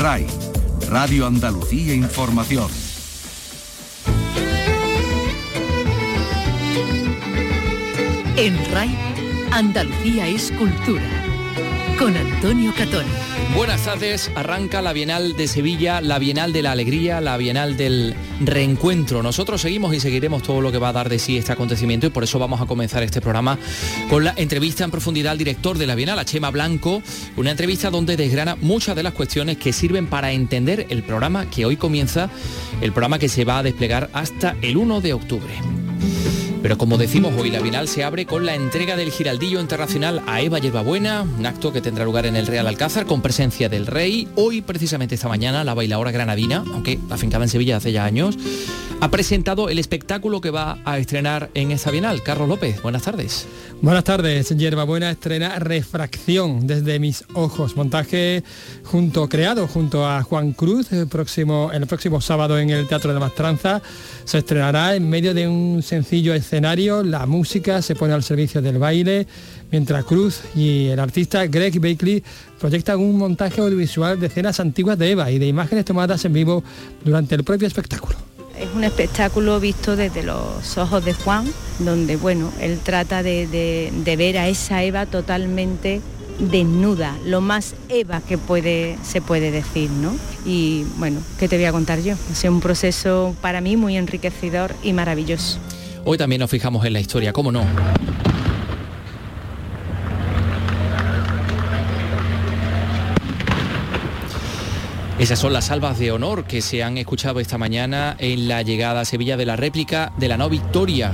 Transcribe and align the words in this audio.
RAI, 0.00 0.26
Radio 0.88 1.26
Andalucía 1.26 1.92
Información. 1.92 2.70
En 8.34 8.56
RAI, 8.72 8.96
Andalucía 9.52 10.26
es 10.26 10.52
cultura. 10.52 11.19
Con 12.00 12.16
Antonio 12.16 12.72
Catón. 12.74 13.04
Buenas 13.54 13.84
tardes, 13.84 14.30
arranca 14.34 14.80
la 14.80 14.94
Bienal 14.94 15.36
de 15.36 15.46
Sevilla, 15.46 16.00
la 16.00 16.18
Bienal 16.18 16.50
de 16.50 16.62
la 16.62 16.72
Alegría, 16.72 17.20
la 17.20 17.36
Bienal 17.36 17.76
del 17.76 18.14
Reencuentro. 18.40 19.22
Nosotros 19.22 19.60
seguimos 19.60 19.94
y 19.94 20.00
seguiremos 20.00 20.42
todo 20.42 20.62
lo 20.62 20.72
que 20.72 20.78
va 20.78 20.88
a 20.88 20.92
dar 20.94 21.10
de 21.10 21.18
sí 21.18 21.36
este 21.36 21.52
acontecimiento 21.52 22.06
y 22.06 22.10
por 22.10 22.24
eso 22.24 22.38
vamos 22.38 22.62
a 22.62 22.64
comenzar 22.64 23.02
este 23.02 23.20
programa 23.20 23.58
con 24.08 24.24
la 24.24 24.32
entrevista 24.38 24.82
en 24.82 24.90
profundidad 24.90 25.32
al 25.32 25.38
director 25.38 25.76
de 25.76 25.86
la 25.86 25.94
Bienal, 25.94 26.18
a 26.18 26.24
Chema 26.24 26.50
Blanco, 26.50 27.02
una 27.36 27.50
entrevista 27.50 27.90
donde 27.90 28.16
desgrana 28.16 28.56
muchas 28.56 28.96
de 28.96 29.02
las 29.02 29.12
cuestiones 29.12 29.58
que 29.58 29.74
sirven 29.74 30.06
para 30.06 30.32
entender 30.32 30.86
el 30.88 31.02
programa 31.02 31.50
que 31.50 31.66
hoy 31.66 31.76
comienza, 31.76 32.30
el 32.80 32.92
programa 32.92 33.18
que 33.18 33.28
se 33.28 33.44
va 33.44 33.58
a 33.58 33.62
desplegar 33.62 34.08
hasta 34.14 34.56
el 34.62 34.78
1 34.78 35.02
de 35.02 35.12
octubre. 35.12 35.52
Pero 36.62 36.76
como 36.76 36.98
decimos 36.98 37.32
hoy, 37.38 37.50
la 37.50 37.60
Bienal 37.60 37.88
se 37.88 38.04
abre 38.04 38.26
con 38.26 38.44
la 38.44 38.54
entrega 38.54 38.94
del 38.94 39.10
Giraldillo 39.10 39.60
Internacional 39.60 40.22
a 40.26 40.42
Eva 40.42 40.58
Yerbabuena, 40.58 41.22
un 41.22 41.46
acto 41.46 41.72
que 41.72 41.80
tendrá 41.80 42.04
lugar 42.04 42.26
en 42.26 42.36
el 42.36 42.46
Real 42.46 42.66
Alcázar 42.66 43.06
con 43.06 43.22
presencia 43.22 43.70
del 43.70 43.86
rey. 43.86 44.28
Hoy, 44.36 44.60
precisamente 44.60 45.14
esta 45.14 45.28
mañana, 45.28 45.64
la 45.64 45.72
bailadora 45.72 46.10
granadina, 46.10 46.62
aunque 46.74 46.98
afincada 47.08 47.44
en 47.44 47.50
Sevilla 47.50 47.78
hace 47.78 47.92
ya 47.92 48.04
años, 48.04 48.36
ha 49.02 49.10
presentado 49.10 49.70
el 49.70 49.78
espectáculo 49.78 50.42
que 50.42 50.50
va 50.50 50.78
a 50.84 50.98
estrenar 50.98 51.50
en 51.54 51.70
esta 51.70 51.90
Bienal. 51.90 52.22
Carlos 52.22 52.48
López, 52.48 52.82
buenas 52.82 53.02
tardes. 53.02 53.46
Buenas 53.80 54.04
tardes, 54.04 54.50
Yerbabuena 54.50 55.10
estrena 55.10 55.58
Refracción 55.58 56.66
desde 56.66 56.98
mis 56.98 57.24
ojos, 57.32 57.76
montaje 57.76 58.44
junto 58.84 59.26
creado 59.30 59.66
junto 59.66 60.06
a 60.06 60.22
Juan 60.22 60.52
Cruz 60.52 60.92
el 60.92 61.08
próximo, 61.08 61.70
el 61.72 61.86
próximo 61.86 62.20
sábado 62.20 62.58
en 62.58 62.68
el 62.68 62.86
Teatro 62.88 63.14
de 63.14 63.20
Mastranza. 63.20 63.80
Se 64.24 64.38
estrenará 64.38 64.94
en 64.94 65.08
medio 65.08 65.32
de 65.32 65.48
un 65.48 65.82
sencillo 65.82 66.34
escenario, 66.34 67.02
la 67.02 67.24
música 67.24 67.80
se 67.80 67.94
pone 67.94 68.12
al 68.12 68.22
servicio 68.22 68.60
del 68.60 68.76
baile, 68.76 69.26
mientras 69.70 70.04
Cruz 70.04 70.42
y 70.54 70.88
el 70.88 71.00
artista 71.00 71.46
Greg 71.46 71.80
Bakley 71.80 72.22
proyectan 72.58 73.00
un 73.00 73.16
montaje 73.16 73.62
audiovisual 73.62 74.20
de 74.20 74.26
escenas 74.26 74.60
antiguas 74.60 74.98
de 74.98 75.12
Eva 75.12 75.30
y 75.30 75.38
de 75.38 75.46
imágenes 75.46 75.86
tomadas 75.86 76.22
en 76.26 76.34
vivo 76.34 76.62
durante 77.02 77.34
el 77.34 77.44
propio 77.44 77.66
espectáculo. 77.66 78.29
Es 78.60 78.68
un 78.74 78.84
espectáculo 78.84 79.58
visto 79.58 79.96
desde 79.96 80.22
los 80.22 80.76
ojos 80.76 81.02
de 81.02 81.14
Juan, 81.14 81.46
donde 81.78 82.16
bueno, 82.16 82.52
él 82.60 82.78
trata 82.82 83.22
de, 83.22 83.46
de, 83.46 84.16
ver 84.16 84.36
a 84.36 84.48
esa 84.48 84.84
Eva 84.84 85.06
totalmente 85.06 86.02
desnuda, 86.38 87.16
lo 87.24 87.40
más 87.40 87.74
Eva 87.88 88.20
que 88.20 88.36
puede, 88.36 88.98
se 89.02 89.22
puede 89.22 89.50
decir, 89.50 89.90
¿no? 89.90 90.14
Y 90.44 90.84
bueno, 90.98 91.20
¿qué 91.38 91.48
te 91.48 91.56
voy 91.56 91.64
a 91.64 91.72
contar 91.72 92.02
yo? 92.02 92.14
Es 92.30 92.44
un 92.44 92.60
proceso 92.60 93.34
para 93.40 93.62
mí 93.62 93.78
muy 93.78 93.96
enriquecedor 93.96 94.74
y 94.82 94.92
maravilloso. 94.92 95.58
Hoy 96.04 96.18
también 96.18 96.40
nos 96.40 96.50
fijamos 96.50 96.84
en 96.84 96.92
la 96.92 97.00
historia, 97.00 97.32
¿cómo 97.32 97.50
no? 97.50 97.64
Esas 105.20 105.38
son 105.38 105.52
las 105.52 105.66
salvas 105.66 105.98
de 105.98 106.12
honor 106.12 106.44
que 106.44 106.62
se 106.62 106.82
han 106.82 106.96
escuchado 106.96 107.40
esta 107.40 107.58
mañana 107.58 108.16
en 108.18 108.48
la 108.48 108.62
llegada 108.62 109.02
a 109.02 109.04
Sevilla 109.04 109.36
de 109.36 109.44
la 109.44 109.54
réplica 109.54 110.14
de 110.16 110.28
la 110.28 110.38
no 110.38 110.48
Victoria. 110.48 111.12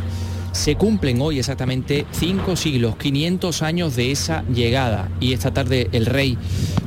Se 0.53 0.77
cumplen 0.77 1.21
hoy 1.21 1.41
exactamente 1.41 2.07
cinco 2.13 2.55
siglos, 2.55 2.95
500 2.99 3.63
años 3.63 3.97
de 3.97 4.13
esa 4.13 4.45
llegada 4.45 5.11
y 5.19 5.33
esta 5.33 5.53
tarde 5.53 5.89
el 5.91 6.07
rey 6.07 6.39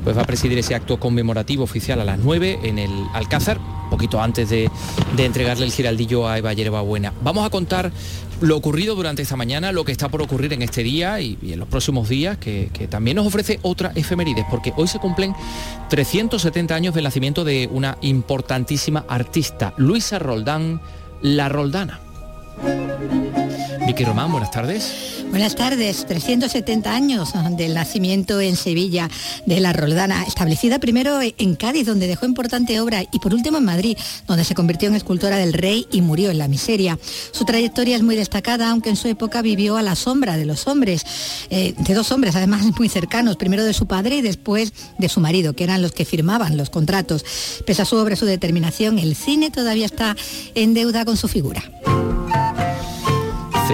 pues 0.06 0.16
va 0.16 0.22
a 0.22 0.26
presidir 0.26 0.58
ese 0.60 0.76
acto 0.76 0.98
conmemorativo 0.98 1.66
oficial 1.66 2.00
a 2.00 2.06
las 2.06 2.20
9 2.20 2.62
en 2.64 2.80
el 2.80 2.92
Alcázar, 3.14 3.60
poquito 4.00 4.22
antes 4.22 4.50
de, 4.50 4.72
entregarle 5.18 5.66
el 5.66 5.74
giraldillo 5.74 6.26
a 6.26 6.38
Eva 6.38 6.82
Buena. 6.82 7.12
Vamos 7.22 7.46
a 7.46 7.50
contar 7.50 7.92
lo 8.40 8.56
ocurrido 8.56 8.96
durante 8.96 9.24
esta 9.24 9.36
mañana, 9.36 9.74
lo 9.74 9.84
que 9.84 9.92
está 9.92 10.08
por 10.08 10.22
ocurrir 10.22 10.54
en 10.54 10.62
este 10.62 10.84
día 10.84 11.20
y, 11.20 11.38
y 11.42 11.52
en 11.52 11.60
los 11.60 11.68
próximos 11.68 12.08
días, 12.08 12.38
que, 12.38 12.70
que, 12.72 12.88
también 12.88 13.18
nos 13.18 13.28
ofrece 13.28 13.60
otra 13.62 13.92
efemérides, 13.96 14.46
porque 14.50 14.72
hoy 14.78 14.88
se 14.88 15.00
cumplen 15.00 15.36
370 15.90 16.74
años 16.74 16.96
del 16.96 17.04
nacimiento 17.04 17.44
de 17.44 17.68
una 17.74 17.98
importantísima 18.00 19.04
artista, 19.10 19.74
Luisa 19.76 20.18
Roldán, 20.18 20.80
la 21.22 21.50
Roldana. 21.50 22.00
Vicky 23.90 24.04
Román, 24.04 24.32
buenas 24.32 24.52
tardes. 24.52 25.10
Buenas 25.30 25.56
tardes, 25.56 26.06
370 26.08 26.94
años 26.94 27.34
del 27.52 27.74
nacimiento 27.76 28.42
en 28.42 28.56
Sevilla 28.56 29.10
de 29.46 29.60
la 29.60 29.74
Roldana, 29.74 30.24
establecida 30.24 30.80
primero 30.80 31.20
en 31.22 31.56
Cádiz, 31.56 31.86
donde 31.86 32.08
dejó 32.08 32.26
importante 32.26 32.80
obra, 32.82 33.04
y 33.12 33.20
por 33.20 33.34
último 33.34 33.58
en 33.60 33.66
Madrid, 33.66 33.98
donde 34.28 34.44
se 34.44 34.56
convirtió 34.56 34.90
en 34.90 34.96
escultora 34.96 35.38
del 35.38 35.54
rey 35.54 35.88
y 35.92 36.02
murió 36.02 36.32
en 36.32 36.40
la 36.40 36.48
miseria. 36.48 36.98
Su 37.32 37.46
trayectoria 37.46 37.96
es 37.96 38.02
muy 38.02 38.16
destacada, 38.16 38.72
aunque 38.72 38.90
en 38.90 38.96
su 38.96 39.08
época 39.08 39.42
vivió 39.42 39.78
a 39.78 39.82
la 39.82 39.96
sombra 39.96 40.36
de 40.36 40.46
los 40.46 40.68
hombres, 40.68 41.04
eh, 41.50 41.74
de 41.78 41.94
dos 41.94 42.12
hombres 42.12 42.36
además 42.36 42.64
muy 42.78 42.90
cercanos, 42.90 43.38
primero 43.38 43.64
de 43.64 43.74
su 43.74 43.88
padre 43.88 44.18
y 44.18 44.22
después 44.22 44.74
de 44.98 45.10
su 45.10 45.20
marido, 45.20 45.54
que 45.54 45.64
eran 45.64 45.82
los 45.82 45.92
que 45.92 46.06
firmaban 46.06 46.58
los 46.58 46.70
contratos. 46.70 47.24
Pese 47.66 47.84
a 47.84 47.86
su 47.86 47.98
obra, 47.98 48.16
su 48.16 48.26
determinación, 48.26 48.98
el 48.98 49.16
cine 49.16 49.52
todavía 49.52 49.86
está 49.86 50.16
en 50.56 50.74
deuda 50.74 51.06
con 51.06 51.18
su 51.18 51.28
figura. 51.28 51.64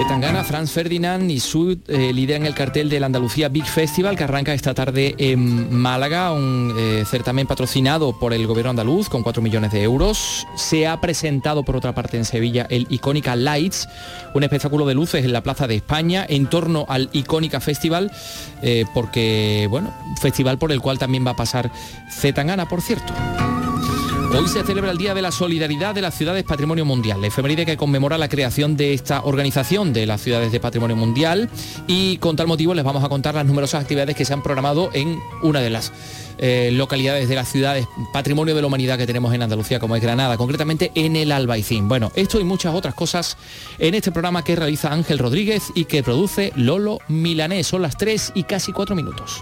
Tangana, 0.03 0.44
Franz 0.44 0.72
Ferdinand 0.72 1.31
y 1.31 1.39
Sud 1.39 1.78
eh, 1.88 2.11
lideran 2.11 2.45
el 2.45 2.53
cartel 2.53 2.89
del 2.89 3.06
Andalucía 3.06 3.47
Big 3.47 3.66
Festival 3.66 4.17
que 4.17 4.25
arranca 4.25 4.53
esta 4.53 4.73
tarde 4.73 5.16
en 5.17 5.73
Málaga, 5.73 6.33
un 6.33 6.73
eh, 6.78 7.03
certamen 7.06 7.47
patrocinado 7.47 8.19
por 8.19 8.33
el 8.33 8.45
gobierno 8.45 8.72
andaluz 8.72 9.07
con 9.07 9.23
4 9.23 9.41
millones 9.41 9.72
de 9.72 9.83
euros. 9.83 10.45
Se 10.56 10.85
ha 10.85 11.00
presentado 11.00 11.63
por 11.63 11.78
otra 11.78 11.95
parte 11.95 12.17
en 12.17 12.25
Sevilla 12.25 12.67
el 12.69 12.88
Icónica 12.89 13.38
Lights, 13.38 13.88
un 14.33 14.44
espectáculo 14.44 14.85
de 14.85 14.95
luces 14.95 15.23
en 15.23 15.31
la 15.31 15.41
Plaza 15.41 15.66
de 15.66 15.75
España 15.75 16.25
en 16.27 16.47
torno 16.47 16.85
al 16.89 17.09
Icónica 17.13 17.62
Festival, 17.62 18.12
eh, 18.62 18.85
porque, 18.94 19.67
bueno, 19.69 19.94
festival 20.19 20.57
por 20.57 20.73
el 20.73 20.81
cual 20.81 21.00
también 21.00 21.25
va 21.25 21.31
a 21.31 21.35
pasar 21.38 21.72
Zetangana, 22.12 22.67
por 22.67 22.81
cierto. 22.81 23.13
Hoy 24.34 24.47
se 24.47 24.63
celebra 24.63 24.91
el 24.91 24.97
Día 24.97 25.13
de 25.13 25.22
la 25.22 25.31
Solidaridad 25.31 25.96
de 25.96 26.02
las 26.02 26.16
Ciudades 26.16 26.44
Patrimonio 26.44 26.86
Mundial, 26.86 27.22
la 27.22 27.28
efeméride 27.28 27.66
que 27.66 27.78
conmemora 27.78 28.18
la 28.18 28.28
creación 28.28 28.75
de 28.75 28.94
esta 28.94 29.24
organización 29.24 29.94
de 29.94 30.06
las 30.06 30.22
ciudades 30.22 30.52
de 30.52 30.59
Patrimonio 30.59 30.96
Mundial 30.96 31.50
y 31.88 32.18
con 32.18 32.36
tal 32.36 32.47
motivo 32.47 32.74
les 32.74 32.84
vamos 32.84 33.03
a 33.03 33.09
contar 33.09 33.36
las 33.36 33.46
numerosas 33.46 33.81
actividades 33.81 34.16
que 34.16 34.25
se 34.25 34.34
han 34.34 34.44
programado 34.44 34.90
en 34.94 35.19
una 35.41 35.62
de 35.62 35.69
las 35.69 35.91
eh, 36.38 36.69
localidades 36.74 37.30
de 37.30 37.36
las 37.36 37.47
ciudades 37.47 37.88
Patrimonio 38.12 38.56
de 38.56 38.62
la 38.62 38.68
Humanidad 38.68 38.97
que 38.97 39.08
tenemos 39.08 39.34
en 39.34 39.41
Andalucía, 39.41 39.80
como 39.80 39.96
es 39.96 40.02
Granada, 40.02 40.38
concretamente 40.38 40.92
en 40.96 41.16
el 41.16 41.31
Albaicín. 41.31 41.88
Bueno, 41.88 42.12
esto 42.16 42.40
y 42.40 42.44
muchas 42.44 42.74
otras 42.74 42.94
cosas 42.94 43.38
en 43.80 43.96
este 43.96 44.12
programa 44.12 44.44
que 44.44 44.56
realiza 44.56 44.92
Ángel 44.92 45.19
Rodríguez 45.19 45.72
y 45.75 45.86
que 45.86 46.03
produce 46.03 46.52
Lolo 46.56 47.00
Milanés. 47.07 47.68
Son 47.68 47.81
las 47.81 47.97
3 47.97 48.34
y 48.36 48.44
casi 48.44 48.74
4 48.74 48.96
minutos. 48.96 49.42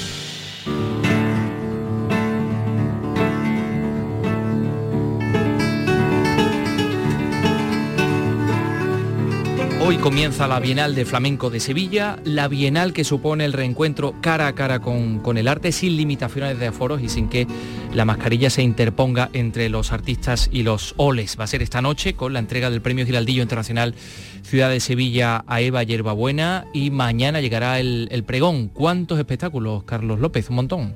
Hoy 9.83 9.97
comienza 9.97 10.47
la 10.47 10.59
Bienal 10.59 10.93
de 10.93 11.05
Flamenco 11.05 11.49
de 11.49 11.59
Sevilla, 11.59 12.19
la 12.23 12.47
Bienal 12.47 12.93
que 12.93 13.03
supone 13.03 13.45
el 13.45 13.51
reencuentro 13.51 14.13
cara 14.21 14.45
a 14.45 14.53
cara 14.53 14.79
con, 14.79 15.19
con, 15.21 15.39
el 15.39 15.47
arte 15.47 15.71
sin 15.71 15.97
limitaciones 15.97 16.59
de 16.59 16.67
aforos 16.67 17.01
y 17.01 17.09
sin 17.09 17.29
que 17.29 17.47
la 17.91 18.05
mascarilla 18.05 18.51
se 18.51 18.61
interponga 18.61 19.31
entre 19.33 19.69
los 19.69 19.91
artistas 19.91 20.49
y 20.51 20.61
los 20.61 20.93
oles. 20.97 21.35
Va 21.39 21.45
a 21.45 21.47
ser 21.47 21.63
esta 21.63 21.81
noche 21.81 22.13
con 22.13 22.31
la 22.31 22.37
entrega 22.37 22.69
del 22.69 22.83
Premio 22.83 23.07
Giraldillo 23.07 23.41
Internacional 23.41 23.95
Ciudad 24.43 24.69
de 24.69 24.79
Sevilla 24.79 25.43
a 25.47 25.61
Eva 25.61 25.81
Yerbabuena 25.81 26.67
y 26.75 26.91
mañana 26.91 27.41
llegará 27.41 27.79
el, 27.79 28.07
el 28.11 28.23
pregón. 28.23 28.67
¿Cuántos 28.67 29.17
espectáculos, 29.17 29.83
Carlos 29.85 30.19
López? 30.19 30.47
Un 30.51 30.57
montón. 30.57 30.95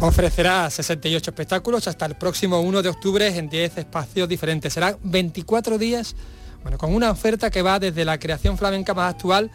Ofrecerá 0.00 0.68
68 0.68 1.30
espectáculos 1.30 1.86
hasta 1.86 2.06
el 2.06 2.16
próximo 2.16 2.60
1 2.60 2.82
de 2.82 2.88
octubre 2.88 3.28
en 3.28 3.48
10 3.48 3.78
espacios 3.78 4.28
diferentes. 4.28 4.72
Serán 4.72 4.96
24 5.04 5.78
días 5.78 6.16
bueno, 6.62 6.78
con 6.78 6.94
una 6.94 7.10
oferta 7.10 7.50
que 7.50 7.62
va 7.62 7.78
desde 7.78 8.04
la 8.04 8.18
creación 8.18 8.58
flamenca 8.58 8.94
más 8.94 9.14
actual 9.14 9.50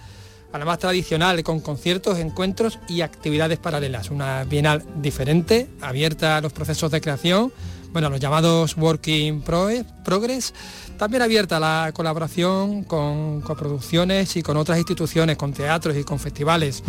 a 0.51 0.59
la 0.59 0.65
más 0.65 0.77
tradicional, 0.77 1.43
con 1.43 1.59
conciertos, 1.59 2.19
encuentros 2.19 2.79
y 2.87 3.01
actividades 3.01 3.57
paralelas. 3.57 4.11
Una 4.11 4.43
bienal 4.43 4.83
diferente, 5.01 5.67
abierta 5.81 6.37
a 6.37 6.41
los 6.41 6.53
procesos 6.53 6.91
de 6.91 7.01
creación, 7.01 7.51
bueno, 7.91 8.09
los 8.09 8.19
llamados 8.19 8.77
Working 8.77 9.41
Progress, 9.41 10.53
también 10.97 11.23
abierta 11.23 11.59
la 11.59 11.91
colaboración 11.93 12.83
con, 12.83 13.41
producciones 13.41 14.35
y 14.35 14.43
con 14.43 14.57
otras 14.57 14.77
instituciones, 14.77 15.37
con 15.37 15.53
teatros 15.53 15.97
y 15.97 16.03
con 16.03 16.19
festivales. 16.19 16.83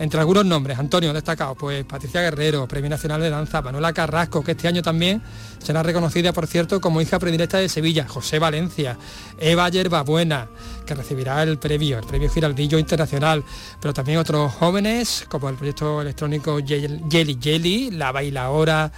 Entre 0.00 0.18
algunos 0.18 0.46
nombres, 0.46 0.78
Antonio, 0.78 1.12
destacado, 1.12 1.54
pues 1.54 1.84
Patricia 1.84 2.22
Guerrero, 2.22 2.66
Premio 2.66 2.88
Nacional 2.88 3.20
de 3.20 3.28
Danza, 3.28 3.60
Manuela 3.60 3.92
Carrasco, 3.92 4.42
que 4.42 4.52
este 4.52 4.66
año 4.66 4.80
también 4.80 5.20
será 5.58 5.82
reconocida, 5.82 6.32
por 6.32 6.46
cierto, 6.46 6.80
como 6.80 7.02
hija 7.02 7.18
predilecta 7.18 7.58
de 7.58 7.68
Sevilla, 7.68 8.08
José 8.08 8.38
Valencia, 8.38 8.96
Eva 9.38 9.68
Yerbabuena, 9.68 10.48
que 10.86 10.94
recibirá 10.94 11.42
el 11.42 11.58
premio, 11.58 11.98
el 11.98 12.06
premio 12.06 12.30
Giraldillo 12.30 12.78
Internacional, 12.78 13.44
pero 13.78 13.92
también 13.92 14.16
otros 14.16 14.50
jóvenes, 14.54 15.26
como 15.28 15.50
el 15.50 15.56
proyecto 15.56 16.00
electrónico 16.00 16.60
Jelly 16.66 17.38
Jelly, 17.38 17.90
La 17.90 18.10
Bailaora, 18.10 18.90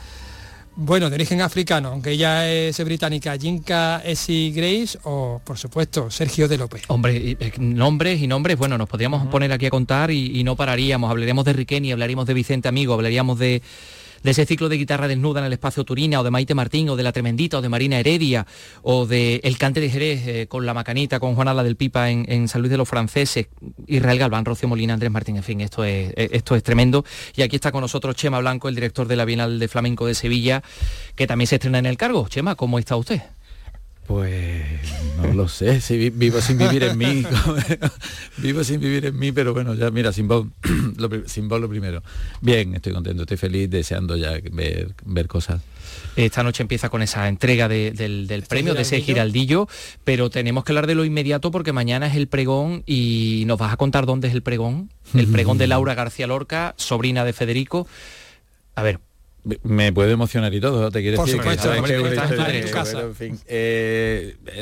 bueno, 0.74 1.10
de 1.10 1.14
origen 1.16 1.40
africano, 1.40 1.88
aunque 1.88 2.12
ella 2.12 2.50
es 2.50 2.82
británica, 2.84 3.36
Jinka 3.36 4.02
Essie 4.04 4.50
Grace 4.52 4.98
o, 5.04 5.40
por 5.44 5.58
supuesto, 5.58 6.10
Sergio 6.10 6.48
de 6.48 6.58
López. 6.58 6.82
Hombre, 6.88 7.36
eh, 7.38 7.52
nombres 7.58 8.20
y 8.20 8.26
nombres, 8.26 8.56
bueno, 8.56 8.78
nos 8.78 8.88
podríamos 8.88 9.26
poner 9.26 9.52
aquí 9.52 9.66
a 9.66 9.70
contar 9.70 10.10
y, 10.10 10.38
y 10.38 10.44
no 10.44 10.56
pararíamos. 10.56 11.10
Hablaríamos 11.10 11.44
de 11.44 11.52
Riqueni, 11.52 11.92
hablaríamos 11.92 12.26
de 12.26 12.34
Vicente 12.34 12.68
Amigo, 12.68 12.94
hablaríamos 12.94 13.38
de 13.38 13.62
de 14.22 14.30
ese 14.30 14.46
ciclo 14.46 14.68
de 14.68 14.76
guitarra 14.76 15.08
desnuda 15.08 15.40
en 15.40 15.46
el 15.46 15.52
espacio 15.52 15.84
Turina, 15.84 16.20
o 16.20 16.24
de 16.24 16.30
Maite 16.30 16.54
Martín, 16.54 16.88
o 16.88 16.96
de 16.96 17.02
La 17.02 17.12
Tremendita, 17.12 17.58
o 17.58 17.62
de 17.62 17.68
Marina 17.68 17.98
Heredia, 17.98 18.46
o 18.82 19.06
de 19.06 19.40
El 19.44 19.58
Cante 19.58 19.80
de 19.80 19.90
Jerez 19.90 20.26
eh, 20.26 20.46
con 20.48 20.66
La 20.66 20.74
Macanita, 20.74 21.20
con 21.20 21.34
Juana 21.34 21.62
del 21.62 21.76
Pipa 21.76 22.10
en, 22.10 22.48
San 22.48 22.62
Luis 22.62 22.70
de 22.70 22.76
los 22.76 22.88
Franceses, 22.88 23.48
Israel 23.86 24.18
Galván, 24.18 24.44
Rocío 24.44 24.68
Molina, 24.68 24.94
Andrés 24.94 25.10
Martín, 25.10 25.36
en 25.36 25.42
fin, 25.42 25.60
esto 25.60 25.84
es, 25.84 26.12
eh, 26.16 26.28
esto 26.32 26.56
es 26.56 26.62
tremendo. 26.62 27.04
Y 27.36 27.42
aquí 27.42 27.56
está 27.56 27.72
con 27.72 27.82
nosotros 27.82 28.16
Chema 28.16 28.38
Blanco, 28.40 28.68
el 28.68 28.74
director 28.74 29.06
de 29.06 29.16
la 29.16 29.24
Bienal 29.24 29.58
de 29.58 29.68
Flamenco 29.68 30.06
de 30.06 30.14
Sevilla, 30.14 30.62
que 31.14 31.26
también 31.26 31.46
se 31.46 31.56
estrena 31.56 31.78
en 31.78 31.86
el 31.86 31.96
cargo. 31.96 32.26
Chema, 32.28 32.54
¿cómo 32.54 32.78
está 32.78 32.96
usted? 32.96 33.22
Pues 34.06 34.64
no 35.16 35.32
lo 35.32 35.48
sé, 35.48 35.80
si 35.80 36.10
vivo 36.10 36.40
sin 36.40 36.58
vivir 36.58 36.82
en 36.82 36.98
mí, 36.98 37.24
vivo 38.38 38.64
sin 38.64 38.80
vivir 38.80 39.06
en 39.06 39.18
mí, 39.18 39.30
pero 39.30 39.54
bueno, 39.54 39.74
ya 39.74 39.90
mira, 39.90 40.12
sin 40.12 40.26
vos, 40.26 40.46
lo, 40.96 41.08
sin 41.28 41.48
vos 41.48 41.60
lo 41.60 41.68
primero. 41.68 42.02
Bien, 42.40 42.74
estoy 42.74 42.92
contento, 42.92 43.22
estoy 43.22 43.36
feliz, 43.36 43.70
deseando 43.70 44.16
ya 44.16 44.32
ver, 44.50 44.94
ver 45.04 45.28
cosas. 45.28 45.62
Esta 46.16 46.42
noche 46.42 46.62
empieza 46.62 46.90
con 46.90 47.00
esa 47.00 47.28
entrega 47.28 47.68
del, 47.68 48.28
este 48.28 48.42
premio, 48.42 48.74
de 48.74 48.82
ese 48.82 49.00
giraldillo, 49.00 49.68
pero 50.04 50.30
tenemos 50.30 50.64
que 50.64 50.72
hablar 50.72 50.86
de 50.86 50.94
lo 50.94 51.04
inmediato 51.04 51.50
porque 51.50 51.72
mañana 51.72 52.06
es 52.06 52.16
el 52.16 52.26
pregón 52.28 52.82
y 52.86 53.44
nos 53.46 53.58
vas 53.58 53.72
a 53.72 53.76
contar 53.76 54.04
dónde 54.04 54.28
es 54.28 54.34
el 54.34 54.42
pregón. 54.42 54.90
El 55.14 55.26
pregón 55.32 55.58
de 55.58 55.66
Laura 55.68 55.94
García 55.94 56.26
Lorca, 56.26 56.74
sobrina 56.76 57.24
de 57.24 57.32
Federico. 57.32 57.86
A 58.74 58.82
ver, 58.82 59.00
me 59.62 59.92
puede 59.92 60.12
emocionar 60.12 60.54
y 60.54 60.60
todo, 60.60 60.90
te 60.90 61.00
quiero 61.02 61.22
decir 61.24 61.40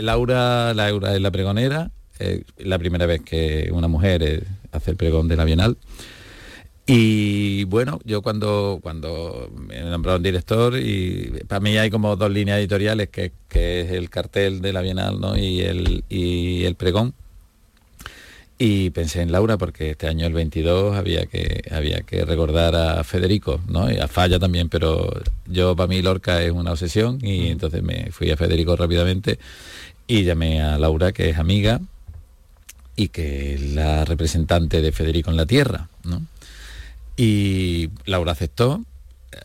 Laura, 0.01 0.75
Laura 0.75 1.15
es 1.15 1.21
la 1.21 1.31
pregonera, 1.31 1.91
eh, 2.19 2.43
la 2.59 2.79
primera 2.79 3.07
vez 3.07 3.21
que 3.23 3.71
una 3.73 3.89
mujer 3.89 4.23
eh, 4.23 4.43
hace 4.73 4.93
el 4.93 4.97
pregón 4.97 5.29
de 5.29 5.37
la 5.37 5.45
Bienal. 5.45 5.77
Y 6.87 7.65
bueno, 7.65 8.01
yo 8.05 8.21
cuando, 8.21 8.81
cuando 8.83 9.49
me 9.55 9.81
nombraron 9.83 10.23
director, 10.23 10.77
y 10.77 11.45
para 11.47 11.61
mí 11.61 11.77
hay 11.77 11.89
como 11.89 12.17
dos 12.17 12.31
líneas 12.31 12.59
editoriales, 12.59 13.11
que, 13.11 13.33
que 13.49 13.83
es 13.83 13.93
el 13.93 14.11
cartel 14.11 14.61
de 14.61 14.73
la 14.73 14.81
Bienal 14.81 15.21
¿no? 15.21 15.37
y, 15.37 15.61
el, 15.61 16.05
y 16.09 16.65
el 16.65 16.75
pregón 16.75 17.15
y 18.63 18.91
pensé 18.91 19.23
en 19.23 19.33
Laura 19.33 19.57
porque 19.57 19.93
este 19.93 20.07
año 20.07 20.27
el 20.27 20.35
22 20.35 20.95
había 20.95 21.25
que 21.25 21.63
había 21.71 22.03
que 22.03 22.27
recordar 22.27 22.77
a 22.77 23.03
Federico 23.05 23.59
no 23.67 23.91
y 23.91 23.97
a 23.97 24.07
Falla 24.07 24.39
también 24.39 24.69
pero 24.69 25.11
yo 25.47 25.75
para 25.75 25.87
mí 25.87 26.03
Lorca 26.03 26.43
es 26.43 26.53
una 26.53 26.73
obsesión 26.73 27.19
y 27.23 27.49
entonces 27.49 27.83
me 27.83 28.13
fui 28.13 28.31
a 28.31 28.37
Federico 28.37 28.77
rápidamente 28.77 29.39
y 30.07 30.25
llamé 30.25 30.61
a 30.61 30.79
Laura 30.79 31.13
que 31.13 31.31
es 31.31 31.39
amiga 31.39 31.81
y 32.97 33.09
que 33.09 33.55
es 33.55 33.63
la 33.63 34.05
representante 34.05 34.83
de 34.83 34.93
Federico 34.93 35.31
en 35.31 35.39
la 35.39 35.47
tierra 35.47 35.89
¿no? 36.05 36.21
y 37.17 37.89
Laura 38.05 38.33
aceptó 38.33 38.85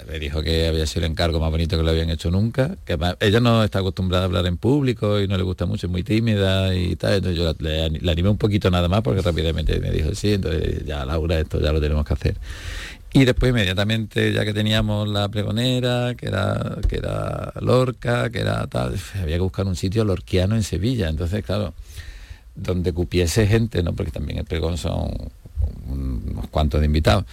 me 0.07 0.19
dijo 0.19 0.41
que 0.41 0.67
había 0.67 0.85
sido 0.87 1.05
el 1.05 1.11
encargo 1.11 1.39
más 1.39 1.51
bonito 1.51 1.77
que 1.77 1.83
lo 1.83 1.89
habían 1.91 2.09
hecho 2.09 2.31
nunca, 2.31 2.75
que 2.85 2.97
ella 3.19 3.39
no 3.39 3.63
está 3.63 3.79
acostumbrada 3.79 4.23
a 4.23 4.25
hablar 4.25 4.45
en 4.47 4.57
público 4.57 5.19
y 5.19 5.27
no 5.27 5.37
le 5.37 5.43
gusta 5.43 5.65
mucho, 5.65 5.87
es 5.87 5.91
muy 5.91 6.03
tímida 6.03 6.75
y 6.75 6.95
tal, 6.95 7.15
entonces 7.15 7.37
yo 7.37 7.55
la, 7.59 8.11
animé 8.11 8.29
un 8.29 8.37
poquito 8.37 8.71
nada 8.71 8.87
más 8.87 9.01
porque 9.01 9.21
rápidamente 9.21 9.79
me 9.79 9.91
dijo, 9.91 10.15
sí, 10.15 10.33
entonces 10.33 10.85
ya 10.85 11.05
Laura, 11.05 11.39
esto 11.39 11.59
ya 11.61 11.71
lo 11.71 11.79
tenemos 11.79 12.05
que 12.05 12.13
hacer. 12.13 12.35
Y 13.13 13.23
después 13.23 13.51
inmediatamente, 13.51 14.33
ya 14.33 14.43
que 14.43 14.53
teníamos 14.53 15.07
la 15.07 15.29
pregonera, 15.29 16.15
que 16.15 16.27
era, 16.27 16.77
que 16.89 16.97
era 16.97 17.53
Lorca, 17.61 18.29
que 18.29 18.39
era 18.39 18.67
tal, 18.67 18.95
había 19.21 19.35
que 19.35 19.41
buscar 19.41 19.67
un 19.67 19.75
sitio 19.75 20.03
lorquiano 20.03 20.55
en 20.55 20.63
Sevilla, 20.63 21.09
entonces 21.09 21.45
claro, 21.45 21.73
donde 22.55 22.91
cupiese 22.91 23.45
gente, 23.47 23.83
¿no? 23.83 23.93
porque 23.93 24.11
también 24.11 24.39
el 24.39 24.45
pregón 24.45 24.77
son 24.77 25.11
unos 25.87 26.47
cuantos 26.49 26.81
de 26.81 26.87
invitados 26.87 27.25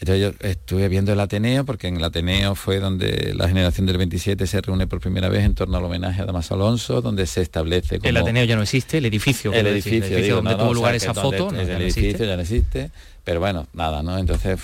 entonces 0.00 0.20
yo 0.20 0.48
estuve 0.48 0.88
viendo 0.88 1.12
el 1.12 1.18
Ateneo, 1.18 1.64
porque 1.64 1.88
en 1.88 1.96
el 1.96 2.04
Ateneo 2.04 2.54
fue 2.54 2.78
donde 2.78 3.34
la 3.34 3.48
generación 3.48 3.84
del 3.86 3.98
27 3.98 4.46
se 4.46 4.60
reúne 4.60 4.86
por 4.86 5.00
primera 5.00 5.28
vez 5.28 5.44
en 5.44 5.54
torno 5.54 5.76
al 5.76 5.84
homenaje 5.84 6.22
a 6.22 6.24
Damas 6.24 6.52
Alonso, 6.52 7.00
donde 7.02 7.26
se 7.26 7.42
establece 7.42 7.98
El 8.02 8.16
Ateneo 8.16 8.44
ya 8.44 8.54
no 8.54 8.62
existe, 8.62 8.98
el 8.98 9.06
edificio. 9.06 9.52
El 9.52 9.66
edificio, 9.66 10.36
donde 10.36 10.54
tuvo 10.54 10.72
lugar 10.72 10.94
esa 10.94 11.14
foto. 11.14 11.50
el 11.50 11.82
edificio 11.82 12.24
ya 12.24 12.36
no 12.36 12.42
existe, 12.42 12.90
pero 13.24 13.40
bueno, 13.40 13.66
nada, 13.72 14.02
¿no? 14.04 14.18
Entonces, 14.18 14.60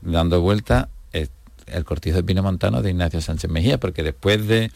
dando 0.00 0.40
vuelta, 0.40 0.88
el 1.12 1.84
cortijo 1.84 2.16
de 2.16 2.22
Pino 2.22 2.42
Montano 2.42 2.82
de 2.82 2.90
Ignacio 2.90 3.20
Sánchez 3.20 3.50
Mejía, 3.50 3.78
porque 3.78 4.02
después 4.02 4.46
de, 4.46 4.70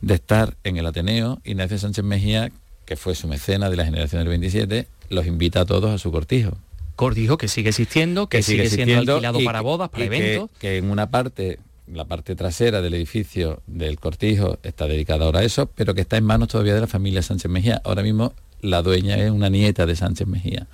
de 0.00 0.14
estar 0.14 0.54
en 0.64 0.76
el 0.76 0.86
Ateneo, 0.86 1.40
Ignacio 1.44 1.78
Sánchez 1.78 2.04
Mejía, 2.04 2.50
que 2.86 2.96
fue 2.96 3.14
su 3.14 3.28
mecena 3.28 3.68
de 3.68 3.76
la 3.76 3.84
generación 3.84 4.20
del 4.20 4.28
27, 4.28 4.86
los 5.10 5.26
invita 5.26 5.62
a 5.62 5.64
todos 5.66 5.90
a 5.90 5.98
su 5.98 6.12
cortijo 6.12 6.56
cortijo 6.98 7.38
que 7.38 7.46
sigue 7.46 7.68
existiendo, 7.68 8.28
que, 8.28 8.42
sigue, 8.42 8.68
siendo 8.68 9.12
alquilado 9.14 9.38
para 9.44 9.60
bodas, 9.60 9.88
para 9.88 10.04
eventos. 10.04 10.50
Que, 10.58 10.78
en 10.78 10.90
una 10.90 11.10
parte, 11.12 11.60
la 11.86 12.04
parte 12.06 12.34
trasera 12.34 12.82
del 12.82 12.92
edificio 12.94 13.62
del 13.68 14.00
cortijo 14.00 14.58
está 14.64 14.88
dedicada 14.88 15.24
ahora 15.24 15.40
a 15.40 15.44
eso, 15.44 15.70
pero 15.76 15.94
que 15.94 16.00
está 16.00 16.16
en 16.16 16.24
manos 16.24 16.48
todavía 16.48 16.74
de 16.74 16.80
la 16.80 16.88
familia 16.88 17.22
Sánchez 17.22 17.48
Mejía. 17.48 17.80
Ahora 17.84 18.02
mismo 18.02 18.34
la 18.62 18.82
dueña 18.82 19.16
es 19.16 19.30
una 19.30 19.48
nieta 19.48 19.86
de 19.86 19.94
Sánchez 19.94 20.26
Mejía. 20.26 20.66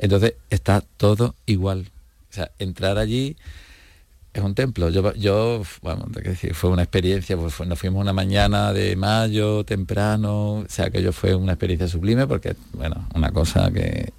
Entonces 0.00 0.34
está 0.50 0.82
todo 0.96 1.36
igual. 1.46 1.92
O 2.28 2.34
sea, 2.34 2.50
entrar 2.58 2.98
allí 2.98 3.36
es 4.34 4.42
un 4.42 4.56
templo. 4.56 4.90
Yo, 4.90 5.14
yo 5.14 5.62
bueno, 5.80 6.06
fue 6.54 6.70
una 6.70 6.82
experiencia, 6.82 7.36
pues 7.36 7.60
nos 7.60 7.78
fuimos 7.78 8.00
una 8.00 8.12
mañana 8.12 8.72
de 8.72 8.96
mayo, 8.96 9.62
temprano, 9.62 10.54
o 10.54 10.66
sea, 10.68 10.90
que 10.90 11.02
yo 11.02 11.12
fue 11.12 11.36
una 11.36 11.52
experiencia 11.52 11.86
sublime 11.86 12.26
porque, 12.26 12.56
bueno, 12.72 13.06
una 13.14 13.30
cosa 13.30 13.70
que 13.70 14.12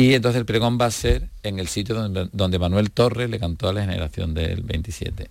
y 0.00 0.14
entonces 0.14 0.38
el 0.40 0.46
pregón 0.46 0.78
va 0.80 0.86
a 0.86 0.90
ser 0.90 1.28
en 1.42 1.58
el 1.58 1.68
sitio 1.68 1.94
donde, 1.94 2.58
Manuel 2.58 2.90
Torres 2.90 3.28
le 3.28 3.38
cantó 3.38 3.68
a 3.68 3.72
la 3.72 3.82
generación 3.82 4.34
del 4.34 4.62
27 4.62 5.28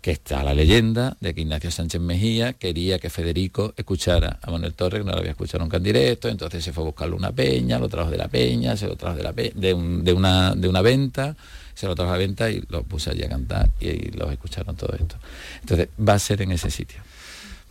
que 0.00 0.12
está 0.12 0.44
la 0.44 0.54
leyenda 0.54 1.16
de 1.20 1.34
que 1.34 1.40
Ignacio 1.40 1.72
Sánchez 1.72 2.00
Mejía 2.00 2.52
quería 2.52 3.00
que 3.00 3.10
Federico 3.10 3.74
escuchara 3.76 4.38
a 4.40 4.52
Manuel 4.52 4.74
Torres, 4.74 5.00
que 5.00 5.04
no 5.04 5.10
lo 5.10 5.18
había 5.18 5.32
escuchado 5.32 5.64
nunca 5.64 5.78
en 5.78 5.82
directo, 5.82 6.28
entonces 6.28 6.62
se 6.62 6.72
fue 6.72 6.84
a 6.84 6.86
buscarle 6.86 7.16
una 7.16 7.32
peña, 7.32 7.80
lo 7.80 7.88
trajo 7.88 8.08
de 8.08 8.16
la 8.16 8.28
peña, 8.28 8.76
se 8.76 8.86
lo 8.86 8.94
trajo 8.94 9.16
de, 9.16 9.24
la 9.24 9.32
de, 9.32 10.12
una, 10.12 10.54
de 10.54 10.68
una 10.68 10.80
venta, 10.80 11.34
se 11.74 11.88
lo 11.88 11.96
trajo 11.96 12.10
a 12.10 12.14
la 12.14 12.18
venta 12.18 12.48
y 12.48 12.62
lo 12.68 12.84
puse 12.84 13.10
allí 13.10 13.24
a 13.24 13.28
cantar 13.28 13.70
y, 13.80 13.88
y 13.88 14.10
los 14.12 14.30
escucharon 14.30 14.76
todo 14.76 14.94
esto. 14.94 15.16
Entonces 15.62 15.88
va 15.98 16.12
a 16.12 16.18
ser 16.20 16.40
en 16.42 16.52
ese 16.52 16.70
sitio. 16.70 17.00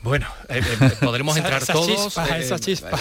Bueno, 0.05 0.27
eh, 0.49 0.61
eh, 0.63 0.91
podremos 1.01 1.35
entrar 1.41 1.65
todos. 1.65 2.15
Eh, 2.17 2.47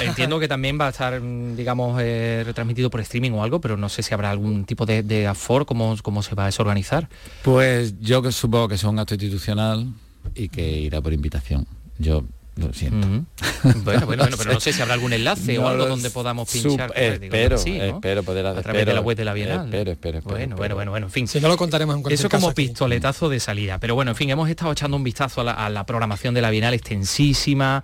entiendo 0.00 0.40
que 0.40 0.48
también 0.48 0.80
va 0.80 0.86
a 0.86 0.88
estar, 0.88 1.20
mm, 1.20 1.54
digamos, 1.54 1.98
retransmitido 1.98 2.88
por 2.88 3.02
streaming 3.02 3.32
o 3.32 3.42
algo, 3.42 3.60
pero 3.60 3.76
no 3.76 3.90
sé 3.90 4.02
si 4.02 4.14
habrá 4.14 4.30
algún 4.30 4.64
tipo 4.64 4.86
de, 4.86 5.02
de 5.02 5.26
afor, 5.26 5.66
cómo, 5.66 5.94
cómo 6.02 6.22
se 6.22 6.34
va 6.34 6.44
a 6.44 6.46
desorganizar. 6.46 7.10
Pues 7.42 8.00
yo 8.00 8.22
que 8.22 8.32
supongo 8.32 8.68
que 8.68 8.76
es 8.76 8.84
un 8.84 8.98
acto 8.98 9.14
institucional 9.14 9.92
y 10.34 10.48
que 10.48 10.66
irá 10.66 11.02
por 11.02 11.12
invitación. 11.12 11.66
Yo 11.98 12.24
lo 12.56 12.72
siento. 12.72 13.06
bueno, 13.06 14.06
bueno, 14.06 14.06
bueno, 14.06 14.36
pero 14.36 14.52
no 14.52 14.60
sé 14.60 14.72
si 14.72 14.80
habrá 14.80 14.94
algún 14.94 15.12
enlace 15.12 15.58
o 15.58 15.66
algo 15.66 15.86
donde 15.86 16.10
podamos 16.10 16.50
pinchar. 16.50 16.92
espero, 16.94 17.56
espero 17.56 18.22
poder 18.22 18.46
A 18.46 18.62
través 18.62 18.86
de 18.86 18.94
la 18.94 19.00
web 19.00 19.16
de 19.16 19.24
la 19.24 19.32
Bienal. 19.32 19.66
Espero, 19.66 19.92
espero, 19.92 20.20
bueno, 20.22 20.56
bueno, 20.56 20.74
bueno, 20.74 20.90
bueno, 20.92 21.06
en 21.06 21.12
fin. 21.12 21.26
Si 21.26 21.40
no 21.40 21.48
lo 21.48 21.56
contaremos 21.56 21.96
en 21.96 22.02
cualquier 22.02 22.20
Eso 22.20 22.28
como 22.28 22.52
pistoletazo 22.52 23.28
de 23.28 23.40
salida. 23.40 23.78
Pero 23.78 23.94
bueno, 23.94 24.12
en 24.12 24.16
fin, 24.16 24.30
hemos 24.30 24.48
estado 24.48 24.70
echando 24.70 24.96
un 24.96 25.02
vistazo 25.02 25.40
a 25.40 25.68
la, 25.70 25.86
programación 25.86 26.34
de 26.34 26.42
la 26.42 26.50
Bienal 26.50 26.74
extensísima. 26.74 27.82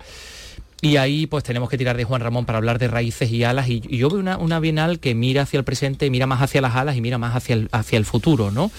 Y 0.82 0.96
ahí 0.96 1.26
pues 1.26 1.44
tenemos 1.44 1.68
que 1.68 1.76
tirar 1.76 1.96
de 1.96 2.04
Juan 2.04 2.22
Ramón 2.22 2.46
para 2.46 2.56
hablar 2.56 2.78
de 2.78 2.88
raíces 2.88 3.30
y 3.30 3.42
alas. 3.44 3.68
Y, 3.68 3.80
yo 3.80 4.08
veo 4.08 4.38
una, 4.38 4.60
Bienal 4.60 5.00
que 5.00 5.14
mira 5.14 5.42
hacia 5.42 5.58
el 5.58 5.64
presente, 5.64 6.08
mira 6.10 6.26
más 6.26 6.40
hacia 6.40 6.60
las 6.60 6.76
alas 6.76 6.96
y 6.96 7.00
mira 7.00 7.18
más 7.18 7.34
hacia 7.34 7.54
el, 7.54 7.68
hacia 7.72 7.98
el 7.98 8.04
futuro, 8.04 8.50
¿no? 8.50 8.70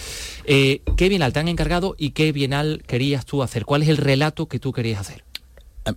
Eh, 0.45 0.81
¿Qué 0.95 1.10
Bienal 1.10 1.33
te 1.33 1.39
han 1.39 1.50
encargado 1.50 1.95
y 1.98 2.12
qué 2.12 2.31
Bienal 2.31 2.81
querías 2.88 3.25
tú 3.25 3.43
hacer? 3.43 3.65
¿Cuál 3.65 3.83
es 3.83 3.89
el 3.89 3.98
relato 3.98 4.48
que 4.48 4.57
tú 4.57 4.71
querías 4.71 5.01
hacer? 5.01 5.24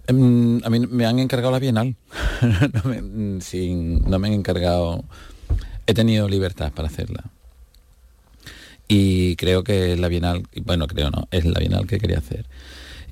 Em, 0.06 0.60
a 0.64 0.70
mí 0.70 0.80
me 0.80 1.06
han 1.06 1.18
encargado 1.18 1.52
la 1.52 1.58
Bienal. 1.58 1.96
no, 2.72 2.90
me, 2.90 3.02
no 3.02 4.18
me 4.18 4.28
han 4.28 4.34
encargado... 4.34 5.04
He 5.86 5.92
tenido 5.92 6.28
libertad 6.28 6.72
para 6.72 6.88
hacerla. 6.88 7.24
Y 8.88 9.36
creo 9.36 9.64
que 9.64 9.92
es 9.92 9.98
la 9.98 10.08
Bienal, 10.08 10.44
bueno, 10.64 10.86
creo 10.86 11.10
no, 11.10 11.28
es 11.30 11.44
la 11.44 11.58
Bienal 11.58 11.86
que 11.86 11.98
quería 11.98 12.18
hacer. 12.18 12.46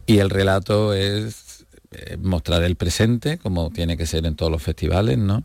Y 0.07 0.19
el 0.19 0.31
relato 0.31 0.95
es 0.95 1.67
eh, 1.93 2.17
mostrar 2.17 2.62
el 2.62 2.76
presente, 2.76 3.38
como 3.38 3.71
tiene 3.71 3.97
que 3.97 4.07
ser 4.07 4.25
en 4.26 4.37
todos 4.37 4.50
los 4.50 4.62
festivales, 4.62 5.19
¿no? 5.19 5.45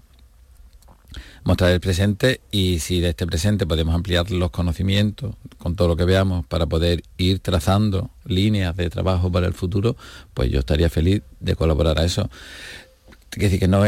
Mostrar 1.47 1.71
el 1.71 1.79
presente 1.79 2.41
y 2.51 2.79
si 2.79 2.99
de 2.99 3.07
este 3.07 3.25
presente 3.25 3.65
podemos 3.65 3.95
ampliar 3.95 4.29
los 4.31 4.51
conocimientos 4.51 5.33
con 5.57 5.77
todo 5.77 5.87
lo 5.87 5.95
que 5.95 6.03
veamos 6.03 6.45
para 6.45 6.65
poder 6.65 7.03
ir 7.17 7.39
trazando 7.39 8.09
líneas 8.25 8.75
de 8.75 8.89
trabajo 8.89 9.31
para 9.31 9.47
el 9.47 9.53
futuro, 9.53 9.95
pues 10.33 10.51
yo 10.51 10.59
estaría 10.59 10.89
feliz 10.89 11.21
de 11.39 11.55
colaborar 11.55 11.99
a 11.99 12.03
eso. 12.03 12.29
Decir 13.33 13.61
que 13.61 13.69
no, 13.69 13.83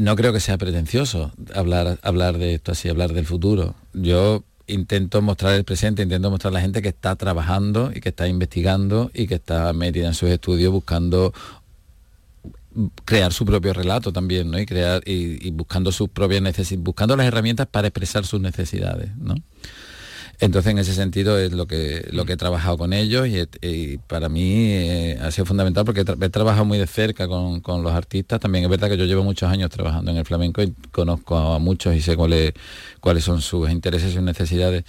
no 0.00 0.16
creo 0.16 0.32
que 0.32 0.40
sea 0.40 0.58
pretencioso 0.58 1.30
hablar, 1.54 2.00
hablar 2.02 2.36
de 2.36 2.54
esto 2.54 2.72
así, 2.72 2.88
hablar 2.88 3.12
del 3.12 3.26
futuro. 3.26 3.76
Yo 3.92 4.42
intento 4.66 5.22
mostrar 5.22 5.54
el 5.54 5.62
presente, 5.62 6.02
intento 6.02 6.32
mostrar 6.32 6.52
a 6.52 6.54
la 6.54 6.60
gente 6.60 6.82
que 6.82 6.88
está 6.88 7.14
trabajando 7.14 7.92
y 7.94 8.00
que 8.00 8.08
está 8.08 8.26
investigando 8.26 9.12
y 9.14 9.28
que 9.28 9.36
está 9.36 9.72
metida 9.72 10.08
en 10.08 10.14
sus 10.14 10.30
estudios 10.30 10.72
buscando 10.72 11.32
crear 13.04 13.32
su 13.32 13.44
propio 13.44 13.72
relato 13.72 14.12
también, 14.12 14.50
¿no? 14.50 14.58
Y 14.58 14.66
crear 14.66 15.02
y, 15.06 15.50
buscando 15.50 15.92
sus 15.92 16.08
propias 16.08 16.42
necesidades, 16.42 16.84
buscando 16.84 17.16
las 17.16 17.26
herramientas 17.26 17.66
para 17.66 17.88
expresar 17.88 18.26
sus 18.26 18.40
necesidades, 18.40 19.16
¿no? 19.16 19.34
Entonces, 20.40 20.70
en 20.70 20.78
ese 20.78 20.94
sentido 20.94 21.36
es 21.36 21.52
lo 21.52 21.66
que, 21.66 22.06
lo 22.12 22.24
que 22.24 22.34
he 22.34 22.36
trabajado 22.36 22.78
con 22.78 22.92
ellos 22.92 23.26
y, 23.26 23.98
para 24.06 24.28
mí 24.28 24.70
eh, 24.70 25.18
ha 25.20 25.32
sido 25.32 25.46
fundamental 25.46 25.84
porque 25.84 26.02
he, 26.02 26.28
trabajado 26.30 26.64
muy 26.64 26.78
de 26.78 26.86
cerca 26.86 27.26
con, 27.26 27.82
los 27.82 27.92
artistas. 27.92 28.38
También 28.38 28.62
es 28.64 28.70
verdad 28.70 28.88
que 28.88 28.96
yo 28.96 29.04
llevo 29.04 29.24
muchos 29.24 29.50
años 29.50 29.68
trabajando 29.70 30.12
en 30.12 30.16
el 30.16 30.24
flamenco 30.24 30.62
y 30.62 30.72
conozco 30.92 31.36
a 31.36 31.58
muchos 31.58 31.96
y 31.96 32.00
sé 32.00 32.16
cuáles, 32.16 32.52
cuáles 33.00 33.24
son 33.24 33.42
sus 33.42 33.68
intereses 33.68 34.10
y 34.10 34.14
sus 34.14 34.22
necesidades 34.22 34.84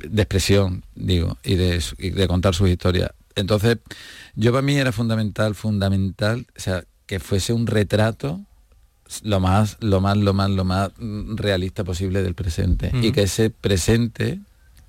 de 0.00 0.22
expresión, 0.22 0.82
digo, 0.96 1.38
y 1.44 1.54
de, 1.54 1.80
y 1.98 2.10
de 2.10 2.26
contar 2.26 2.54
sus 2.56 2.68
historias. 2.68 3.10
Entonces, 3.36 3.78
yo 4.34 4.50
para 4.50 4.62
mí 4.62 4.76
era 4.76 4.90
fundamental, 4.90 5.54
fundamental, 5.54 6.46
o 6.56 6.60
sea, 6.60 6.84
que 7.06 7.20
fuese 7.20 7.52
un 7.52 7.66
retrato 7.66 8.40
lo 9.22 9.40
más, 9.40 9.76
lo 9.80 10.00
más, 10.00 10.16
lo 10.16 10.32
más, 10.32 10.50
lo 10.50 10.64
más 10.64 10.90
realista 10.98 11.84
posible 11.84 12.22
del 12.22 12.34
presente. 12.34 12.90
Y 13.02 13.12
que 13.12 13.22
ese 13.22 13.50
presente 13.50 14.40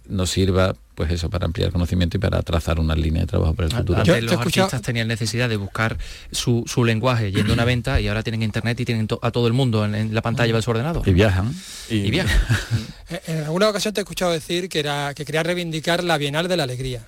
nos 0.08 0.30
sirva 0.30 0.76
pues 0.94 1.12
eso 1.12 1.30
para 1.30 1.46
ampliar 1.46 1.72
conocimiento 1.72 2.16
y 2.16 2.20
para 2.22 2.42
trazar 2.42 2.80
una 2.80 2.96
línea 2.96 3.22
de 3.22 3.28
trabajo 3.28 3.54
para 3.54 3.68
el 3.68 3.76
futuro. 3.76 4.00
Antes 4.00 4.24
los 4.24 4.40
artistas 4.40 4.82
tenían 4.82 5.10
necesidad 5.10 5.50
de 5.50 5.58
buscar 5.58 5.98
su, 6.32 6.64
lenguaje 6.86 7.32
yendo 7.32 7.52
a 7.52 7.56
una 7.56 7.66
venta 7.66 8.00
y 8.00 8.08
ahora 8.08 8.24
tienen 8.24 8.42
internet 8.42 8.80
y 8.80 8.86
tienen 8.86 9.08
a 9.22 9.32
todo 9.32 9.48
el 9.48 9.54
mundo 9.54 9.84
en, 9.84 10.14
la 10.14 10.22
pantalla 10.22 10.56
de 10.56 10.62
su 10.62 10.72
ordenador. 10.72 11.08
Y 11.08 11.12
viajan. 11.12 11.54
Y, 11.90 12.10
viajan. 12.10 12.40
en 13.28 13.44
alguna 13.44 13.70
ocasión 13.70 13.94
te 13.94 14.00
he 14.00 14.04
escuchado 14.04 14.32
decir 14.32 14.70
que 14.70 14.80
era 14.80 15.14
que 15.14 15.26
quería 15.26 15.44
reivindicar 15.44 16.04
la 16.04 16.18
Bienal 16.18 16.48
de 16.48 16.58
la 16.58 16.64
Alegría. 16.64 17.06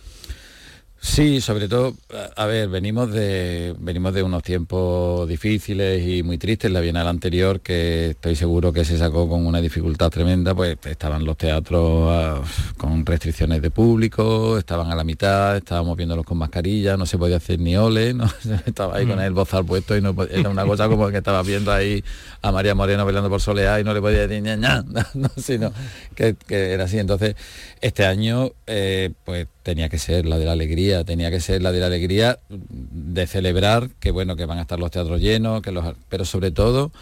Sí, 1.00 1.42
sobre 1.42 1.68
todo, 1.68 1.96
a 2.36 2.46
ver, 2.48 2.70
venimos 2.70 3.12
de, 3.12 3.75
venimos 3.80 4.13
de 4.13 4.24
unos 4.24 4.42
tiempos 4.42 5.27
difíciles 5.30 6.06
y 6.06 6.24
muy 6.24 6.39
tristes. 6.39 6.72
La 6.72 6.80
Bienal 6.80 7.08
anterior, 7.08 7.62
que 7.62 8.12
estoy 8.12 8.36
seguro 8.36 8.74
que 8.74 8.84
se 8.84 8.98
sacó 8.98 9.30
con 9.30 9.46
una 9.46 9.62
dificultad 9.62 10.10
tremenda, 10.10 10.56
pues 10.56 10.77
estaban 10.84 11.24
los 11.24 11.38
teatros 11.38 12.10
ah, 12.10 12.42
con 12.77 13.06
restricciones 13.06 13.62
de 13.62 13.70
público, 13.70 14.58
estaban 14.58 14.92
a 14.92 14.96
la 14.96 15.04
mitad, 15.04 15.58
estábamos 15.58 15.96
viéndolos 15.98 16.25
con 16.25 16.39
mascarilla, 16.39 16.98
no 16.98 17.06
se 17.06 17.18
podía 17.18 17.38
hacer 17.38 17.60
ni 17.60 17.77
ole, 17.77 18.16
¿no? 18.16 18.25
estaba 18.66 18.98
ahí 18.98 19.06
con 19.06 19.18
mm. 19.18 19.22
el 19.22 19.34
bozal 19.34 19.66
puesto 19.66 19.96
y 19.96 20.01
no, 20.01 20.16
era 20.30 20.50
una 20.50 20.66
cosa 20.66 20.88
como 20.88 21.10
que 21.10 21.18
estaba 21.18 21.44
viendo 21.44 21.72
ahí 21.72 22.04
a 22.42 22.51
María 22.51 22.74
Moreno 22.74 23.06
bailando 23.06 23.30
por 23.30 23.42
soleá 23.42 23.80
y 23.80 23.84
no 23.84 23.94
le 23.94 24.01
podía 24.01 24.27
decir 24.27 24.42
ña, 24.42 24.56
ña, 24.56 24.84
no, 25.13 25.30
sino 25.38 25.72
que, 26.16 26.36
que 26.48 26.72
era 26.72 26.86
así. 26.86 26.98
Entonces, 26.98 27.36
este 27.82 28.06
año, 28.06 28.51
eh, 28.66 29.12
pues 29.24 29.48
tenía 29.67 29.89
que 29.89 29.97
ser 29.97 30.25
la 30.25 30.39
de 30.39 30.45
la 30.45 30.53
alegría, 30.53 31.03
tenía 31.03 31.29
que 31.29 31.41
ser 31.41 31.62
la 31.62 31.74
de 31.74 31.81
la 31.81 31.88
alegría 31.88 32.39
de 32.47 33.27
celebrar 33.27 33.89
que 34.00 34.12
bueno, 34.12 34.38
que 34.38 34.45
van 34.45 34.59
a 34.59 34.62
estar 34.62 34.79
los 34.79 34.91
teatros 34.91 35.19
llenos, 35.19 35.62
que 35.62 35.74
los, 35.74 35.93
pero 36.07 36.24
sobre 36.24 36.51
todo 36.51 36.93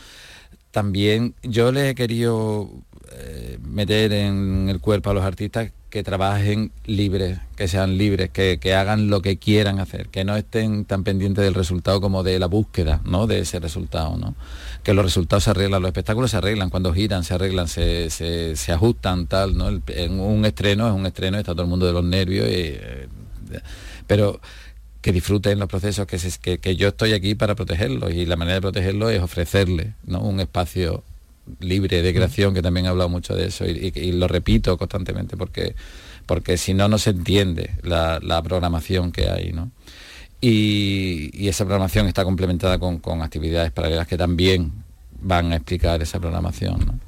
también 0.72 1.36
yo 1.44 1.72
les 1.72 1.92
he 1.92 1.94
querido 1.94 2.72
eh, 3.12 3.58
meter 3.62 4.14
en 4.14 4.70
el 4.70 4.80
cuerpo 4.80 5.10
a 5.10 5.14
los 5.14 5.24
artistas 5.24 5.72
que 5.90 6.04
trabajen 6.04 6.72
libres, 6.86 7.40
que 7.56 7.70
sean 7.70 7.98
libres, 7.98 8.30
que, 8.30 8.76
hagan 8.76 9.10
lo 9.10 9.22
que 9.22 9.38
quieran 9.38 9.80
hacer, 9.80 10.10
que 10.10 10.26
no 10.26 10.36
estén 10.36 10.84
tan 10.84 11.06
pendientes 11.06 11.44
del 11.44 11.54
resultado 11.54 12.02
como 12.02 12.22
de 12.22 12.38
la 12.38 12.48
búsqueda, 12.48 13.00
¿no? 13.06 13.28
De 13.28 13.40
ese 13.40 13.62
resultado, 13.62 14.18
¿no? 14.18 14.36
Que 14.84 14.94
los 14.94 15.06
resultados 15.06 15.46
se 15.46 15.52
arreglan, 15.52 15.82
los 15.82 15.88
espectáculos 15.88 16.32
se 16.32 16.38
arreglan, 16.38 16.70
cuando 16.70 16.94
giran 16.94 17.24
se 17.24 17.36
arreglan, 17.36 17.70
se, 17.70 18.10
se, 18.10 18.72
ajustan, 18.74 19.28
tal, 19.28 19.58
¿no? 19.58 19.70
en 19.70 20.20
un 20.20 20.44
estreno 20.44 20.88
es 20.88 20.94
un 20.94 21.06
estreno, 21.06 21.38
está 21.38 21.54
todo 21.54 21.64
el 21.64 21.70
mundo 21.70 21.86
de 21.86 21.94
los 21.94 22.04
nervios, 22.04 22.46
eh, 22.50 23.08
pero 24.06 24.42
que 25.00 25.14
disfruten 25.14 25.60
los 25.60 25.70
procesos, 25.70 26.08
que, 26.08 26.58
que, 26.58 26.76
yo 26.76 26.90
estoy 26.90 27.14
aquí 27.14 27.36
para 27.36 27.56
protegerlos 27.56 28.12
y 28.12 28.26
la 28.26 28.36
manera 28.36 28.56
de 28.56 28.62
protegerlos 28.62 29.12
es 29.12 29.22
ofrecerles 29.22 29.94
¿no? 30.06 30.20
un 30.20 30.42
espacio 30.42 31.04
libre 31.60 32.02
de 32.02 32.14
creación, 32.14 32.54
que 32.54 32.62
también 32.62 32.86
he 32.86 32.90
hablado 32.90 33.10
mucho 33.10 33.36
de 33.36 33.48
eso 33.48 33.66
y, 33.66 34.12
lo 34.12 34.28
repito 34.28 34.78
constantemente 34.78 35.38
porque, 35.38 35.76
porque 36.26 36.58
si 36.58 36.74
no, 36.74 36.88
no 36.88 36.98
se 36.98 37.12
entiende 37.12 37.72
la, 37.84 38.42
programación 38.44 39.12
que 39.12 39.30
hay. 39.30 39.52
¿no? 39.52 39.72
Y, 40.42 41.48
esa 41.48 41.66
programación 41.66 42.08
está 42.08 42.24
complementada 42.24 42.80
con, 42.80 43.22
actividades 43.22 43.72
paralelas 43.72 44.08
que 44.08 44.18
también 44.18 44.72
van 45.22 45.52
a 45.52 45.56
explicar 45.56 46.02
esa 46.02 46.20
programación. 46.20 47.02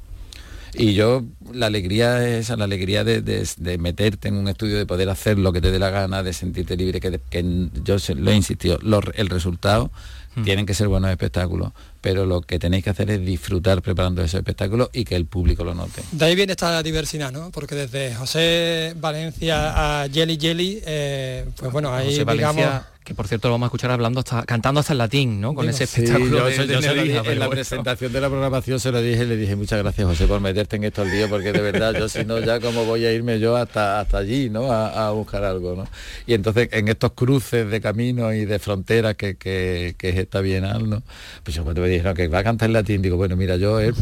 Y 0.74 0.94
yo, 0.94 1.24
la 1.52 1.66
alegría 1.66 2.26
es 2.26 2.48
la 2.50 2.64
alegría 2.64 3.04
de, 3.04 3.78
meterte 3.78 4.28
en 4.28 4.34
un 4.34 4.48
estudio, 4.48 4.76
de 4.76 4.86
poder 4.86 5.08
hacer 5.08 5.38
lo 5.38 5.52
que 5.52 5.60
te 5.60 5.70
dé 5.70 5.78
la 5.78 5.90
gana, 5.90 6.22
de 6.22 6.32
sentirte 6.32 6.76
libre, 6.76 7.00
que, 7.00 7.20
que 7.30 7.68
yo 7.84 7.96
lo 8.16 8.30
he 8.30 8.36
insistido, 8.36 8.78
el 9.14 9.28
resultado 9.28 9.90
Mm. 10.38 10.44
Tienen 10.44 10.66
que 10.66 10.74
ser 10.74 10.88
buenos 10.88 11.10
espectáculos, 11.10 11.72
pero 12.00 12.26
lo 12.26 12.42
que 12.42 12.58
tenéis 12.58 12.84
que 12.84 12.90
hacer 12.90 13.10
es 13.10 13.24
disfrutar 13.24 13.82
preparando 13.82 14.22
esos 14.22 14.38
espectáculos 14.38 14.88
y 14.92 15.04
que 15.04 15.16
el 15.16 15.26
público 15.26 15.64
lo 15.64 15.74
note. 15.74 16.02
De 16.12 16.24
ahí 16.24 16.34
viene 16.34 16.52
esta 16.52 16.82
diversidad, 16.82 17.32
¿no? 17.32 17.50
Porque 17.50 17.74
desde 17.74 18.14
José 18.14 18.94
Valencia 18.96 20.02
a 20.02 20.08
Jelly 20.08 20.38
Jelly, 20.40 20.82
eh, 20.86 21.46
pues 21.56 21.72
bueno, 21.72 21.92
ahí 21.92 22.18
digamos 22.18 22.66
que 23.08 23.14
por 23.14 23.26
cierto 23.26 23.48
lo 23.48 23.54
vamos 23.54 23.64
a 23.64 23.68
escuchar 23.68 23.90
hablando 23.90 24.20
hasta 24.20 24.42
cantando 24.42 24.80
hasta 24.80 24.92
el 24.92 24.98
latín, 24.98 25.40
¿no? 25.40 25.54
Con 25.54 25.66
ese 25.66 25.84
espectáculo. 25.84 26.46
en 26.46 27.38
la 27.38 27.48
presentación 27.48 28.12
de 28.12 28.20
la 28.20 28.28
programación 28.28 28.78
se 28.78 28.92
lo 28.92 29.00
dije, 29.00 29.24
le 29.24 29.38
dije 29.38 29.56
muchas 29.56 29.78
gracias 29.78 30.06
José 30.06 30.26
por 30.26 30.42
meterte 30.42 30.76
en 30.76 30.84
esto 30.84 31.00
al 31.00 31.10
día, 31.10 31.26
porque 31.26 31.50
de 31.50 31.62
verdad 31.62 31.94
yo 31.98 32.06
si 32.10 32.26
no 32.26 32.38
ya 32.38 32.60
como 32.60 32.84
voy 32.84 33.06
a 33.06 33.12
irme 33.12 33.40
yo 33.40 33.56
hasta 33.56 34.00
hasta 34.00 34.18
allí, 34.18 34.50
¿no? 34.50 34.70
A, 34.70 35.10
buscar 35.12 35.42
algo, 35.42 35.74
¿no? 35.74 35.86
Y 36.26 36.34
entonces 36.34 36.68
en 36.70 36.88
estos 36.88 37.12
cruces 37.12 37.70
de 37.70 37.80
caminos 37.80 38.34
y 38.34 38.44
de 38.44 38.58
fronteras 38.58 39.14
que, 39.14 39.36
que, 39.36 39.94
que, 39.96 40.10
es 40.10 40.16
esta 40.18 40.42
bienal, 40.42 40.90
¿no? 40.90 41.02
Pues 41.44 41.56
yo 41.56 41.64
cuando 41.64 41.80
me 41.80 41.88
dijeron 41.88 42.14
que 42.14 42.28
va 42.28 42.40
a 42.40 42.44
cantar 42.44 42.66
en 42.66 42.74
latín, 42.74 43.00
digo, 43.00 43.16
bueno, 43.16 43.36
mira, 43.36 43.56
yo 43.56 43.80
él, 43.80 43.94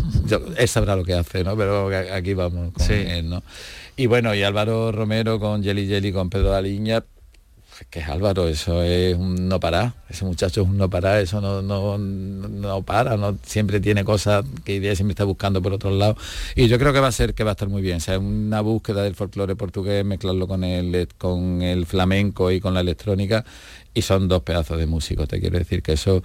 sabrá 0.66 0.96
lo 0.96 1.04
que 1.04 1.14
hace, 1.14 1.44
¿no? 1.44 1.56
Pero 1.56 1.90
aquí 2.12 2.34
vamos 2.34 2.72
con 2.72 2.90
él, 2.90 3.30
¿no? 3.30 3.44
Y 3.96 4.06
bueno, 4.06 4.34
y 4.34 4.42
Álvaro 4.42 4.90
Romero 4.90 5.38
con 5.38 5.62
Jelly 5.62 5.86
Jelly, 5.86 6.12
con 6.12 6.28
Pedro 6.28 6.54
Aliña, 6.54 7.04
que 7.90 8.00
es 8.00 8.09
Álvaro, 8.09 8.49
eso 8.49 8.83
es 8.83 9.16
un 9.16 9.49
no 9.49 9.61
parar, 9.61 9.95
ese 10.09 10.25
muchacho 10.25 10.62
es 10.62 10.68
un 10.68 10.76
no 10.76 10.88
parar, 10.88 11.21
eso 11.21 11.40
no, 11.40 11.62
no, 11.62 11.99
no 11.99 12.83
para, 12.83 13.16
no 13.16 13.38
siempre 13.42 13.80
tiene 13.80 14.04
cosas 14.04 14.45
que 14.64 14.75
idea 14.76 14.95
siempre 14.95 15.12
está 15.12 15.25
buscando 15.25 15.61
por 15.62 15.73
otro 15.73 15.90
lado. 15.90 16.16
Y 16.54 16.68
yo 16.68 16.78
creo 16.78 16.92
que 16.92 17.00
va 17.00 17.09
a 17.09 17.12
ser 17.12 17.35
que 17.35 17.45
va 17.45 17.50
a 17.50 17.52
estar 17.52 17.68
muy 17.68 17.83
bien. 17.83 17.99
O 17.99 18.00
sea, 18.00 18.18
una 18.18 18.61
búsqueda 18.61 19.02
del 19.02 19.14
folclore 19.14 19.56
portugués, 19.56 20.04
mezclarlo 20.04 20.49
con 20.49 20.64
el 20.64 21.09
con 21.18 21.62
el 21.62 21.87
flamenco 21.87 22.50
y 22.50 22.61
con 22.61 22.75
la 22.75 22.80
electrónica, 22.80 23.45
y 23.95 24.02
son 24.02 24.28
dos 24.28 24.42
pedazos 24.42 24.78
de 24.78 24.87
músicos, 24.87 25.28
te 25.28 25.40
quiero 25.40 25.59
decir 25.59 25.83
que 25.83 25.92
eso 25.92 26.23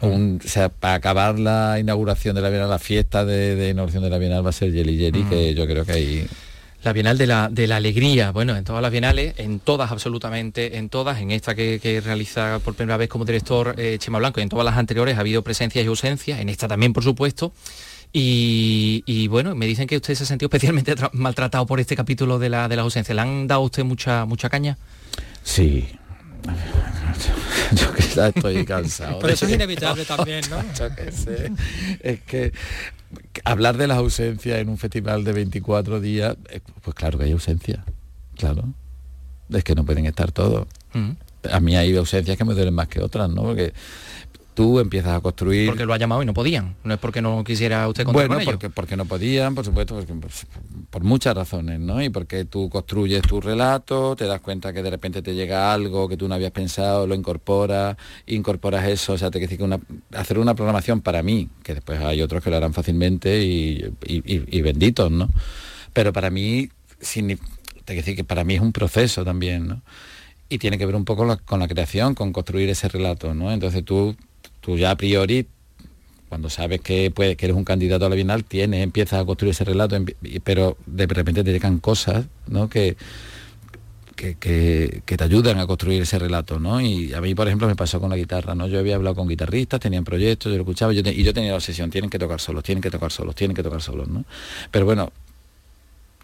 un, 0.00 0.40
o 0.44 0.48
sea, 0.48 0.68
para 0.68 0.94
acabar 0.94 1.38
la 1.38 1.78
inauguración 1.78 2.34
de 2.34 2.42
la 2.42 2.50
Bienal, 2.50 2.70
la 2.70 2.78
fiesta 2.78 3.24
de, 3.24 3.70
inauguración 3.70 4.02
de 4.02 4.10
la 4.10 4.18
Bienal 4.18 4.44
va 4.44 4.50
a 4.50 4.52
ser 4.52 4.72
Jelly 4.72 4.98
Jelly, 4.98 5.24
que 5.24 5.54
yo 5.54 5.66
creo 5.66 5.84
que 5.84 5.92
ahí 5.92 6.26
la 6.82 6.92
Bienal 6.92 7.18
de 7.18 7.26
la, 7.26 7.48
de 7.50 7.66
la 7.66 7.76
Alegría, 7.76 8.30
bueno, 8.30 8.56
en 8.56 8.64
todas 8.64 8.82
las 8.82 8.92
bienales, 8.92 9.34
en 9.38 9.58
todas 9.58 9.90
absolutamente, 9.90 10.78
en 10.78 10.88
todas, 10.88 11.20
en 11.20 11.32
esta 11.32 11.54
que, 11.54 12.02
realiza 12.04 12.60
por 12.64 12.74
primera 12.74 12.96
vez 12.96 13.08
como 13.08 13.24
director 13.24 13.74
eh, 13.78 13.96
Chema 13.98 14.18
Blanco 14.18 14.40
y 14.40 14.44
en 14.44 14.48
todas 14.48 14.64
las 14.64 14.76
anteriores 14.76 15.16
ha 15.16 15.20
habido 15.20 15.42
presencias 15.42 15.84
y 15.84 15.88
ausencias, 15.88 16.40
en 16.40 16.48
esta 16.48 16.68
también 16.68 16.92
por 16.92 17.02
supuesto. 17.02 17.52
Y, 18.10 19.28
bueno, 19.28 19.54
me 19.54 19.66
dicen 19.66 19.86
que 19.86 19.96
usted 19.96 20.14
se 20.14 20.22
ha 20.22 20.26
sentido 20.26 20.46
especialmente 20.52 20.94
maltratado 21.12 21.66
por 21.66 21.80
este 21.80 21.96
capítulo 21.96 22.38
de 22.38 22.48
la, 22.48 22.68
de 22.68 22.76
las 22.76 22.84
ausencias. 22.84 23.14
¿Le 23.14 23.22
han 23.22 23.46
dado 23.46 23.62
a 23.62 23.64
usted 23.64 23.84
mucha, 23.84 24.24
mucha 24.24 24.48
caña? 24.48 24.78
Sí, 25.42 25.88
yo 27.72 27.92
que 27.92 28.02
estoy 28.02 28.64
cansado. 28.64 29.18
Pero 29.18 29.32
eso 29.32 29.46
es 29.46 29.52
inevitable 29.52 30.04
también, 30.04 30.42
¿no? 30.50 30.58
Es 32.00 32.20
que 32.20 32.52
hablar 33.44 33.76
de 33.76 33.86
las 33.86 33.98
ausencias 33.98 34.58
en 34.58 34.68
un 34.68 34.78
festival 34.78 35.24
de 35.24 35.32
24 35.32 36.00
días, 36.00 36.36
eh, 36.50 36.60
pues 36.82 36.94
claro 36.94 37.18
que 37.18 37.24
hay 37.24 37.32
ausencia, 37.32 37.84
claro. 38.36 38.64
Es 39.50 39.64
que 39.64 39.74
no 39.74 39.84
pueden 39.84 40.06
estar 40.06 40.32
todos. 40.32 40.66
Mm. 40.92 41.10
A 41.50 41.60
mí 41.60 41.76
hay 41.76 41.96
ausencias 41.96 42.36
que 42.36 42.44
me 42.44 42.54
duelen 42.54 42.74
más 42.74 42.88
que 42.88 43.00
otras, 43.00 43.30
¿no? 43.30 43.42
Porque 43.42 43.72
tú 44.58 44.80
empiezas 44.80 45.14
a 45.14 45.20
construir... 45.20 45.68
Porque 45.68 45.86
lo 45.86 45.94
ha 45.94 45.98
llamado 45.98 46.20
y 46.20 46.26
no 46.26 46.34
podían, 46.34 46.74
no 46.82 46.92
es 46.92 46.98
porque 46.98 47.22
no 47.22 47.44
quisiera 47.44 47.86
usted 47.86 48.02
contar 48.02 48.26
bueno, 48.26 48.34
con 48.34 48.42
ellos. 48.42 48.54
porque, 48.54 48.70
porque 48.70 48.96
no 48.96 49.04
podían, 49.04 49.54
por 49.54 49.64
supuesto, 49.64 49.94
porque, 49.94 50.12
pues, 50.14 50.48
por 50.90 51.04
muchas 51.04 51.36
razones, 51.36 51.78
¿no? 51.78 52.02
Y 52.02 52.08
porque 52.08 52.44
tú 52.44 52.68
construyes 52.68 53.22
tu 53.22 53.40
relato, 53.40 54.16
te 54.16 54.24
das 54.24 54.40
cuenta 54.40 54.72
que 54.72 54.82
de 54.82 54.90
repente 54.90 55.22
te 55.22 55.36
llega 55.36 55.72
algo 55.72 56.08
que 56.08 56.16
tú 56.16 56.26
no 56.26 56.34
habías 56.34 56.50
pensado, 56.50 57.06
lo 57.06 57.14
incorporas, 57.14 57.96
incorporas 58.26 58.88
eso, 58.88 59.12
o 59.12 59.18
sea, 59.18 59.30
te 59.30 59.38
que 59.38 59.46
decir 59.46 59.58
que 59.58 59.64
una, 59.64 59.78
hacer 60.12 60.40
una 60.40 60.56
programación 60.56 61.02
para 61.02 61.22
mí, 61.22 61.48
que 61.62 61.74
después 61.74 62.00
hay 62.00 62.20
otros 62.20 62.42
que 62.42 62.50
lo 62.50 62.56
harán 62.56 62.74
fácilmente 62.74 63.40
y, 63.44 63.94
y, 64.04 64.22
y 64.26 64.60
benditos, 64.60 65.08
¿no? 65.08 65.28
Pero 65.92 66.12
para 66.12 66.30
mí, 66.30 66.68
te 66.98 67.38
que 67.86 67.94
decir 67.94 68.16
que 68.16 68.24
para 68.24 68.42
mí 68.42 68.56
es 68.56 68.60
un 68.60 68.72
proceso 68.72 69.24
también, 69.24 69.68
¿no? 69.68 69.82
Y 70.48 70.58
tiene 70.58 70.78
que 70.78 70.86
ver 70.86 70.96
un 70.96 71.04
poco 71.04 71.38
con 71.44 71.60
la 71.60 71.68
creación, 71.68 72.16
con 72.16 72.32
construir 72.32 72.68
ese 72.70 72.88
relato, 72.88 73.34
¿no? 73.34 73.52
Entonces 73.52 73.84
tú 73.84 74.16
tú 74.68 74.76
ya 74.76 74.90
a 74.90 74.96
priori 74.96 75.46
cuando 76.28 76.50
sabes 76.50 76.82
que, 76.82 77.10
puede, 77.10 77.36
que 77.36 77.46
eres 77.46 77.56
un 77.56 77.64
candidato 77.64 78.04
a 78.04 78.10
la 78.10 78.14
Bienal, 78.14 78.44
tienes, 78.44 78.82
empiezas 78.82 79.18
a 79.18 79.24
construir 79.24 79.52
ese 79.52 79.64
relato, 79.64 79.96
pero 80.44 80.76
de 80.84 81.06
repente 81.06 81.42
te 81.42 81.52
llegan 81.52 81.78
cosas 81.78 82.26
¿no? 82.46 82.68
que, 82.68 82.98
que, 84.14 84.36
te 85.06 85.24
ayudan 85.24 85.58
a 85.58 85.66
construir 85.66 86.02
ese 86.02 86.18
relato, 86.18 86.60
¿no? 86.60 86.82
Y 86.82 87.14
a 87.14 87.22
mí, 87.22 87.34
por 87.34 87.46
ejemplo, 87.46 87.66
me 87.66 87.76
pasó 87.76 87.98
con 87.98 88.10
la 88.10 88.16
guitarra, 88.16 88.54
¿no? 88.54 88.66
Yo 88.66 88.78
había 88.78 88.96
hablado 88.96 89.16
con 89.16 89.26
guitarristas, 89.26 89.80
tenían 89.80 90.04
proyectos, 90.04 90.52
yo 90.52 90.58
lo 90.58 90.64
escuchaba, 90.64 90.92
y 90.92 91.22
yo 91.22 91.32
tenía 91.32 91.52
la 91.52 91.56
obsesión, 91.56 91.88
tienen 91.88 92.10
que 92.10 92.18
tocar 92.18 92.38
solos, 92.38 92.62
tienen 92.62 92.82
que 92.82 92.90
tocar 92.90 93.10
solos, 93.10 93.34
tienen 93.34 93.56
que 93.56 93.62
tocar 93.62 93.80
solos, 93.80 94.06
¿no? 94.06 94.26
Pero 94.70 94.84
bueno, 94.84 95.10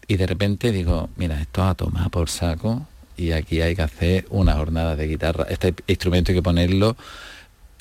y 0.06 0.16
de 0.16 0.26
repente 0.26 0.70
digo, 0.70 1.08
mira, 1.16 1.40
esto 1.40 1.62
a 1.62 1.74
tomar 1.74 2.10
por 2.10 2.28
saco, 2.28 2.86
y 3.16 3.32
aquí 3.32 3.62
hay 3.62 3.74
que 3.74 3.82
hacer 3.82 4.26
una 4.28 4.52
jornada 4.52 4.96
de 4.96 5.06
guitarra, 5.06 5.46
este 5.48 5.72
instrumento 5.86 6.32
hay 6.32 6.36
que 6.36 6.42
ponerlo 6.42 6.94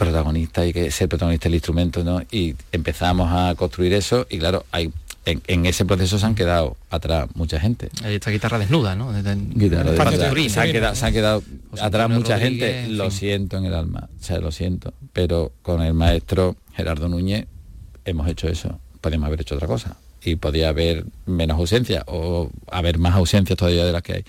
protagonista 0.04 0.66
y 0.66 0.74
que 0.74 0.92
ser 0.92 1.10
protagonista 1.10 1.46
del 1.46 1.56
instrumento, 1.56 2.04
¿no? 2.04 2.22
Y 2.32 2.56
empezamos 2.72 3.30
a 3.32 3.56
construir 3.56 3.94
eso 3.94 4.28
y 4.30 4.40
claro, 4.40 4.66
hay 4.72 4.92
en, 5.26 5.66
ese 5.66 5.86
proceso 5.86 6.20
se 6.20 6.26
han 6.26 6.36
quedado 6.36 6.76
atrás 6.90 7.30
mucha 7.36 7.60
gente. 7.60 7.90
Esta 8.04 8.30
guitarra 8.30 8.60
desnuda, 8.60 8.96
¿no? 8.96 9.14
guitarra 9.14 10.12
se, 10.12 10.50
se 10.50 11.06
han 11.06 11.14
quedado 11.14 11.44
atrás 11.80 12.10
mucha 12.10 12.38
gente. 12.38 12.88
Lo 12.90 13.10
siento 13.10 13.58
en 13.58 13.66
el 13.66 13.74
alma, 13.74 14.10
o 14.20 14.24
sea, 14.24 14.40
lo 14.40 14.52
siento. 14.52 14.94
Pero 15.14 15.52
con 15.62 15.82
el 15.82 15.94
maestro 15.94 16.58
Gerardo 16.76 17.08
Núñez 17.08 17.48
hemos 18.06 18.28
hecho 18.28 18.48
eso. 18.48 18.80
Podemos 19.00 19.28
haber 19.28 19.42
hecho 19.42 19.56
otra 19.56 19.68
cosa. 19.68 19.96
Y 20.26 20.36
podía 20.36 20.70
haber 20.70 21.06
menos 21.26 21.58
ausencia 21.58 22.04
o 22.08 22.50
haber 22.72 22.98
más 22.98 23.16
ausencias 23.16 23.58
todavía 23.58 23.86
de 23.86 23.92
las 23.92 24.02
que 24.02 24.14
hay. 24.14 24.26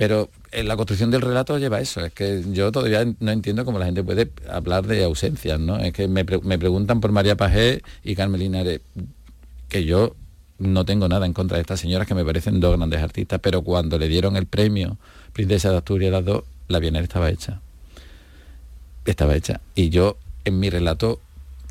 Pero 0.00 0.30
en 0.50 0.66
la 0.66 0.76
construcción 0.76 1.10
del 1.10 1.20
relato 1.20 1.58
lleva 1.58 1.78
eso, 1.78 2.02
es 2.02 2.10
que 2.14 2.42
yo 2.52 2.72
todavía 2.72 3.04
no 3.20 3.32
entiendo 3.32 3.66
cómo 3.66 3.78
la 3.78 3.84
gente 3.84 4.02
puede 4.02 4.30
hablar 4.48 4.86
de 4.86 5.04
ausencias, 5.04 5.60
¿no? 5.60 5.78
Es 5.78 5.92
que 5.92 6.08
me, 6.08 6.24
preguntan 6.24 7.02
por 7.02 7.12
María 7.12 7.36
Pajé 7.36 7.82
y 8.02 8.14
Carmen 8.14 8.40
Linares, 8.40 8.80
que 9.68 9.84
yo 9.84 10.16
no 10.58 10.86
tengo 10.86 11.06
nada 11.06 11.26
en 11.26 11.34
contra 11.34 11.58
de 11.58 11.60
estas 11.60 11.80
señoras 11.80 12.08
que 12.08 12.14
me 12.14 12.24
parecen 12.24 12.60
dos 12.60 12.78
grandes 12.78 13.02
artistas, 13.02 13.40
pero 13.42 13.60
cuando 13.60 13.98
le 13.98 14.08
dieron 14.08 14.38
el 14.38 14.46
premio 14.46 14.96
Princesa 15.34 15.70
de 15.70 15.76
Asturias 15.76 16.12
las 16.12 16.24
dos, 16.24 16.44
la 16.68 16.78
Bienal 16.78 17.02
estaba 17.02 17.28
hecha. 17.28 17.60
Estaba 19.04 19.36
hecha. 19.36 19.60
Y 19.74 19.90
yo 19.90 20.16
en 20.46 20.60
mi 20.60 20.70
relato, 20.70 21.20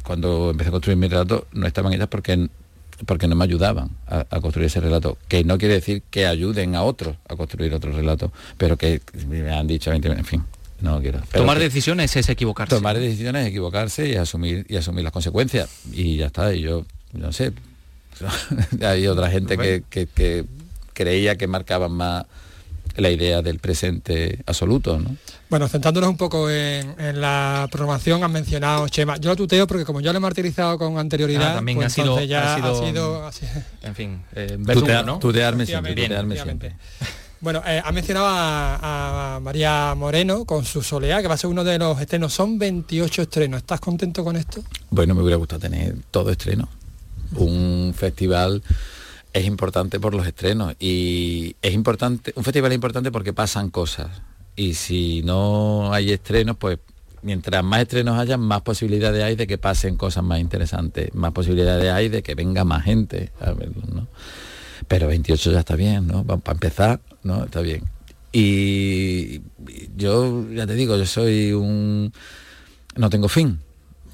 cuando 0.03 0.51
empecé 0.51 0.69
a 0.69 0.73
construir 0.73 0.99
mi 0.99 1.07
relato, 1.07 1.47
no 1.51 1.65
estaban 1.65 1.93
hechas 1.93 2.09
porque 2.09 2.47
porque 3.05 3.27
no 3.27 3.35
me 3.35 3.43
ayudaban 3.43 3.91
a, 4.07 4.25
construir 4.41 4.67
ese 4.67 4.79
relato, 4.79 5.17
que 5.27 5.43
no 5.43 5.57
quiere 5.57 5.75
decir 5.75 6.03
que 6.09 6.25
ayuden 6.25 6.75
a 6.75 6.83
otros 6.83 7.15
a 7.27 7.35
construir 7.35 7.73
otro 7.73 7.91
relato, 7.91 8.31
pero 8.57 8.77
que 8.77 9.01
me 9.27 9.51
han 9.51 9.67
dicho, 9.67 9.91
en 9.91 10.25
fin, 10.25 10.43
no 10.81 11.01
quiero. 11.01 11.21
tomar 11.31 11.59
decisiones 11.59 12.15
es 12.15 12.29
equivocarse. 12.29 12.75
Tomar 12.75 12.97
decisiones 12.99 13.43
es 13.43 13.49
equivocarse 13.49 14.07
y 14.07 14.15
asumir 14.15 14.65
y 14.69 14.75
asumir 14.77 15.03
las 15.03 15.13
consecuencias 15.13 15.69
y 15.91 16.17
ya 16.17 16.27
está. 16.27 16.53
Y 16.53 16.61
yo 16.61 16.85
no 17.13 17.31
sé, 17.31 17.53
hay 18.81 19.07
otra 19.07 19.29
gente 19.29 19.57
que, 19.57 19.83
que 20.07 20.45
creía 20.93 21.37
que 21.37 21.47
marcaban 21.47 21.91
más 21.91 22.25
la 23.01 23.09
idea 23.09 23.41
del 23.41 23.59
presente 23.59 24.39
absoluto. 24.45 24.99
¿no? 24.99 25.15
Bueno, 25.49 25.67
centrándonos 25.67 26.09
un 26.09 26.17
poco 26.17 26.49
en, 26.49 26.95
la 27.19 27.67
programación, 27.71 28.23
han 28.23 28.31
mencionado 28.31 28.87
Chema. 28.87 29.17
Yo 29.17 29.29
lo 29.29 29.35
tuteo 29.35 29.65
porque 29.67 29.85
como 29.85 30.01
yo 30.01 30.11
lo 30.13 30.17
he 30.17 30.21
martirizado 30.21 30.77
con 30.77 30.97
anterioridad, 30.97 31.51
ah, 31.51 31.55
también 31.55 31.77
pues 31.77 31.87
ha, 31.87 31.89
sido, 31.89 32.21
ya 32.21 32.55
ha, 32.55 32.73
sido, 32.73 33.31
En 33.81 33.95
fin, 33.95 34.21
eh, 34.35 34.57
¿no? 35.05 35.19
tutearme 35.19 35.65
siempre. 35.65 36.75
Bueno, 37.41 37.61
eh, 37.65 37.81
ha 37.83 37.91
mencionado 37.93 38.27
a, 38.29 39.39
María 39.41 39.95
Moreno 39.95 40.43
con 40.43 40.65
su 40.65 40.83
Soleá, 40.83 41.21
que 41.21 41.29
va 41.29 41.35
a 41.35 41.37
ser 41.37 41.49
uno 41.49 41.63
de 41.63 41.79
los 41.79 41.99
estrenos. 41.99 42.33
Son 42.33 42.59
28 42.59 43.21
estrenos. 43.21 43.59
¿Estás 43.59 43.79
contento 43.79 44.23
con 44.25 44.35
esto? 44.35 44.61
Bueno, 44.89 45.15
me 45.15 45.21
hubiera 45.21 45.37
gustado 45.37 45.61
tener 45.61 45.95
todo 46.11 46.31
estreno. 46.31 46.67
Un 47.35 47.93
festival 47.95 48.61
es 49.33 49.45
importante 49.45 49.99
por 49.99 50.13
los 50.13 50.25
estrenos 50.25 50.75
y 50.79 51.55
es 51.61 51.73
importante, 51.73 52.33
un 52.35 52.43
festival 52.43 52.71
es 52.71 52.75
importante 52.75 53.11
porque 53.11 53.33
pasan 53.33 53.69
cosas 53.69 54.21
y 54.55 54.73
si 54.73 55.21
no 55.23 55.93
hay 55.93 56.11
estrenos, 56.11 56.57
pues 56.57 56.79
mientras 57.21 57.63
más 57.63 57.81
estrenos 57.81 58.17
haya, 58.17 58.37
más 58.37 58.61
posibilidades 58.61 59.23
hay 59.23 59.35
de 59.35 59.47
que 59.47 59.57
pasen 59.57 59.95
cosas 59.95 60.23
más 60.23 60.39
interesantes, 60.39 61.13
más 61.13 61.31
posibilidades 61.31 61.91
hay 61.91 62.09
de 62.09 62.23
que 62.23 62.35
venga 62.35 62.63
más 62.63 62.83
gente 62.83 63.31
a 63.39 63.51
verlo, 63.51 63.83
¿no? 63.93 64.07
Pero 64.87 65.07
28 65.07 65.51
ya 65.51 65.59
está 65.59 65.75
bien, 65.75 66.07
¿no? 66.07 66.25
Para 66.25 66.55
empezar, 66.55 66.99
¿no? 67.23 67.43
Está 67.43 67.61
bien. 67.61 67.83
Y 68.31 69.41
yo, 69.95 70.49
ya 70.51 70.65
te 70.65 70.73
digo, 70.73 70.97
yo 70.97 71.05
soy 71.05 71.51
un... 71.51 72.11
no 72.95 73.09
tengo 73.09 73.27
fin 73.27 73.59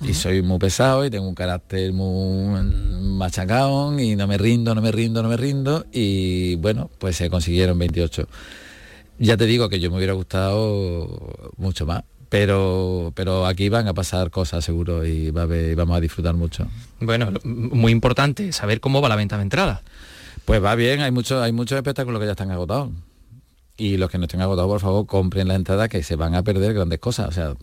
y 0.02 0.14
soy 0.14 0.42
muy 0.42 0.58
pesado 0.60 1.06
y 1.06 1.10
tengo 1.10 1.28
un 1.28 1.36
carácter 1.36 1.94
muy 1.94 2.62
machacado 3.02 3.98
y 4.00 4.16
no 4.16 4.28
me 4.28 4.38
rindo, 4.38 4.76
no 4.76 4.82
me 4.82 4.92
rindo, 4.92 5.24
no 5.24 5.30
me 5.30 5.38
rindo 5.38 5.86
y 5.92 6.56
bueno, 6.56 6.90
pues 7.00 7.16
se 7.16 7.30
consiguieron 7.30 7.80
28. 7.80 8.28
Ya 9.20 9.38
te 9.38 9.46
digo 9.46 9.70
que 9.70 9.80
yo 9.80 9.90
me 9.90 9.98
hubiera 9.98 10.14
gustado 10.14 11.54
mucho 11.58 11.86
más, 11.86 12.04
pero 12.30 13.14
pero 13.16 13.46
aquí 13.46 13.70
van 13.70 13.88
a 13.88 13.94
pasar 13.94 14.32
cosas 14.32 14.66
seguro 14.66 15.06
y 15.06 15.32
va 15.32 15.48
vamos 15.76 15.98
a 15.98 16.02
disfrutar 16.02 16.36
mucho. 16.36 16.68
Bueno, 17.00 17.32
muy 17.44 17.92
importante 17.92 18.52
saber 18.52 18.80
cómo 18.80 19.02
va 19.02 19.10
la 19.10 19.16
venta 19.16 19.38
de 19.38 19.44
entrada. 19.44 19.82
Pues 20.44 20.64
va 20.64 20.76
bien, 20.76 21.02
hay 21.02 21.12
muchos 21.12 21.42
hay 21.42 21.54
muchos 21.54 21.78
espectáculos 21.78 22.20
que 22.20 22.26
ya 22.26 22.32
están 22.32 22.52
agotados 22.52 22.90
y 23.78 23.98
los 23.98 24.10
que 24.10 24.18
no 24.18 24.24
estén 24.24 24.42
agotados, 24.42 24.70
por 24.70 24.80
favor, 24.80 25.06
compren 25.06 25.50
la 25.50 25.56
entrada 25.56 25.90
que 25.90 26.02
se 26.02 26.16
van 26.16 26.34
a 26.34 26.44
perder 26.44 26.74
grandes 26.74 27.00
cosas. 27.00 27.28
O 27.28 27.32
sea, 27.32 27.56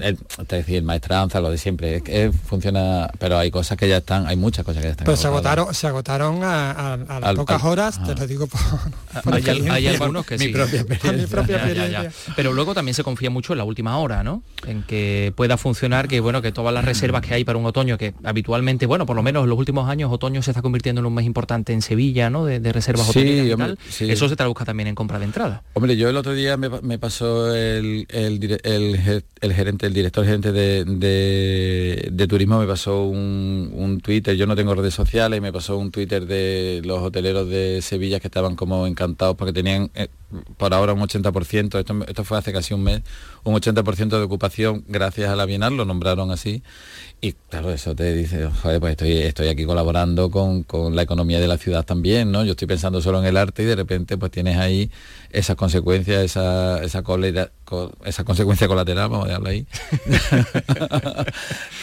el, 0.00 0.18
decir, 0.48 0.82
maestranza, 0.82 1.40
lo 1.40 1.50
de 1.50 1.58
siempre, 1.58 1.96
es 1.96 2.02
que 2.02 2.32
funciona, 2.32 3.10
pero 3.18 3.36
hay 3.36 3.50
cosas 3.50 3.76
que 3.76 3.86
ya 3.86 3.98
están, 3.98 4.26
hay 4.26 4.36
muchas 4.36 4.64
cosas 4.64 4.80
que 4.80 4.88
ya 4.88 4.92
están. 4.92 5.04
Pero 5.04 5.16
se 5.18 5.26
agotaron, 5.26 5.74
se 5.74 5.86
agotaron 5.86 6.40
a, 6.42 6.96
las 7.20 7.34
pocas 7.34 7.62
horas, 7.64 8.02
te 8.02 8.14
lo 8.14 8.26
digo 8.26 8.46
por, 8.46 8.60
hay, 9.34 9.86
algunos 9.88 10.24
que 10.24 10.38
sí. 10.38 10.48
Propia 10.48 10.84
mi 11.12 11.26
propia 11.26 11.56
experiencia. 11.56 12.12
Pero 12.34 12.54
luego 12.54 12.72
también 12.72 12.94
se 12.94 13.04
confía 13.04 13.28
mucho 13.28 13.52
en 13.52 13.58
la 13.58 13.64
última 13.64 13.98
hora, 13.98 14.22
¿no? 14.22 14.42
En 14.66 14.82
que 14.82 15.34
pueda 15.36 15.58
funcionar, 15.58 16.08
que 16.08 16.20
bueno, 16.20 16.40
que 16.40 16.50
todas 16.50 16.72
las 16.72 16.84
reservas 16.84 17.20
que 17.20 17.34
hay 17.34 17.44
para 17.44 17.58
un 17.58 17.66
otoño, 17.66 17.98
que 17.98 18.14
habitualmente, 18.24 18.86
bueno, 18.86 19.04
por 19.04 19.16
lo 19.16 19.22
menos 19.22 19.44
en 19.44 19.50
los 19.50 19.58
últimos 19.58 19.88
años, 19.90 20.10
otoño 20.10 20.40
se 20.40 20.50
está 20.50 20.62
convirtiendo 20.62 21.00
en 21.00 21.06
un 21.06 21.14
mes 21.14 21.26
importante 21.26 21.74
en 21.74 21.82
Sevilla, 21.82 22.30
¿no? 22.30 22.46
De, 22.46 22.72
reservas 22.72 23.06
sí, 23.08 23.52
Eso 24.00 24.28
se 24.28 24.36
traduzca 24.36 24.64
también 24.64 24.86
en 24.86 24.94
compra 24.94 25.18
de 25.18 25.26
Hombre, 25.74 25.96
yo 25.96 26.08
el 26.08 26.16
otro 26.16 26.34
día 26.34 26.56
me, 26.56 26.98
pasó 26.98 27.54
el, 27.54 28.06
gerente, 28.08 29.86
el 29.86 29.94
director 29.94 30.24
gerente 30.24 30.52
de, 30.52 32.26
turismo, 32.28 32.58
me 32.58 32.66
pasó 32.66 33.04
un, 33.04 34.00
Twitter, 34.02 34.36
yo 34.36 34.46
no 34.46 34.56
tengo 34.56 34.74
redes 34.74 34.94
sociales, 34.94 35.40
me 35.40 35.52
pasó 35.52 35.76
un 35.76 35.90
Twitter 35.90 36.26
de 36.26 36.82
los 36.84 37.00
hoteleros 37.00 37.48
de 37.48 37.80
Sevilla 37.82 38.20
que 38.20 38.28
estaban 38.28 38.56
como 38.56 38.86
encantados 38.86 39.36
porque 39.36 39.52
tenían 39.52 39.90
eh, 39.94 40.08
por 40.56 40.74
ahora 40.74 40.92
un 40.92 41.00
80%, 41.00 41.78
esto, 41.78 42.04
esto 42.06 42.24
fue 42.24 42.38
hace 42.38 42.52
casi 42.52 42.74
un 42.74 42.82
mes, 42.82 43.02
un 43.44 43.54
80% 43.54 44.08
de 44.08 44.22
ocupación 44.22 44.84
gracias 44.86 45.30
a 45.30 45.36
la 45.36 45.46
Bienal, 45.46 45.76
lo 45.76 45.84
nombraron 45.84 46.30
así, 46.30 46.62
y 47.20 47.32
claro, 47.32 47.72
eso 47.72 47.94
te 47.96 48.14
dice, 48.14 48.48
joder, 48.62 48.78
pues 48.78 48.92
estoy, 48.92 49.12
estoy 49.12 49.48
aquí 49.48 49.64
colaborando 49.64 50.30
con, 50.30 50.64
la 50.94 51.02
economía 51.02 51.40
de 51.40 51.48
la 51.48 51.58
ciudad 51.58 51.84
también, 51.84 52.30
¿no? 52.30 52.44
Yo 52.44 52.52
estoy 52.52 52.68
pensando 52.68 53.00
solo 53.00 53.18
en 53.18 53.26
el 53.26 53.36
arte 53.36 53.64
y 53.64 53.66
de 53.66 53.74
repente 53.74 54.16
pues 54.16 54.30
tienes 54.30 54.56
ahí 54.56 54.90
esas 55.30 55.56
consecuencias, 55.56 56.22
esa, 56.22 56.82
esa, 56.84 57.02
esa 58.04 58.24
consecuencia 58.24 58.68
colateral, 58.68 59.08
vamos 59.08 59.24
a 59.24 59.28
dejarlo 59.28 59.48
ahí. 59.48 59.66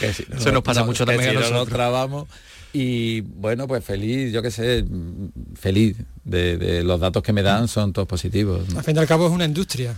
eso 0.00 0.52
nos 0.52 0.62
pasa 0.62 0.84
mucho 0.84 1.04
también 1.04 1.30
a 1.30 1.32
nosotros. 1.34 1.68
trabamos. 1.68 2.28
Y 2.78 3.22
bueno, 3.22 3.66
pues 3.66 3.82
feliz, 3.82 4.30
yo 4.32 4.42
qué 4.42 4.50
sé, 4.50 4.84
feliz 5.54 5.96
de, 6.24 6.58
de, 6.58 6.84
los 6.84 7.00
datos 7.00 7.22
que 7.22 7.32
me 7.32 7.42
dan 7.42 7.68
son 7.68 7.94
todos 7.94 8.06
positivos. 8.06 8.64
Al 8.76 8.84
fin 8.84 8.94
y 8.94 8.98
al 8.98 9.06
cabo 9.06 9.26
es 9.26 9.32
una 9.32 9.46
industria. 9.46 9.96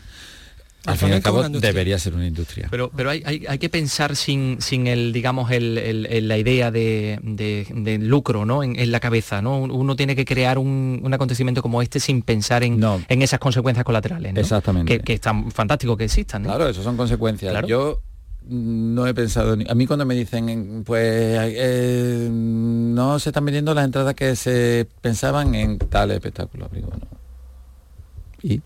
Al, 0.87 0.97
fin 0.97 1.09
y 1.09 1.13
al 1.15 1.23
cabo 1.23 1.43
debería 1.49 1.99
ser 1.99 2.15
una 2.15 2.29
industria. 2.29 2.69
Pero, 2.71 2.93
pero 2.95 3.11
hay, 3.11 3.45
hay, 3.49 3.59
que 3.59 3.69
pensar 3.69 4.15
sin, 4.15 4.63
sin 4.63 4.87
el, 4.87 5.13
digamos, 5.13 5.51
el, 5.51 6.29
la 6.29 6.39
idea 6.39 6.71
de, 6.71 7.99
lucro 8.01 8.45
¿no? 8.45 8.63
En, 8.63 8.93
la 8.93 9.01
cabeza. 9.01 9.43
¿no? 9.43 9.59
Uno 9.59 9.97
tiene 9.97 10.15
que 10.15 10.25
crear 10.25 10.57
un, 10.57 11.11
acontecimiento 11.13 11.63
como 11.63 11.83
este 11.83 11.99
sin 11.99 12.23
pensar 12.23 12.63
en, 12.63 12.81
en 13.09 13.23
esas 13.23 13.41
consecuencias 13.41 13.85
colaterales. 13.85 14.37
Exactamente. 14.37 15.01
Que, 15.01 15.15
es 15.15 15.21
tan 15.21 15.51
fantástico 15.51 15.97
que 15.97 16.05
existan. 16.05 16.45
Claro, 16.45 16.69
eso 16.69 16.85
son 16.85 16.97
consecuencias. 16.97 17.67
Yo 17.67 18.03
no 18.49 19.07
he 19.07 19.15
pensado 19.15 19.57
ni... 19.57 19.67
A 19.69 19.75
mí 19.75 19.87
cuando 19.87 20.07
me 20.07 20.15
dicen, 20.15 20.83
pues 20.85 21.03
eh, 21.05 22.29
no 22.31 23.19
se 23.19 23.29
están 23.31 23.45
vendiendo 23.45 23.75
las 23.75 23.85
entradas 23.85 24.15
que 24.15 24.35
se 24.37 24.87
pensaban 25.01 25.55
en 25.55 25.79
tal 25.79 26.11
espectáculo, 26.11 26.69
digo. 26.73 26.89
Y 28.43 28.63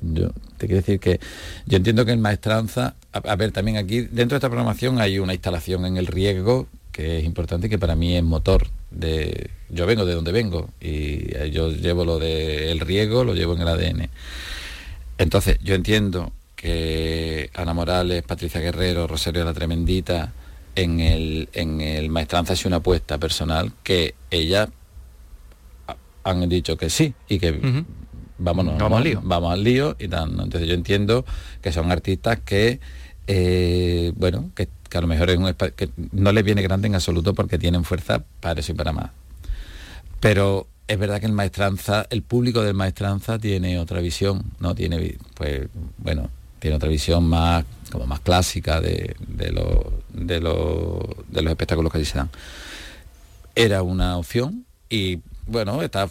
yo 0.00 0.30
te 0.56 0.66
quiero 0.66 0.76
decir 0.80 0.98
que 0.98 1.20
yo 1.66 1.76
entiendo 1.76 2.04
que 2.04 2.12
en 2.12 2.20
maestranza, 2.20 2.96
a, 3.12 3.36
ver, 3.36 3.52
también 3.52 3.76
aquí 3.76 4.00
dentro 4.00 4.34
de 4.34 4.38
esta 4.38 4.48
programación 4.48 5.00
hay 5.00 5.18
una 5.18 5.32
instalación 5.32 5.86
en 5.86 5.96
el 5.96 6.06
riesgo 6.06 6.66
que 6.92 7.18
es 7.18 7.24
importante 7.24 7.66
y 7.66 7.70
que 7.70 7.78
para 7.78 7.94
mí 7.94 8.16
es 8.16 8.24
motor 8.24 8.68
de 8.90 9.50
yo 9.68 9.86
vengo 9.86 10.06
de 10.06 10.14
donde 10.14 10.32
vengo 10.32 10.70
y 10.80 11.30
yo 11.50 11.70
llevo 11.70 12.04
lo 12.04 12.18
del 12.18 12.80
riego, 12.80 13.22
lo 13.24 13.34
llevo 13.34 13.54
en 13.54 13.60
el 13.60 13.68
ADN. 13.68 14.08
Entonces, 15.18 15.58
yo 15.62 15.74
entiendo 15.74 16.32
que 16.66 17.48
Ana 17.54 17.74
Morales, 17.74 18.24
Patricia 18.24 18.60
Guerrero, 18.60 19.06
Rosario 19.06 19.44
la 19.44 19.54
Tremendita, 19.54 20.32
en 20.74 20.98
el, 20.98 21.48
en 21.52 21.80
el 21.80 22.10
Maestranza 22.10 22.54
es 22.54 22.66
una 22.66 22.78
apuesta 22.78 23.18
personal 23.18 23.72
que 23.84 24.16
ellas 24.32 24.68
han 26.24 26.48
dicho 26.48 26.76
que 26.76 26.90
sí 26.90 27.14
y 27.28 27.38
que 27.38 27.84
vámonos, 28.38 28.78
vamos, 28.78 28.98
al 28.98 29.04
lío. 29.04 29.20
Vamos 29.22 29.52
al 29.52 29.62
lío 29.62 29.94
y 30.00 30.08
tal. 30.08 30.30
Entonces 30.30 30.66
yo 30.66 30.74
entiendo 30.74 31.24
que 31.62 31.70
son 31.70 31.92
artistas 31.92 32.40
que, 32.44 32.80
eh, 33.28 34.12
bueno, 34.16 34.50
que, 34.56 34.68
a 34.92 35.00
lo 35.00 35.06
mejor 35.06 35.30
es 35.30 35.38
un 35.38 35.54
que 35.54 35.90
no 36.10 36.32
les 36.32 36.42
viene 36.42 36.62
grande 36.62 36.88
en 36.88 36.96
absoluto 36.96 37.32
porque 37.32 37.60
tienen 37.60 37.84
fuerza 37.84 38.24
para 38.40 38.58
eso 38.58 38.72
y 38.72 38.74
para 38.74 38.92
más. 38.92 39.12
Pero 40.18 40.66
es 40.88 40.98
verdad 40.98 41.20
que 41.20 41.26
el 41.26 41.32
maestranza, 41.32 42.08
el 42.10 42.22
público 42.22 42.62
del 42.62 42.74
maestranza 42.74 43.38
tiene 43.38 43.78
otra 43.78 44.00
visión, 44.00 44.42
no 44.58 44.74
tiene, 44.74 45.16
pues, 45.36 45.68
bueno, 45.98 46.28
tiene 46.58 46.76
otra 46.76 46.88
visión 46.88 47.28
más, 47.28 47.64
como 47.90 48.06
más 48.06 48.20
clásica 48.20 48.80
de, 48.80 49.14
de, 49.26 49.50
de, 50.12 50.40
de 50.40 51.42
los 51.42 51.50
espectáculos 51.50 51.92
que 51.92 51.98
allí 51.98 52.06
se 52.06 52.18
dan. 52.18 52.30
Era 53.54 53.82
una 53.82 54.16
opción 54.16 54.66
y 54.88 55.20
bueno, 55.46 55.82
está 55.82 56.08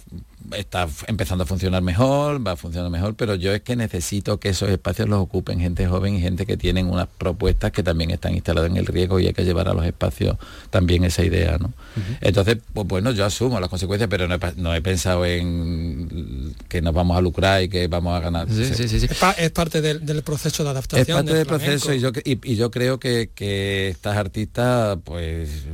está 0.57 0.87
empezando 1.07 1.43
a 1.43 1.47
funcionar 1.47 1.81
mejor, 1.81 2.45
va 2.45 2.51
a 2.51 2.55
funcionar 2.55 2.89
mejor, 2.89 3.15
pero 3.15 3.35
yo 3.35 3.53
es 3.53 3.61
que 3.61 3.75
necesito 3.75 4.39
que 4.39 4.49
esos 4.49 4.69
espacios 4.69 5.09
los 5.09 5.19
ocupen 5.19 5.59
gente 5.59 5.87
joven 5.87 6.15
y 6.15 6.21
gente 6.21 6.45
que 6.45 6.57
tienen 6.57 6.87
unas 6.87 7.07
propuestas 7.07 7.71
que 7.71 7.83
también 7.83 8.11
están 8.11 8.33
instaladas 8.33 8.69
en 8.69 8.77
el 8.77 8.85
riesgo 8.85 9.19
y 9.19 9.27
hay 9.27 9.33
que 9.33 9.43
llevar 9.43 9.67
a 9.67 9.73
los 9.73 9.85
espacios 9.85 10.37
también 10.69 11.03
esa 11.03 11.23
idea, 11.23 11.57
¿no? 11.57 11.73
Entonces, 12.21 12.57
pues 12.73 12.87
bueno, 12.87 13.11
yo 13.11 13.25
asumo 13.25 13.59
las 13.59 13.69
consecuencias, 13.69 14.09
pero 14.09 14.27
no 14.27 14.75
he, 14.75 14.81
pensado 14.81 15.25
en 15.25 16.53
que 16.67 16.81
nos 16.81 16.93
vamos 16.93 17.17
a 17.17 17.21
lucrar 17.21 17.63
y 17.63 17.69
que 17.69 17.87
vamos 17.87 18.15
a 18.15 18.19
ganar. 18.19 18.47
es, 18.49 19.51
parte 19.51 19.81
del, 19.81 20.23
proceso 20.23 20.63
de 20.63 20.69
adaptación. 20.69 21.07
Es 21.07 21.15
parte 21.15 21.33
del, 21.33 21.45
proceso 21.45 21.93
y 21.93 21.99
yo, 21.99 22.11
y, 22.23 22.55
yo 22.55 22.71
creo 22.71 22.99
que, 22.99 23.29
que 23.33 23.89
estas 23.89 24.17
artistas, 24.17 24.97
pues 25.03 25.65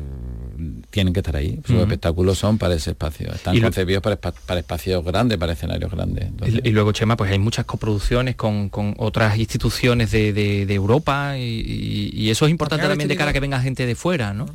tienen 0.92 1.14
que 1.14 1.22
estar 1.22 1.36
ahí. 1.36 1.60
Sus 1.66 1.78
espectáculos 1.78 2.38
son 2.38 2.58
para 2.58 2.76
ese 2.76 2.92
espacio. 2.92 3.34
Están 3.34 3.60
concebidos 3.60 4.04
para, 4.04 4.18
para, 4.18 4.60
espacios 4.60 5.04
grandes, 5.04 5.38
para 5.38 5.54
escenarios 5.54 5.90
grandes. 5.90 6.30
Y, 6.64 6.70
luego, 6.70 6.92
Chema, 6.92 7.18
pues 7.18 7.32
hay 7.32 7.40
muchas 7.40 7.66
coproducciones 7.66 8.36
con, 8.36 8.70
otras 8.98 9.38
instituciones 9.38 10.12
de, 10.12 10.72
Europa 10.72 11.38
y, 11.38 12.30
eso 12.30 12.46
es 12.46 12.52
importante 12.52 12.88
también 12.88 13.08
de 13.08 13.16
cara 13.16 13.32
a 13.32 13.34
que 13.34 13.40
venga 13.40 13.60
gente 13.62 13.86
de 13.86 13.96
fuera, 13.96 14.34
¿no? 14.34 14.46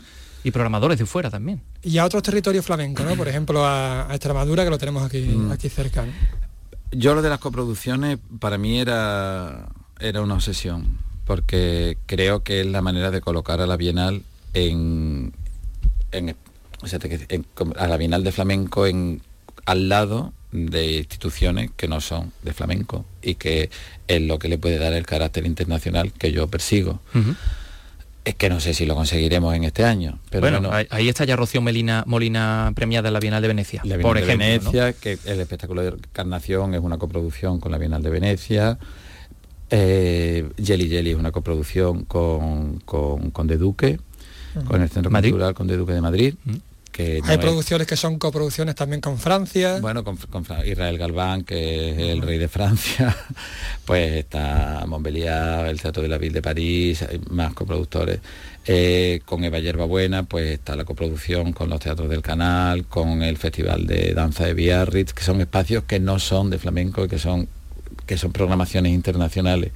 Y 0.45 0.53
programadores 0.53 0.99
de 0.99 1.07
fuera 1.07 1.29
también. 1.29 1.61
Y 1.83 1.99
a 1.99 2.05
otros 2.05 2.23
territorios 2.23 2.65
flamencos, 2.65 3.05
¿no? 3.05 3.17
Por 3.17 3.27
ejemplo, 3.29 3.67
a, 3.67 4.07
Extremadura, 4.11 4.63
que 4.63 4.71
lo 4.71 4.79
tenemos 4.79 5.03
aquí, 5.03 5.21
mm. 5.23 5.51
aquí 5.51 5.69
cerca. 5.69 6.05
Yo 6.93 7.15
lo 7.15 7.23
de 7.23 7.31
las 7.31 7.41
coproducciones, 7.41 8.19
para 8.39 8.59
mí 8.59 8.79
era, 8.79 9.67
era 9.99 10.21
una 10.21 10.35
obsesión, 10.35 10.99
porque 11.25 11.99
creo 12.07 12.45
que 12.45 12.61
es 12.61 12.67
la 12.67 12.83
manera 12.83 13.11
de 13.11 13.21
colocar 13.21 13.61
a 13.61 13.67
la 13.67 13.77
Bienal 13.77 14.23
en, 14.55 15.33
a 17.77 17.87
la 17.87 17.97
Bienal 17.97 18.25
de 18.25 18.33
Flamenco 18.33 18.87
en, 18.87 19.23
al 19.65 19.89
lado 19.89 20.33
de 20.53 20.97
instituciones 20.99 21.71
que 21.77 21.89
no 21.89 22.01
son 22.01 22.33
de 22.43 22.53
flamenco 22.53 23.05
y 23.23 23.35
que 23.35 23.71
es 24.09 24.23
lo 24.23 24.39
que 24.39 24.49
le 24.49 24.59
puede 24.59 24.79
dar 24.79 24.93
el 24.93 25.05
carácter 25.05 25.45
internacional 25.47 26.13
que 26.13 26.33
yo 26.33 26.47
persigo. 26.49 27.01
Es 28.25 28.35
que 28.35 28.49
no 28.49 28.59
sé 28.59 28.75
si 28.75 28.87
lo 28.87 28.95
conseguiremos 28.95 29.55
en 29.55 29.65
este 29.65 29.85
año. 29.85 30.19
Pero 30.31 30.51
bueno, 30.51 30.71
ahí 30.91 31.09
está 31.09 31.25
ya 31.25 31.37
Rocío 31.37 31.61
Melina, 31.61 32.05
Molina 32.07 32.73
premiada 32.75 33.09
en 33.09 33.15
la 33.15 33.21
Bienal 33.21 33.43
de 33.43 33.49
Venecia. 33.49 33.83
La 33.85 33.97
Bienal 33.97 34.03
por 34.03 34.21
de 34.21 34.37
Venecia, 34.37 34.93
que 34.95 35.19
el 35.27 35.41
espectáculo 35.41 35.83
de 35.83 35.89
Encarnación 35.89 36.75
es 36.75 36.81
una 36.81 36.99
coproducción 36.99 37.61
con 37.61 37.71
la 37.71 37.79
Bienal 37.79 38.03
de 38.03 38.11
Venecia. 38.11 38.79
Eh, 39.71 40.49
Jelly 40.63 40.89
Jelly 40.89 41.11
es 41.11 41.17
una 41.17 41.33
coproducción 41.33 42.05
con, 42.05 42.81
con, 42.81 43.31
con 43.31 43.47
De 43.47 43.59
Duque 43.59 43.99
con 44.65 44.83
el 44.83 44.89
Centro 44.89 45.11
Cultural 45.11 45.55
Conde 45.55 45.77
Duque 45.77 45.93
de 45.93 46.01
Madrid. 46.01 46.35
Que 46.93 47.21
Hay 47.25 47.37
producciones 47.37 47.87
que 47.87 47.97
son 47.97 48.19
coproducciones 48.19 48.75
también 48.75 49.03
con 49.03 49.19
Francia. 49.19 49.81
Bueno, 49.81 50.03
con, 50.03 50.17
Israel 50.65 50.97
Galván, 50.97 51.45
que 51.45 51.91
es 51.91 51.99
el 51.99 52.23
rey 52.23 52.39
de 52.39 52.49
Francia, 52.49 53.15
pues 53.85 54.13
está 54.15 54.85
Montbéliard, 54.87 55.67
el 55.67 55.81
Teatro 55.81 56.03
de 56.03 56.09
la 56.09 56.17
Ville 56.17 56.33
de 56.33 56.43
París, 56.43 57.03
hay 57.03 57.21
más 57.29 57.53
coproductores. 57.53 58.21
Eh, 58.69 59.21
con 59.25 59.45
Eva 59.45 59.61
Yerbabuena, 59.61 60.25
pues 60.25 60.51
está 60.51 60.75
la 60.75 60.85
coproducción 60.85 61.53
con 61.53 61.69
los 61.69 61.79
teatros 61.79 62.09
del 62.09 62.23
canal, 62.23 62.87
con 62.87 63.23
el 63.23 63.37
Festival 63.37 63.87
de 63.87 64.13
Danza 64.13 64.45
de 64.45 64.55
Biarritz, 64.55 65.13
que 65.13 65.23
son 65.23 65.41
espacios 65.41 65.85
que 65.85 66.01
no 66.01 66.19
son 66.19 66.51
de 66.51 66.59
flamenco 66.59 67.05
y 67.05 67.09
que 67.09 67.19
son, 67.19 67.47
que 68.07 68.19
son 68.19 68.33
programaciones 68.33 68.93
internacionales. 68.93 69.71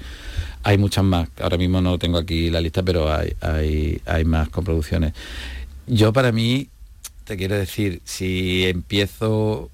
Hay 0.63 0.77
muchas 0.79 1.05
más, 1.05 1.29
ahora 1.41 1.57
mismo 1.57 1.81
no 1.81 1.99
tengo 1.99 2.19
aquí 2.19 2.51
la 2.51 2.61
lista, 2.61 2.83
pero 2.83 3.13
hay, 3.13 3.35
hay, 3.41 4.01
hay 4.05 4.25
más 4.25 4.49
coproducciones. 4.51 5.15
Yo 5.87 6.13
para 6.13 6.33
mí, 6.33 6.69
te 7.25 7.37
quiero 7.37 7.57
decir, 7.57 8.03
si 8.05 8.67
empiezo, 8.67 9.71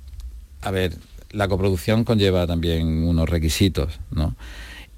a 0.62 0.70
ver, 0.70 0.96
la 1.30 1.48
coproducción 1.48 2.04
conlleva 2.04 2.46
también 2.46 3.04
unos 3.04 3.28
requisitos, 3.28 3.98
¿no? 4.10 4.34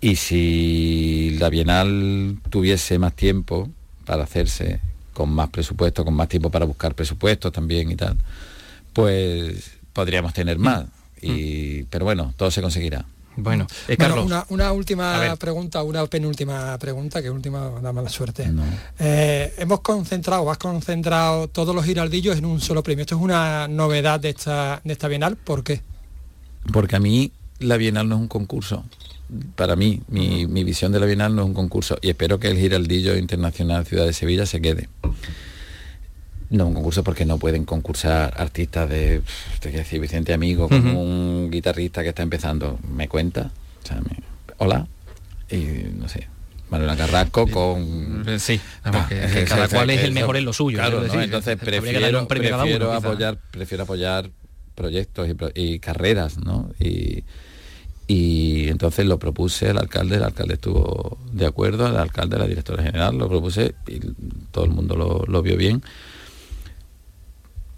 Y 0.01 0.17
si 0.17 1.37
la 1.41 1.49
Bienal 1.51 2.39
tuviese 2.51 2.99
más 2.99 3.15
tiempo 3.15 3.69
para 4.05 4.25
hacerse, 4.25 4.81
con 5.13 5.31
más 5.31 5.49
presupuesto, 5.51 6.05
con 6.05 6.15
más 6.15 6.29
tiempo 6.29 6.51
para 6.51 6.65
buscar 6.65 6.95
presupuestos 6.95 7.53
también 7.53 7.91
y 7.91 7.97
tal, 7.97 8.17
pues 8.93 9.73
podríamos 9.93 10.33
tener 10.33 10.59
más. 10.59 10.87
Y, 11.21 11.83
pero 11.85 12.05
bueno, 12.05 12.33
todo 12.37 12.53
se 12.53 12.63
conseguirá. 12.63 13.05
Bueno, 13.41 13.69
eh, 13.87 13.97
Carlos. 13.97 14.27
una, 14.49 14.73
última 14.73 15.37
pregunta, 15.39 15.85
una 15.85 16.05
penúltima 16.07 16.77
pregunta, 16.79 17.23
que 17.23 17.31
última 17.31 17.71
da 17.81 17.93
mala 17.93 18.09
suerte. 18.09 18.51
Eh, 18.99 19.55
hemos 19.59 19.81
concentrado, 19.81 20.51
has 20.51 20.59
concentrado 20.59 21.47
todos 21.47 21.73
los 21.75 21.85
giraldillos 21.85 22.37
en 22.37 22.45
un 22.45 22.61
solo 22.61 22.83
premio. 22.83 23.03
Esto 23.03 23.15
es 23.15 23.23
una 23.23 23.69
novedad 23.69 24.19
de 24.19 24.31
esta, 24.31 24.81
de 24.83 24.93
esta 24.93 25.07
Bienal, 25.07 25.37
¿por 25.37 25.63
qué? 25.63 25.83
Porque 26.73 26.97
a 26.97 27.01
mí 27.01 27.31
la 27.61 27.77
Bienal 27.77 28.09
no 28.09 28.17
es 28.17 28.23
un 28.23 28.29
concurso. 28.29 28.85
Para 29.55 29.77
mí, 29.77 30.01
mi, 30.09 30.47
mi 30.47 30.65
visión 30.65 30.91
de 30.91 30.99
la 30.99 31.07
Bienal 31.07 31.37
no 31.37 31.43
es 31.43 31.47
un 31.47 31.55
concurso 31.55 31.97
y 32.03 32.09
espero 32.09 32.41
que 32.41 32.49
el 32.49 32.59
Giraldillo 32.59 33.17
Internacional 33.17 33.87
Ciudad 33.87 34.05
de 34.05 34.15
Sevilla 34.15 34.47
se 34.47 34.61
quede. 34.61 34.89
No, 36.51 36.67
un 36.67 36.75
concurso 36.75 37.05
porque 37.05 37.27
no 37.27 37.39
pueden 37.39 37.65
concursar 37.65 38.33
artistas 38.37 38.89
de, 38.89 39.21
te 39.61 39.69
quiero 39.69 39.85
decir, 39.85 40.01
Vicente 40.01 40.33
Amigo, 40.33 40.69
como 40.69 41.03
un 41.03 41.51
guitarrista 41.51 42.03
que 42.03 42.09
está 42.09 42.23
empezando, 42.23 42.79
me 42.91 43.07
cuenta, 43.07 43.51
hola, 44.57 44.87
y 45.51 45.57
no 45.95 46.09
sé, 46.09 46.27
Manuela 46.71 46.97
Carrasco 46.97 47.47
con... 47.49 48.25
Sí, 48.39 48.59
ah, 48.85 49.09
cada 49.47 49.69
cual 49.69 49.91
es 49.91 50.03
el 50.05 50.13
mejor 50.13 50.39
en 50.39 50.47
lo 50.47 50.55
suyo. 50.55 50.79
Claro, 50.79 51.05
entonces 51.05 51.59
prefiero, 51.59 52.27
prefiero 52.27 52.93
apoyar, 52.93 53.39
prefiero 53.51 53.85
apoyar 53.85 54.31
proyectos 54.75 55.29
y, 55.55 55.79
carreras, 55.81 56.39
¿no? 56.39 56.71
Y, 56.81 57.25
y 58.07 58.69
entonces 58.69 59.05
lo 59.05 59.19
propuse 59.19 59.69
al 59.69 59.77
alcalde, 59.77 60.17
el 60.17 60.23
alcalde 60.23 60.55
estuvo 60.55 61.19
de 61.31 61.45
acuerdo, 61.45 61.87
al 61.87 61.99
alcalde, 61.99 62.39
la 62.39 62.47
directora 62.47 62.83
general, 62.83 63.19
lo 63.19 63.29
propuse 63.29 63.75
y 63.87 64.01
todo 64.51 64.65
el 64.65 64.71
mundo 64.71 64.97
lo, 64.97 65.25
lo 65.27 65.43
vio 65.43 65.59
bien 65.59 65.83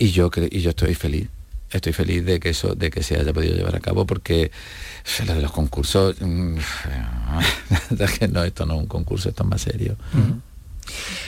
y 0.01 0.11
yo, 0.11 0.31
y 0.51 0.61
yo 0.61 0.71
estoy 0.71 0.95
feliz 0.95 1.29
estoy 1.71 1.93
feliz 1.93 2.25
de 2.25 2.41
que 2.41 2.49
eso 2.49 2.75
de 2.75 2.91
que 2.91 3.03
se 3.03 3.17
haya 3.17 3.33
podido 3.33 3.55
llevar 3.55 3.77
a 3.77 3.81
cabo 3.81 4.07
porque 4.07 4.51
lo 5.27 5.35
de 5.35 5.43
los 5.43 5.53
concursos 5.53 6.17
mm, 6.21 6.57
que 8.19 8.27
no 8.27 8.43
esto 8.43 8.67
no 8.67 8.75
es 8.75 8.81
un 8.81 8.87
concurso 8.87 9.29
esto 9.29 9.45
es 9.45 9.49
más 9.49 9.61
serio 9.61 9.97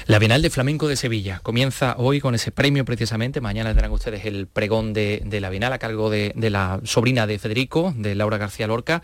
La 0.07 0.19
Bienal 0.19 0.43
de 0.43 0.51
Flamenco 0.51 0.89
de 0.89 0.97
Sevilla 0.97 1.39
comienza 1.43 1.95
hoy 1.99 2.19
con 2.19 2.35
ese 2.35 2.51
premio 2.51 2.85
precisamente. 2.85 3.41
Mañana 3.41 3.71
tendrán 3.71 3.93
ustedes 3.93 4.25
el 4.25 4.49
pregón 4.49 4.93
de, 4.93 5.23
la 5.41 5.51
Bienal 5.51 5.73
a 5.73 5.79
cargo 5.79 6.11
de, 6.11 6.33
de, 6.35 6.51
la 6.51 6.81
sobrina 6.83 7.29
de 7.29 7.39
Federico, 7.39 7.95
de 7.97 8.17
Laura 8.17 8.39
García 8.39 8.67
Lorca. 8.67 9.03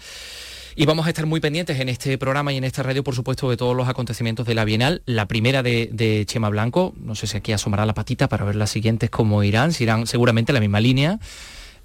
Y 0.80 0.86
vamos 0.86 1.06
a 1.06 1.08
estar 1.08 1.26
muy 1.26 1.40
pendientes 1.40 1.80
en 1.80 1.88
este 1.88 2.16
programa 2.18 2.52
y 2.52 2.56
en 2.56 2.62
esta 2.62 2.84
radio, 2.84 3.02
por 3.02 3.12
supuesto, 3.12 3.50
de 3.50 3.56
todos 3.56 3.74
los 3.74 3.88
acontecimientos 3.88 4.46
de 4.46 4.54
la 4.54 4.64
Bienal. 4.64 5.02
La 5.06 5.26
primera 5.26 5.64
de, 5.64 6.22
Chema 6.24 6.50
Blanco, 6.50 6.94
no 7.02 7.16
sé 7.16 7.26
si 7.26 7.36
aquí 7.36 7.50
asomará 7.50 7.84
la 7.84 7.94
patita 7.94 8.28
para 8.28 8.44
ver 8.44 8.54
las 8.54 8.70
siguientes 8.70 9.10
cómo 9.10 9.42
irán, 9.42 9.72
si 9.72 9.82
irán 9.82 10.06
seguramente 10.06 10.52
la 10.52 10.60
misma 10.60 10.78
línea. 10.78 11.18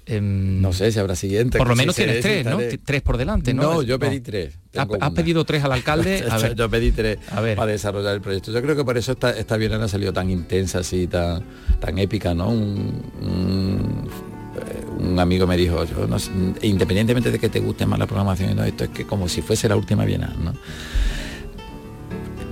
Em, 0.06 0.60
no 0.60 0.72
sé 0.72 0.92
si 0.92 1.00
habrá 1.00 1.16
siguiente. 1.16 1.58
Por 1.58 1.66
lo 1.66 1.74
menos 1.74 1.96
tienes 1.96 2.20
tres, 2.20 2.46
¿no? 2.46 2.56
Tres 2.84 3.02
por 3.02 3.16
delante, 3.16 3.52
¿no? 3.52 3.62
No, 3.62 3.82
yo 3.82 3.98
pedí 3.98 4.20
tres. 4.20 4.54
¿Has, 4.76 5.10
pedido 5.10 5.44
tres 5.44 5.64
al 5.64 5.72
alcalde? 5.72 6.24
Yo 6.56 6.70
pedí 6.70 6.92
tres 6.92 7.18
a 7.32 7.40
ver. 7.40 7.56
para 7.56 7.72
desarrollar 7.72 8.14
el 8.14 8.20
proyecto. 8.20 8.52
Yo 8.52 8.62
creo 8.62 8.76
que 8.76 8.84
por 8.84 8.96
eso 8.96 9.10
esta, 9.10 9.30
esta 9.30 9.56
ha 9.56 9.88
salido 9.88 10.12
tan 10.12 10.30
intensa, 10.30 10.80
así, 10.80 11.08
tan, 11.08 11.42
tan 11.80 11.98
épica, 11.98 12.32
¿no? 12.32 12.48
Un, 12.48 13.02
un, 13.22 14.08
amigo 15.18 15.46
me 15.46 15.56
dijo, 15.56 15.84
yo 15.84 16.06
independientemente 16.62 17.30
de 17.30 17.38
que 17.38 17.48
te 17.48 17.60
guste 17.60 17.86
más 17.86 17.98
la 17.98 18.06
programación 18.06 18.50
y 18.50 18.54
todo 18.54 18.64
esto, 18.64 18.84
es 18.84 18.90
que 18.90 19.04
como 19.06 19.28
si 19.28 19.42
fuese 19.42 19.68
la 19.68 19.76
última 19.76 20.04
bienal, 20.04 20.34
¿no? 20.42 20.54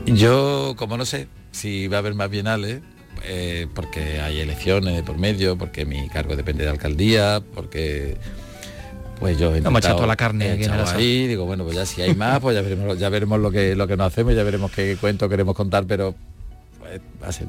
Yo, 0.06 0.74
como 0.76 0.96
no 0.96 1.04
sé 1.04 1.28
si 1.52 1.86
va 1.88 1.96
a 1.96 1.98
haber 2.00 2.14
más 2.14 2.28
bienales, 2.28 2.80
eh, 3.24 3.66
porque 3.74 4.20
hay 4.20 4.40
elecciones 4.40 5.02
por 5.02 5.16
medio, 5.18 5.56
porque 5.56 5.84
mi 5.84 6.08
cargo 6.08 6.34
depende 6.34 6.64
de 6.64 6.70
alcaldía, 6.70 7.42
porque 7.54 8.16
pues 9.20 9.38
yo 9.38 9.54
he 9.54 9.58
echado 9.58 9.96
toda 9.96 10.08
la 10.08 10.16
carne 10.16 10.50
ahí, 10.96 11.28
digo, 11.28 11.44
bueno, 11.44 11.62
pues 11.62 11.76
ya 11.76 11.86
si 11.86 12.02
hay 12.02 12.14
más, 12.16 12.40
pues 12.40 12.56
ya 12.56 12.62
veremos, 12.62 12.98
ya 12.98 13.08
veremos 13.08 13.38
lo 13.38 13.52
que 13.52 13.76
lo 13.76 13.86
que 13.86 13.96
nos 13.96 14.08
hacemos, 14.08 14.34
ya 14.34 14.42
veremos 14.42 14.72
qué 14.72 14.96
cuento 15.00 15.28
queremos 15.28 15.54
contar, 15.54 15.84
pero 15.86 16.16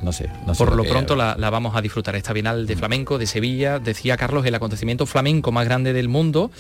no 0.01 0.12
sé, 0.12 0.29
no 0.45 0.53
Por 0.53 0.75
lo, 0.75 0.84
pronto 0.84 1.15
la, 1.15 1.36
la, 1.38 1.49
vamos 1.49 1.75
a 1.75 1.82
disfrutar 1.82 2.15
esta 2.15 2.34
Bienal 2.34 2.65
de 2.65 2.75
Flamenco 2.75 3.17
de 3.17 3.27
Sevilla, 3.27 3.79
decía 3.79 4.17
Carlos, 4.17 4.45
el 4.45 4.56
acontecimiento 4.56 5.06
flamenco 5.06 5.51
más 5.51 5.65
grande 5.65 5.93
del 5.93 6.10
mundo. 6.10 6.51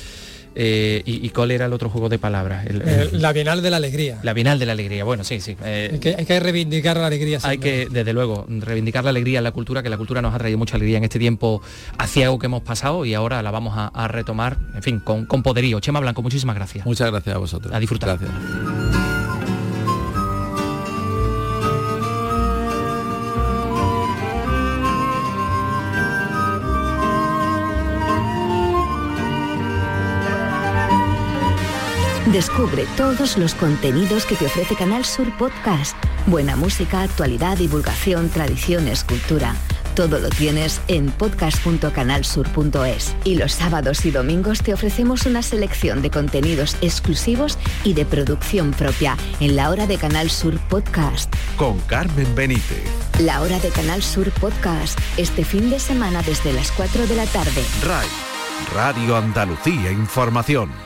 Eh, 0.55 1.01
y, 1.05 1.29
cuál 1.29 1.51
era 1.51 1.65
el 1.65 1.73
otro 1.73 1.89
juego 1.89 2.09
de 2.09 2.19
palabras? 2.19 2.65
la 3.11 3.33
Bienal 3.33 3.61
de 3.61 3.69
la 3.69 3.77
Alegría. 3.77 4.19
La 4.21 4.33
Bienal 4.33 4.59
de 4.59 4.65
la 4.65 4.73
Alegría, 4.73 5.03
bueno, 5.03 5.23
sí, 5.23 5.41
sí. 5.41 5.57
Eh, 5.63 5.99
hay, 6.17 6.25
que, 6.25 6.39
reivindicar 6.39 6.97
la 6.97 7.07
alegría. 7.07 7.39
Hay 7.43 7.57
que, 7.57 7.87
desde 7.89 8.13
luego, 8.13 8.45
reivindicar 8.47 9.03
la 9.03 9.09
alegría 9.09 9.39
en 9.39 9.43
la 9.43 9.51
cultura, 9.51 9.81
que 9.81 9.89
la 9.89 9.97
cultura 9.97 10.21
nos 10.21 10.33
ha 10.33 10.37
traído 10.37 10.57
mucha 10.57 10.75
alegría 10.75 10.97
en 10.97 11.03
este 11.03 11.19
tiempo 11.19 11.61
algo 11.97 12.37
que 12.37 12.45
hemos 12.45 12.61
pasado 12.61 13.05
y 13.05 13.13
ahora 13.13 13.41
la 13.41 13.51
vamos 13.51 13.73
a, 13.75 14.07
retomar, 14.07 14.57
en 14.75 14.83
fin, 14.83 14.99
con, 14.99 15.25
con 15.25 15.41
poderío. 15.41 15.79
Chema 15.79 15.99
Blanco, 15.99 16.21
muchísimas 16.21 16.55
gracias. 16.55 16.85
Muchas 16.85 17.09
gracias 17.09 17.35
a 17.35 17.39
vosotros. 17.39 17.73
A 17.73 17.79
disfrutar. 17.79 18.19
Gracias. 18.19 19.02
Descubre 32.33 32.85
todos 32.97 33.37
los 33.37 33.53
contenidos 33.53 34.25
que 34.25 34.35
te 34.35 34.47
ofrece 34.47 34.75
Canal 34.75 35.05
Sur 35.05 35.31
Podcast. 35.37 35.95
Buena 36.25 36.55
música, 36.55 37.03
actualidad, 37.03 37.59
divulgación, 37.59 38.29
tradiciones, 38.29 39.03
cultura. 39.03 39.53
Todo 39.93 40.17
lo 40.17 40.29
tienes 40.29 40.81
en 40.87 41.11
podcast.canalsur.es. 41.11 43.15
Y 43.23 43.35
los 43.35 43.51
sábados 43.51 44.03
y 44.07 44.09
domingos 44.09 44.63
te 44.63 44.73
ofrecemos 44.73 45.27
una 45.27 45.43
selección 45.43 46.01
de 46.01 46.09
contenidos 46.09 46.75
exclusivos 46.81 47.59
y 47.83 47.93
de 47.93 48.03
producción 48.03 48.71
propia 48.71 49.15
en 49.39 49.55
la 49.55 49.69
hora 49.69 49.85
de 49.85 49.99
Canal 49.99 50.31
Sur 50.31 50.57
Podcast. 50.69 51.31
Con 51.55 51.79
Carmen 51.81 52.33
Benítez. 52.33 52.89
La 53.19 53.41
hora 53.41 53.59
de 53.59 53.69
Canal 53.69 54.01
Sur 54.01 54.31
Podcast. 54.31 54.97
Este 55.17 55.45
fin 55.45 55.69
de 55.69 55.77
semana 55.77 56.23
desde 56.23 56.51
las 56.51 56.71
4 56.71 57.05
de 57.05 57.15
la 57.15 57.27
tarde. 57.27 57.63
RAI. 57.83 58.07
Radio 58.73 59.17
Andalucía 59.17 59.91
Información. 59.91 60.82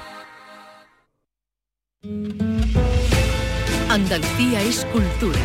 Andalucía 3.89 4.61
es 4.61 4.85
cultura, 4.85 5.39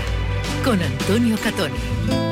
con 0.64 0.80
Antonio 0.82 1.36
Catoni. 1.42 2.22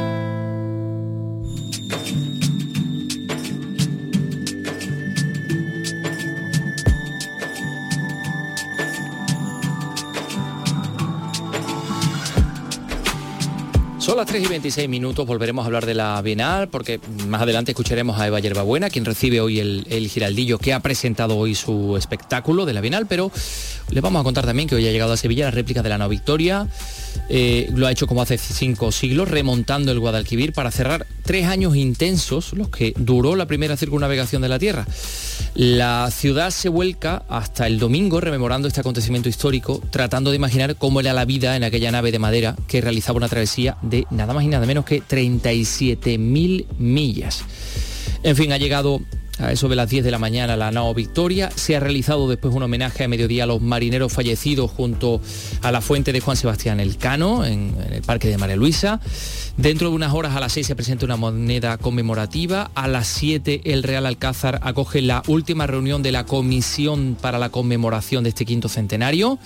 Son 14.10 14.16
las 14.16 14.26
3 14.26 14.42
y 14.42 14.46
26 14.48 14.88
minutos, 14.88 15.24
volveremos 15.24 15.62
a 15.62 15.66
hablar 15.66 15.86
de 15.86 15.94
la 15.94 16.20
Bienal, 16.20 16.68
porque 16.68 16.98
más 17.28 17.42
adelante 17.42 17.70
escucharemos 17.70 18.18
a 18.18 18.26
Eva 18.26 18.40
Yerbabuena, 18.40 18.90
quien 18.90 19.04
recibe 19.04 19.40
hoy 19.40 19.60
el, 19.60 20.08
Giraldillo, 20.08 20.58
que 20.58 20.72
ha 20.72 20.80
presentado 20.80 21.36
hoy 21.36 21.54
su 21.54 21.96
espectáculo 21.96 22.66
de 22.66 22.72
la 22.72 22.80
Bienal, 22.80 23.06
pero 23.06 23.30
le 23.90 24.00
vamos 24.00 24.20
a 24.20 24.24
contar 24.24 24.46
también 24.46 24.68
que 24.68 24.74
hoy 24.74 24.87
ha 24.87 24.92
llegado 24.92 25.12
a 25.12 25.16
Sevilla 25.16 25.46
la 25.46 25.50
réplica 25.50 25.83
de 25.83 25.88
la 25.88 25.98
No 25.98 26.09
Victoria, 26.09 26.68
eh, 27.29 27.70
lo 27.74 27.87
ha 27.87 27.92
hecho 27.92 28.07
como 28.07 28.22
hace 28.22 28.38
cinco 28.38 28.92
siglos, 28.92 29.29
remontando 29.29 29.92
el 29.92 30.00
Guadalquivir 30.00 30.53
para 30.53 30.70
cerrar 30.70 31.07
tres 31.24 31.46
años 31.46 31.76
intensos, 31.76 32.53
los 32.53 32.68
que 32.68 32.92
duró 32.96 33.37
la 33.37 33.46
primera 33.46 33.76
circunnavegación 33.76 34.42
de 34.42 34.48
la 34.48 34.59
Tierra. 34.59 34.87
La 35.55 36.11
ciudad 36.11 36.50
se 36.50 36.68
vuelca 36.68 37.24
hasta 37.29 37.66
el 37.66 37.79
domingo 37.79 38.20
rememorando 38.20 38.68
este 38.68 38.81
acontecimiento 38.81 39.29
histórico, 39.29 39.83
tratando 39.90 40.31
de 40.31 40.37
imaginar 40.37 40.76
cómo 40.76 41.00
era 41.00 41.12
la 41.12 41.24
vida 41.24 41.57
en 41.57 41.64
aquella 41.64 41.90
nave 41.90 42.12
de 42.12 42.18
madera 42.18 42.57
que 42.68 42.81
realizaba 42.81 43.16
una 43.16 43.29
travesía 43.29 43.76
de 43.83 44.07
nada 44.11 44.33
más 44.33 44.44
y 44.44 44.48
nada 44.48 44.66
menos 44.66 44.85
que 44.85 45.03
37.000 45.03 46.66
millas. 46.79 47.44
En 48.22 48.37
fin, 48.37 48.53
ha 48.53 48.59
llegado 48.59 49.00
a 49.40 49.53
eso 49.53 49.68
de 49.68 49.76
las 49.76 49.88
10 49.88 50.05
de 50.05 50.11
la 50.11 50.18
mañana 50.18 50.57
la 50.57 50.70
nao 50.70 50.94
Victoria. 50.94 51.50
Se 51.55 51.76
ha 51.76 51.81
realizado 51.81 52.29
después 52.29 52.55
un 52.55 52.62
homenaje 52.62 53.05
a 53.05 53.09
mediodía 53.09 53.44
a 53.44 53.46
los 53.46 53.61
marineros 53.61 54.12
fallecidos 54.12 54.70
junto 54.70 55.20
a 55.62 55.72
la 55.72 55.81
fuente 55.81 56.12
de 56.12 56.20
Juan 56.20 56.37
Sebastián 56.37 56.81
Elcano 56.81 57.44
en, 57.44 57.74
el 57.90 58.03
Parque 58.03 58.29
de 58.29 58.38
María 58.38 58.57
Luisa. 58.57 59.00
Dentro 59.57 59.88
de 59.88 59.96
unas 59.96 60.12
horas 60.12 60.37
a 60.37 60.40
las 60.40 60.53
6 60.53 60.66
se 60.66 60.76
presenta 60.76 61.05
una 61.05 61.16
moneda 61.16 61.79
conmemorativa. 61.79 62.70
A 62.74 62.88
las 62.88 63.07
7 63.09 63.62
el 63.64 63.83
Real 63.83 64.07
Alcázar 64.07 64.61
acoge 64.62 65.03
la 65.03 65.22
última 65.26 65.66
reunión 65.66 66.03
de 66.03 66.12
la 66.12 66.26
Comisión 66.26 67.16
para 67.20 67.38
la 67.38 67.48
conmemoración 67.48 68.24
de 68.24 68.31
este 68.31 68.44
quinto 68.44 68.68
centenario 68.68 69.38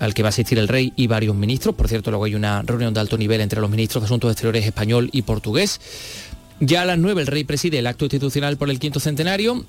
al 0.00 0.14
que 0.14 0.22
va 0.22 0.28
a 0.28 0.30
asistir 0.30 0.58
el 0.58 0.68
rey 0.68 0.92
y 0.96 1.06
varios 1.06 1.34
ministros. 1.34 1.74
Por 1.74 1.88
cierto, 1.88 2.10
luego 2.10 2.24
hay 2.24 2.34
una 2.34 2.62
reunión 2.62 2.94
de 2.94 3.00
alto 3.00 3.18
nivel 3.18 3.40
entre 3.40 3.60
los 3.60 3.70
ministros 3.70 4.02
de 4.02 4.06
Asuntos 4.06 4.30
Exteriores 4.30 4.64
español 4.64 5.10
y 5.12 5.22
portugués. 5.22 5.80
Ya 6.60 6.82
a 6.82 6.84
las 6.84 6.98
9 6.98 7.20
el 7.20 7.26
rey 7.26 7.44
preside 7.44 7.78
el 7.78 7.86
acto 7.86 8.04
institucional 8.04 8.56
por 8.56 8.70
el 8.70 8.78
quinto 8.78 9.00
centenario. 9.00 9.64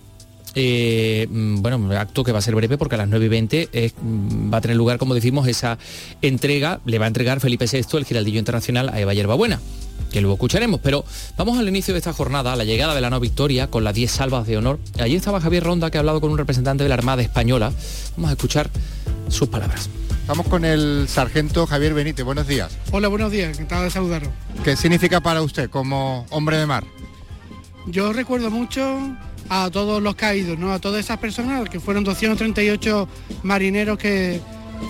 Eh, 0.56 1.28
mm, 1.30 1.62
bueno, 1.62 1.92
acto 1.98 2.24
que 2.24 2.32
va 2.32 2.40
a 2.40 2.42
ser 2.42 2.56
breve 2.56 2.78
porque 2.78 2.96
a 2.96 2.98
las 2.98 3.08
9 3.08 3.26
y 3.26 3.30
20 3.30 3.94
mm, 4.02 4.54
va 4.54 4.58
a 4.58 4.62
tener 4.62 4.78
lugar, 4.78 4.98
como 4.98 5.14
decimos, 5.14 5.48
esa 5.48 5.78
entrega, 6.22 6.80
le 6.86 6.98
va 6.98 7.06
a 7.06 7.08
entregar 7.08 7.40
Felipe 7.40 7.66
VI 7.72 7.98
el 7.98 8.06
giraldillo 8.06 8.40
internacional 8.40 8.90
a 8.90 9.00
Eva 9.00 9.14
Yerbabuena 9.14 9.60
que 10.12 10.22
luego 10.22 10.36
escucharemos, 10.36 10.80
pero 10.82 11.06
vamos 11.38 11.58
al 11.60 11.68
inicio 11.68 11.94
de 11.94 12.00
esta 12.00 12.14
jornada, 12.14 12.54
a 12.54 12.56
la 12.56 12.64
llegada 12.64 12.96
de 12.96 13.02
la 13.02 13.10
no 13.10 13.20
victoria 13.20 13.68
con 13.68 13.84
las 13.84 13.94
10 13.94 14.12
salvas 14.12 14.48
de 14.48 14.58
honor. 14.58 14.80
Allí 15.00 15.16
estaba 15.16 15.40
Javier 15.40 15.64
Ronda 15.64 15.92
que 15.92 15.98
ha 15.98 16.02
hablado 16.02 16.22
con 16.22 16.32
un 16.32 16.38
representante 16.38 16.84
de 16.84 16.90
la 16.90 16.96
Armada 16.96 17.22
Española. 17.22 17.72
Vamos 18.16 18.30
a 18.30 18.34
escuchar 18.34 18.70
sus 19.30 19.50
palabras. 19.50 19.90
Estamos 20.30 20.46
con 20.48 20.64
el 20.64 21.08
sargento 21.08 21.66
Javier 21.66 21.96
Benítez. 21.96 22.24
Buenos 22.24 22.48
días. 22.48 22.78
Hola, 22.92 23.08
buenos 23.08 23.32
días. 23.32 23.50
Encantado 23.54 23.86
de 23.86 23.90
saludaros. 23.90 24.30
¿Qué 24.64 24.76
significa 24.76 25.20
para 25.22 25.42
usted 25.42 25.72
como 25.72 26.28
hombre 26.30 26.58
de 26.58 26.68
mar? 26.68 26.84
Yo 27.88 28.14
recuerdo 28.14 28.52
mucho 28.52 29.00
a 29.50 29.72
todos 29.72 30.04
los 30.04 30.14
caídos, 30.14 30.60
¿no? 30.60 30.72
A 30.72 30.78
todas 30.78 31.00
esas 31.00 31.18
personas 31.18 31.68
que 31.68 31.80
fueron 31.80 32.04
238 32.04 33.10
marineros 33.42 33.98
que 33.98 34.40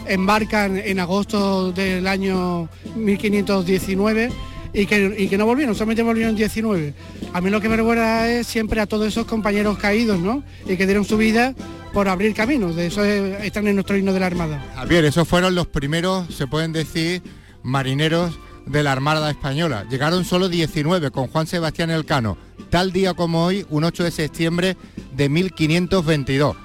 embarcan 0.07 0.75
en 0.75 0.99
agosto 0.99 1.71
del 1.71 2.05
año 2.07 2.67
1519 2.97 4.31
y 4.73 4.85
que, 4.85 5.15
y 5.17 5.27
que 5.27 5.37
no 5.37 5.45
volvieron, 5.45 5.75
solamente 5.75 6.03
volvieron 6.03 6.35
19. 6.35 6.93
A 7.33 7.41
mí 7.41 7.49
lo 7.49 7.61
que 7.61 7.69
me 7.69 7.77
recuerda 7.77 8.27
es 8.29 8.47
siempre 8.47 8.81
a 8.81 8.85
todos 8.85 9.07
esos 9.07 9.25
compañeros 9.25 9.77
caídos, 9.77 10.19
¿no? 10.19 10.43
Y 10.67 10.77
que 10.77 10.85
dieron 10.85 11.05
su 11.05 11.17
vida 11.17 11.55
por 11.93 12.07
abrir 12.07 12.33
caminos, 12.35 12.75
de 12.75 12.87
eso 12.87 13.03
están 13.03 13.67
en 13.67 13.75
nuestro 13.75 13.97
himno 13.97 14.13
de 14.13 14.19
la 14.19 14.27
Armada. 14.27 14.63
Javier, 14.75 15.05
esos 15.05 15.27
fueron 15.27 15.55
los 15.55 15.67
primeros, 15.67 16.33
se 16.33 16.45
pueden 16.45 16.71
decir, 16.71 17.23
marineros 17.63 18.39
de 18.65 18.83
la 18.83 18.91
Armada 18.91 19.29
Española. 19.31 19.85
Llegaron 19.89 20.23
solo 20.23 20.49
19 20.49 21.09
con 21.11 21.27
Juan 21.27 21.47
Sebastián 21.47 21.89
Elcano, 21.89 22.37
tal 22.69 22.91
día 22.91 23.15
como 23.15 23.45
hoy, 23.45 23.65
un 23.69 23.83
8 23.83 24.03
de 24.03 24.11
septiembre 24.11 24.77
de 25.15 25.29
1522. 25.29 26.55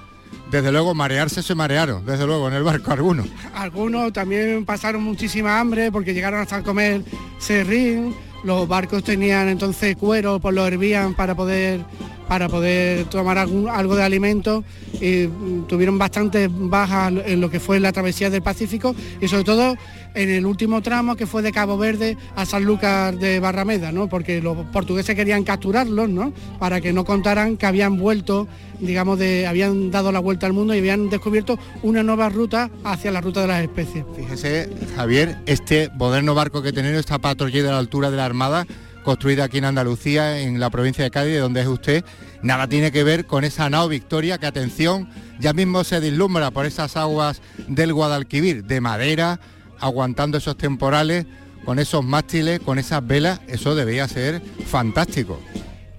Desde 0.50 0.70
luego, 0.70 0.94
marearse 0.94 1.42
se 1.42 1.54
marearon, 1.54 2.04
desde 2.04 2.26
luego, 2.26 2.48
en 2.48 2.54
el 2.54 2.62
barco 2.62 2.92
algunos. 2.92 3.26
Algunos 3.54 4.12
también 4.12 4.64
pasaron 4.64 5.02
muchísima 5.02 5.59
hambre 5.59 5.90
porque 5.90 6.14
llegaron 6.14 6.40
hasta 6.40 6.62
comer 6.62 7.02
serrín, 7.38 8.14
los 8.44 8.68
barcos 8.68 9.02
tenían 9.02 9.48
entonces 9.48 9.96
cuero, 9.96 10.38
pues 10.38 10.54
lo 10.54 10.66
hervían 10.66 11.14
para 11.14 11.35
poder 11.35 11.80
para 12.28 12.48
poder 12.48 13.04
tomar 13.07 13.38
algo 13.38 13.96
de 13.96 14.02
alimento 14.02 14.64
y 15.00 15.26
mm, 15.26 15.66
tuvieron 15.66 15.98
bastantes 15.98 16.48
bajas 16.50 17.12
en 17.26 17.40
lo 17.40 17.50
que 17.50 17.61
fue 17.61 17.80
la 17.80 17.92
travesía 17.92 18.30
del 18.30 18.42
Pacífico 18.42 18.94
y 19.20 19.28
sobre 19.28 19.44
todo 19.44 19.76
en 20.14 20.31
el 20.31 20.46
último 20.46 20.81
tramo 20.81 21.16
que 21.16 21.27
fue 21.27 21.42
de 21.42 21.53
Cabo 21.53 21.77
Verde 21.77 22.16
a 22.37 22.46
San 22.46 22.64
Lucas 22.64 23.18
de 23.18 23.40
Barrameda, 23.40 23.92
¿no? 23.92 24.09
porque 24.09 24.40
los 24.40 24.57
portugueses 24.66 25.14
querían 25.14 25.44
capturarlos 25.44 26.09
¿no? 26.09 26.33
para 26.59 26.81
que 26.81 26.92
no 26.92 27.05
contaran 27.05 27.57
que 27.57 27.66
habían 27.66 27.98
vuelto, 27.98 28.48
digamos, 28.81 29.18
habían 29.46 29.90
dado 29.90 30.12
la 30.12 30.20
vuelta 30.20 30.46
al 30.46 30.53
mundo 30.53 30.74
y 30.74 30.79
habían 30.79 31.11
descubierto 31.11 31.59
una 31.83 32.03
nueva 32.03 32.29
ruta 32.29 32.70
hacia 32.85 33.11
la 33.11 33.20
ruta 33.20 33.42
de 33.42 33.48
las 33.48 33.62
especies. 33.62 34.05
Fíjese, 34.16 34.70
Javier, 34.96 35.38
este 35.46 35.90
moderno 35.94 36.35
barco 36.35 36.62
que 36.62 36.72
tenemos, 36.72 37.00
esta 37.00 37.18
patrulla 37.18 37.62
de 37.62 37.70
la 37.70 37.79
altura 37.79 38.11
de 38.11 38.16
la 38.16 38.24
Armada, 38.24 38.66
construida 39.05 39.44
aquí 39.44 39.59
en 39.59 39.66
Andalucía, 39.66 40.40
en 40.40 40.59
la 40.59 40.70
provincia 40.70 41.05
de 41.05 41.11
Cádiz, 41.11 41.35
de 41.35 41.40
donde 41.40 41.61
es 41.61 41.66
usted. 41.66 42.05
Nada 42.42 42.68
tiene 42.68 42.90
que 42.90 43.05
ver 43.05 43.27
con 43.27 43.44
esa 43.44 43.70
nao 43.70 43.88
Victoria, 43.88 44.38
que 44.38 44.46
atención, 44.46 45.09
ya 45.38 45.53
mismo 45.53 45.85
se 45.85 46.00
deslumbra 46.00 46.50
por 46.50 46.66
esas 46.66 46.96
aguas 46.96 47.40
del 47.68 47.92
Guadalquivir, 47.92 48.64
de 48.64 48.81
madera, 48.81 49.40
aguantando 49.85 50.38
esos 50.38 50.57
temporales, 50.57 51.27
con 51.64 51.79
esos 51.79 52.05
mástiles, 52.05 52.61
con 52.61 52.79
esas 52.79 53.07
velas, 53.07 53.40
eso 53.47 53.75
debía 53.75 54.09
ser 54.09 54.42
fantástico 54.66 55.38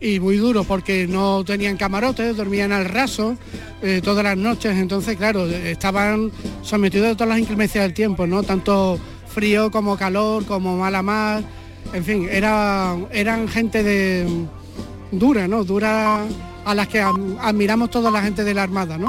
y 0.05 0.19
muy 0.19 0.37
duro 0.37 0.63
porque 0.63 1.07
no 1.07 1.43
tenían 1.43 1.77
camarotes, 1.77 2.37
dormían 2.37 2.71
al 2.71 2.85
raso 2.85 3.37
eh, 3.81 4.01
todas 4.03 4.23
las 4.23 4.37
noches, 4.37 4.77
entonces 4.77 5.17
claro, 5.17 5.47
estaban 5.47 6.31
sometidos 6.61 7.07
a 7.07 7.13
todas 7.13 7.29
las 7.29 7.39
inclemencias 7.39 7.83
del 7.83 7.93
tiempo, 7.93 8.27
¿no? 8.27 8.43
Tanto 8.43 8.99
frío 9.27 9.71
como 9.71 9.97
calor, 9.97 10.45
como 10.45 10.77
mala 10.77 11.01
mar, 11.01 11.43
en 11.91 12.03
fin, 12.03 12.27
era, 12.29 12.95
eran 13.11 13.47
gente 13.47 13.83
de 13.83 14.27
dura, 15.11 15.47
¿no? 15.47 15.63
Dura 15.63 16.23
a 16.65 16.75
las 16.75 16.87
que 16.87 17.01
admiramos 17.01 17.89
toda 17.89 18.11
la 18.11 18.21
gente 18.21 18.43
de 18.43 18.53
la 18.53 18.61
Armada, 18.61 18.97
¿no? 18.97 19.07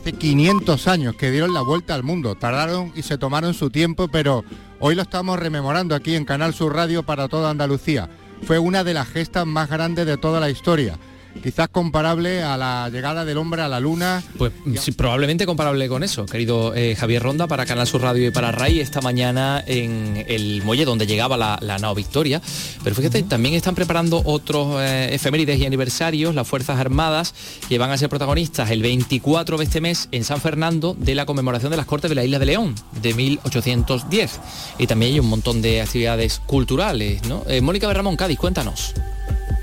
Hace 0.00 0.12
500 0.12 0.86
años 0.86 1.16
que 1.16 1.32
dieron 1.32 1.52
la 1.52 1.60
vuelta 1.60 1.92
al 1.92 2.04
mundo, 2.04 2.36
tardaron 2.36 2.92
y 2.94 3.02
se 3.02 3.18
tomaron 3.18 3.52
su 3.52 3.68
tiempo, 3.68 4.06
pero 4.06 4.44
hoy 4.78 4.94
lo 4.94 5.02
estamos 5.02 5.40
rememorando 5.40 5.96
aquí 5.96 6.14
en 6.14 6.24
Canal 6.24 6.54
Sur 6.54 6.76
Radio 6.76 7.02
para 7.02 7.26
toda 7.26 7.50
Andalucía. 7.50 8.08
Fue 8.44 8.60
una 8.60 8.84
de 8.84 8.94
las 8.94 9.08
gestas 9.08 9.44
más 9.44 9.68
grandes 9.68 10.06
de 10.06 10.16
toda 10.16 10.38
la 10.38 10.50
historia 10.50 10.96
quizás 11.42 11.68
comparable 11.68 12.42
a 12.42 12.56
la 12.56 12.88
llegada 12.90 13.24
del 13.24 13.38
hombre 13.38 13.62
a 13.62 13.68
la 13.68 13.80
luna. 13.80 14.22
Pues 14.36 14.52
sí, 14.80 14.92
probablemente 14.92 15.46
comparable 15.46 15.88
con 15.88 16.02
eso, 16.02 16.26
querido 16.26 16.74
eh, 16.74 16.96
Javier 16.96 17.22
Ronda, 17.22 17.46
para 17.46 17.66
Canal 17.66 17.86
Sur 17.86 18.02
Radio 18.02 18.28
y 18.28 18.30
para 18.30 18.52
RAI 18.52 18.80
esta 18.80 19.00
mañana 19.00 19.62
en 19.66 20.24
el 20.28 20.62
muelle 20.62 20.84
donde 20.84 21.06
llegaba 21.06 21.36
la, 21.36 21.58
la 21.60 21.78
nao 21.78 21.94
Victoria. 21.94 22.40
Pero 22.84 22.94
fíjate, 22.96 23.22
también 23.22 23.54
están 23.54 23.74
preparando 23.74 24.22
otros 24.24 24.76
eh, 24.80 25.10
efemérides 25.12 25.58
y 25.58 25.66
aniversarios, 25.66 26.34
las 26.34 26.46
Fuerzas 26.46 26.78
Armadas, 26.78 27.34
que 27.68 27.78
van 27.78 27.90
a 27.90 27.98
ser 27.98 28.08
protagonistas 28.08 28.70
el 28.70 28.82
24 28.82 29.56
de 29.56 29.64
este 29.64 29.80
mes 29.80 30.08
en 30.12 30.24
San 30.24 30.40
Fernando 30.40 30.96
de 30.98 31.14
la 31.14 31.26
conmemoración 31.26 31.70
de 31.70 31.76
las 31.76 31.86
Cortes 31.86 32.08
de 32.08 32.14
la 32.14 32.24
Isla 32.24 32.38
de 32.38 32.46
León 32.46 32.74
de 33.02 33.14
1810. 33.14 34.40
Y 34.78 34.86
también 34.86 35.12
hay 35.12 35.20
un 35.20 35.28
montón 35.28 35.62
de 35.62 35.80
actividades 35.80 36.40
culturales, 36.46 37.24
¿no? 37.28 37.42
Eh, 37.48 37.60
Mónica 37.60 37.86
Berramón, 37.86 38.16
Cádiz, 38.16 38.38
cuéntanos. 38.38 38.94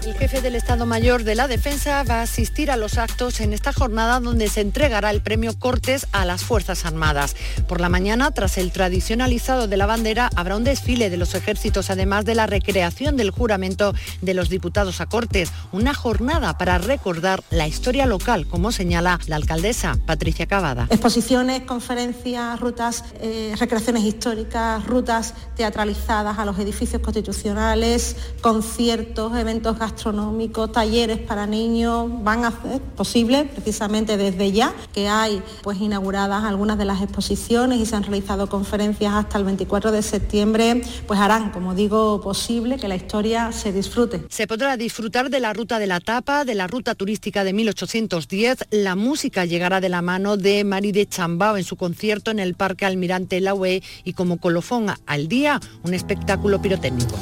El 0.05 0.13
jefe 0.13 0.39
del 0.39 0.53
Estado 0.53 0.85
Mayor 0.85 1.23
de 1.23 1.33
la 1.33 1.47
Defensa 1.47 2.03
va 2.03 2.19
a 2.19 2.21
asistir 2.21 2.69
a 2.69 2.77
los 2.77 2.99
actos 2.99 3.39
en 3.39 3.53
esta 3.53 3.73
jornada 3.73 4.19
donde 4.19 4.49
se 4.49 4.61
entregará 4.61 5.09
el 5.09 5.23
premio 5.23 5.57
Cortes 5.57 6.05
a 6.11 6.25
las 6.25 6.43
Fuerzas 6.43 6.85
Armadas. 6.85 7.35
Por 7.67 7.81
la 7.81 7.89
mañana, 7.89 8.29
tras 8.29 8.59
el 8.59 8.71
tradicionalizado 8.71 9.67
de 9.67 9.77
la 9.77 9.87
bandera, 9.87 10.29
habrá 10.35 10.57
un 10.57 10.63
desfile 10.63 11.09
de 11.09 11.17
los 11.17 11.33
ejércitos, 11.33 11.89
además 11.89 12.23
de 12.23 12.35
la 12.35 12.45
recreación 12.45 13.17
del 13.17 13.31
juramento 13.31 13.95
de 14.21 14.35
los 14.35 14.49
diputados 14.49 15.01
a 15.01 15.07
Cortes. 15.07 15.51
Una 15.71 15.95
jornada 15.95 16.55
para 16.59 16.77
recordar 16.77 17.41
la 17.49 17.67
historia 17.67 18.05
local, 18.05 18.45
como 18.45 18.71
señala 18.71 19.19
la 19.25 19.37
alcaldesa 19.37 19.97
Patricia 20.05 20.45
Cavada. 20.45 20.85
Exposiciones, 20.91 21.63
conferencias, 21.63 22.59
rutas, 22.59 23.05
eh, 23.21 23.55
recreaciones 23.57 24.03
históricas, 24.03 24.85
rutas 24.85 25.33
teatralizadas 25.55 26.37
a 26.37 26.45
los 26.45 26.59
edificios 26.59 27.01
constitucionales, 27.01 28.15
conciertos, 28.41 29.35
eventos 29.35 29.79
gastronómicos 29.79 29.94
gastronómicos, 29.95 30.73
talleres 30.73 31.19
para 31.19 31.47
niños, 31.47 32.09
van 32.21 32.43
a 32.43 32.49
hacer 32.49 32.81
posible 32.81 33.45
precisamente 33.45 34.17
desde 34.17 34.51
ya 34.51 34.73
que 34.93 35.07
hay 35.07 35.41
pues 35.63 35.79
inauguradas 35.79 36.43
algunas 36.43 36.77
de 36.77 36.83
las 36.83 37.01
exposiciones 37.01 37.79
y 37.79 37.85
se 37.85 37.95
han 37.95 38.03
realizado 38.03 38.47
conferencias 38.47 39.13
hasta 39.13 39.37
el 39.37 39.45
24 39.45 39.93
de 39.93 40.01
septiembre, 40.01 40.81
pues 41.07 41.19
harán, 41.19 41.51
como 41.51 41.73
digo, 41.73 42.19
posible 42.19 42.77
que 42.77 42.89
la 42.89 42.97
historia 42.97 43.53
se 43.53 43.71
disfrute. 43.71 44.25
Se 44.29 44.47
podrá 44.47 44.75
disfrutar 44.75 45.29
de 45.29 45.39
la 45.39 45.53
ruta 45.53 45.79
de 45.79 45.87
la 45.87 46.01
tapa, 46.01 46.43
de 46.43 46.55
la 46.55 46.67
ruta 46.67 46.93
turística 46.93 47.45
de 47.45 47.53
1810, 47.53 48.67
la 48.71 48.95
música 48.95 49.45
llegará 49.45 49.79
de 49.79 49.87
la 49.87 50.01
mano 50.01 50.35
de 50.35 50.65
Mari 50.65 50.91
de 50.91 51.07
Chambao 51.07 51.55
en 51.55 51.63
su 51.63 51.77
concierto 51.77 52.31
en 52.31 52.39
el 52.39 52.55
Parque 52.55 52.85
Almirante 52.85 53.39
Laue 53.39 53.81
y 54.03 54.11
como 54.11 54.37
colofón 54.37 54.87
al 55.05 55.27
día, 55.29 55.61
un 55.83 55.93
espectáculo 55.93 56.61
pirotécnico. 56.61 57.15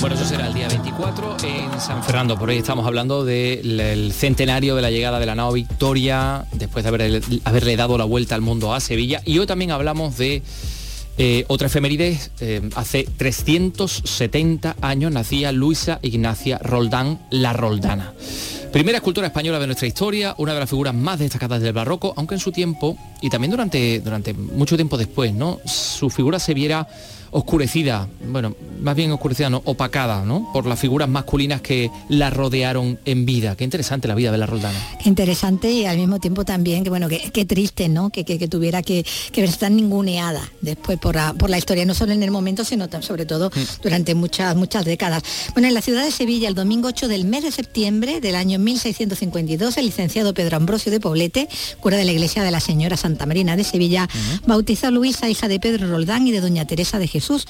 Bueno, 0.00 0.14
eso 0.14 0.24
será 0.24 0.46
el 0.46 0.54
día 0.54 0.68
24 0.68 1.38
en 1.42 1.80
San 1.80 2.02
Por 2.18 2.50
ahí 2.50 2.58
estamos 2.58 2.84
hablando 2.84 3.24
del 3.24 4.12
centenario 4.12 4.74
de 4.74 4.82
la 4.82 4.90
llegada 4.90 5.20
de 5.20 5.26
la 5.26 5.36
nao 5.36 5.52
Victoria, 5.52 6.46
después 6.50 6.84
de 6.84 6.88
haberle, 7.44 7.76
dado 7.76 7.96
la 7.96 8.04
vuelta 8.04 8.34
al 8.34 8.40
mundo 8.40 8.74
a 8.74 8.80
Sevilla. 8.80 9.22
Y 9.24 9.38
hoy 9.38 9.46
también 9.46 9.70
hablamos 9.70 10.18
de 10.18 10.42
eh, 11.18 11.44
otra 11.48 11.66
efeméride. 11.66 12.18
Eh, 12.40 12.62
hace 12.76 13.06
370 13.16 14.76
años 14.80 15.12
nacía 15.12 15.52
Luisa 15.52 15.98
Ignacia 16.02 16.58
Roldán, 16.58 17.18
la 17.30 17.52
Roldana. 17.52 18.12
Primera 18.72 18.98
escultora 18.98 19.28
española 19.28 19.58
de 19.58 19.66
nuestra 19.66 19.88
historia, 19.88 20.34
una 20.38 20.52
de 20.52 20.60
las 20.60 20.68
figuras 20.68 20.94
más 20.94 21.18
destacadas 21.18 21.62
del 21.62 21.72
barroco, 21.72 22.12
aunque 22.16 22.34
en 22.34 22.40
su 22.40 22.52
tiempo, 22.52 22.98
y 23.22 23.30
también 23.30 23.50
durante, 23.50 24.00
durante 24.00 24.34
mucho 24.34 24.76
tiempo 24.76 24.98
después, 24.98 25.32
¿no? 25.32 25.58
Su 25.64 26.10
figura 26.10 26.38
se 26.38 26.52
viera 26.52 26.86
oscurecida, 27.30 28.08
bueno, 28.26 28.54
más 28.80 28.96
bien 28.96 29.10
oscurecida, 29.12 29.50
no, 29.50 29.62
opacada, 29.64 30.24
¿no? 30.24 30.50
Por 30.52 30.66
las 30.66 30.78
figuras 30.78 31.08
masculinas 31.08 31.60
que 31.60 31.90
la 32.08 32.30
rodearon 32.30 32.98
en 33.04 33.26
vida. 33.26 33.56
Qué 33.56 33.64
interesante 33.64 34.08
la 34.08 34.14
vida 34.14 34.32
de 34.32 34.38
la 34.38 34.46
Roldana. 34.46 34.78
Interesante 35.04 35.70
y 35.70 35.84
al 35.84 35.98
mismo 35.98 36.20
tiempo 36.20 36.44
también, 36.44 36.84
que 36.84 36.90
bueno, 36.90 37.08
qué, 37.08 37.44
triste, 37.44 37.88
¿no? 37.88 38.10
Que, 38.10 38.24
tuviera 38.48 38.82
que, 38.82 39.04
que 39.32 39.40
ver 39.40 39.52
tan 39.56 39.76
ninguneada 39.76 40.42
después 40.60 40.98
por 41.08 41.16
la, 41.16 41.32
por 41.32 41.50
la 41.50 41.58
historia, 41.58 41.84
no 41.84 41.94
solo 41.94 42.12
en 42.12 42.22
el 42.22 42.30
momento, 42.30 42.64
sino 42.64 42.86
sobre 43.00 43.26
todo 43.26 43.50
mm. 43.50 43.82
durante 43.82 44.14
muchas, 44.14 44.56
muchas 44.56 44.84
décadas. 44.84 45.22
Bueno, 45.52 45.68
en 45.68 45.74
la 45.74 45.82
ciudad 45.82 46.04
de 46.04 46.10
Sevilla, 46.10 46.48
el 46.48 46.54
domingo 46.54 46.88
8 46.88 47.08
del 47.08 47.24
mes 47.24 47.44
de 47.44 47.52
septiembre 47.52 48.20
del 48.20 48.34
año 48.34 48.58
1652, 48.58 49.76
el 49.76 49.86
licenciado 49.86 50.34
Pedro 50.34 50.56
Ambrosio 50.56 50.90
de 50.92 51.00
Poblete, 51.00 51.48
cura 51.80 51.96
de 51.96 52.04
la 52.04 52.12
iglesia 52.12 52.42
de 52.42 52.50
la 52.50 52.60
Señora 52.60 52.96
Santa 52.96 53.26
Marina 53.26 53.56
de 53.56 53.64
Sevilla, 53.64 54.08
bautizó 54.46 54.88
a 54.88 54.90
Luisa, 54.90 55.28
hija 55.28 55.48
de 55.48 55.58
Pedro 55.58 55.88
Roldán 55.88 56.26
y 56.26 56.30
de 56.30 56.40
doña 56.40 56.66
Teresa 56.66 56.98
de 56.98 57.06
Jesús 57.06 57.18
Jesús. 57.18 57.46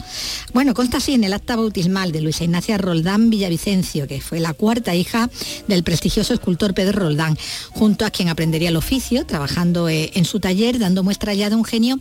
Bueno, 0.55 0.73
consta 0.73 0.97
así 0.97 1.13
en 1.13 1.25
el 1.25 1.35
acta 1.35 1.55
bautismal 1.55 2.11
de 2.11 2.23
Luisa 2.23 2.45
Ignacia 2.45 2.79
Roldán 2.79 3.29
Villavicencio, 3.29 4.07
que 4.07 4.21
fue 4.23 4.41
la 4.41 4.55
cuarta 4.55 4.95
hija 4.95 5.29
del 5.67 5.83
prestigioso 5.83 6.33
escultor 6.33 6.73
Pedro 6.73 7.01
Roldán, 7.01 7.37
junto 7.73 8.07
a 8.07 8.11
quien 8.11 8.31
aprendería 8.31 8.71
el 8.71 8.77
oficio, 8.77 9.27
trabajando 9.27 9.89
eh, 9.91 10.11
en 10.15 10.25
su 10.25 10.41
taller, 10.41 10.79
dando 10.79 11.03
muestra 11.03 11.35
ya 11.35 11.51
de 11.51 11.57
un 11.57 11.65
genio 11.65 11.99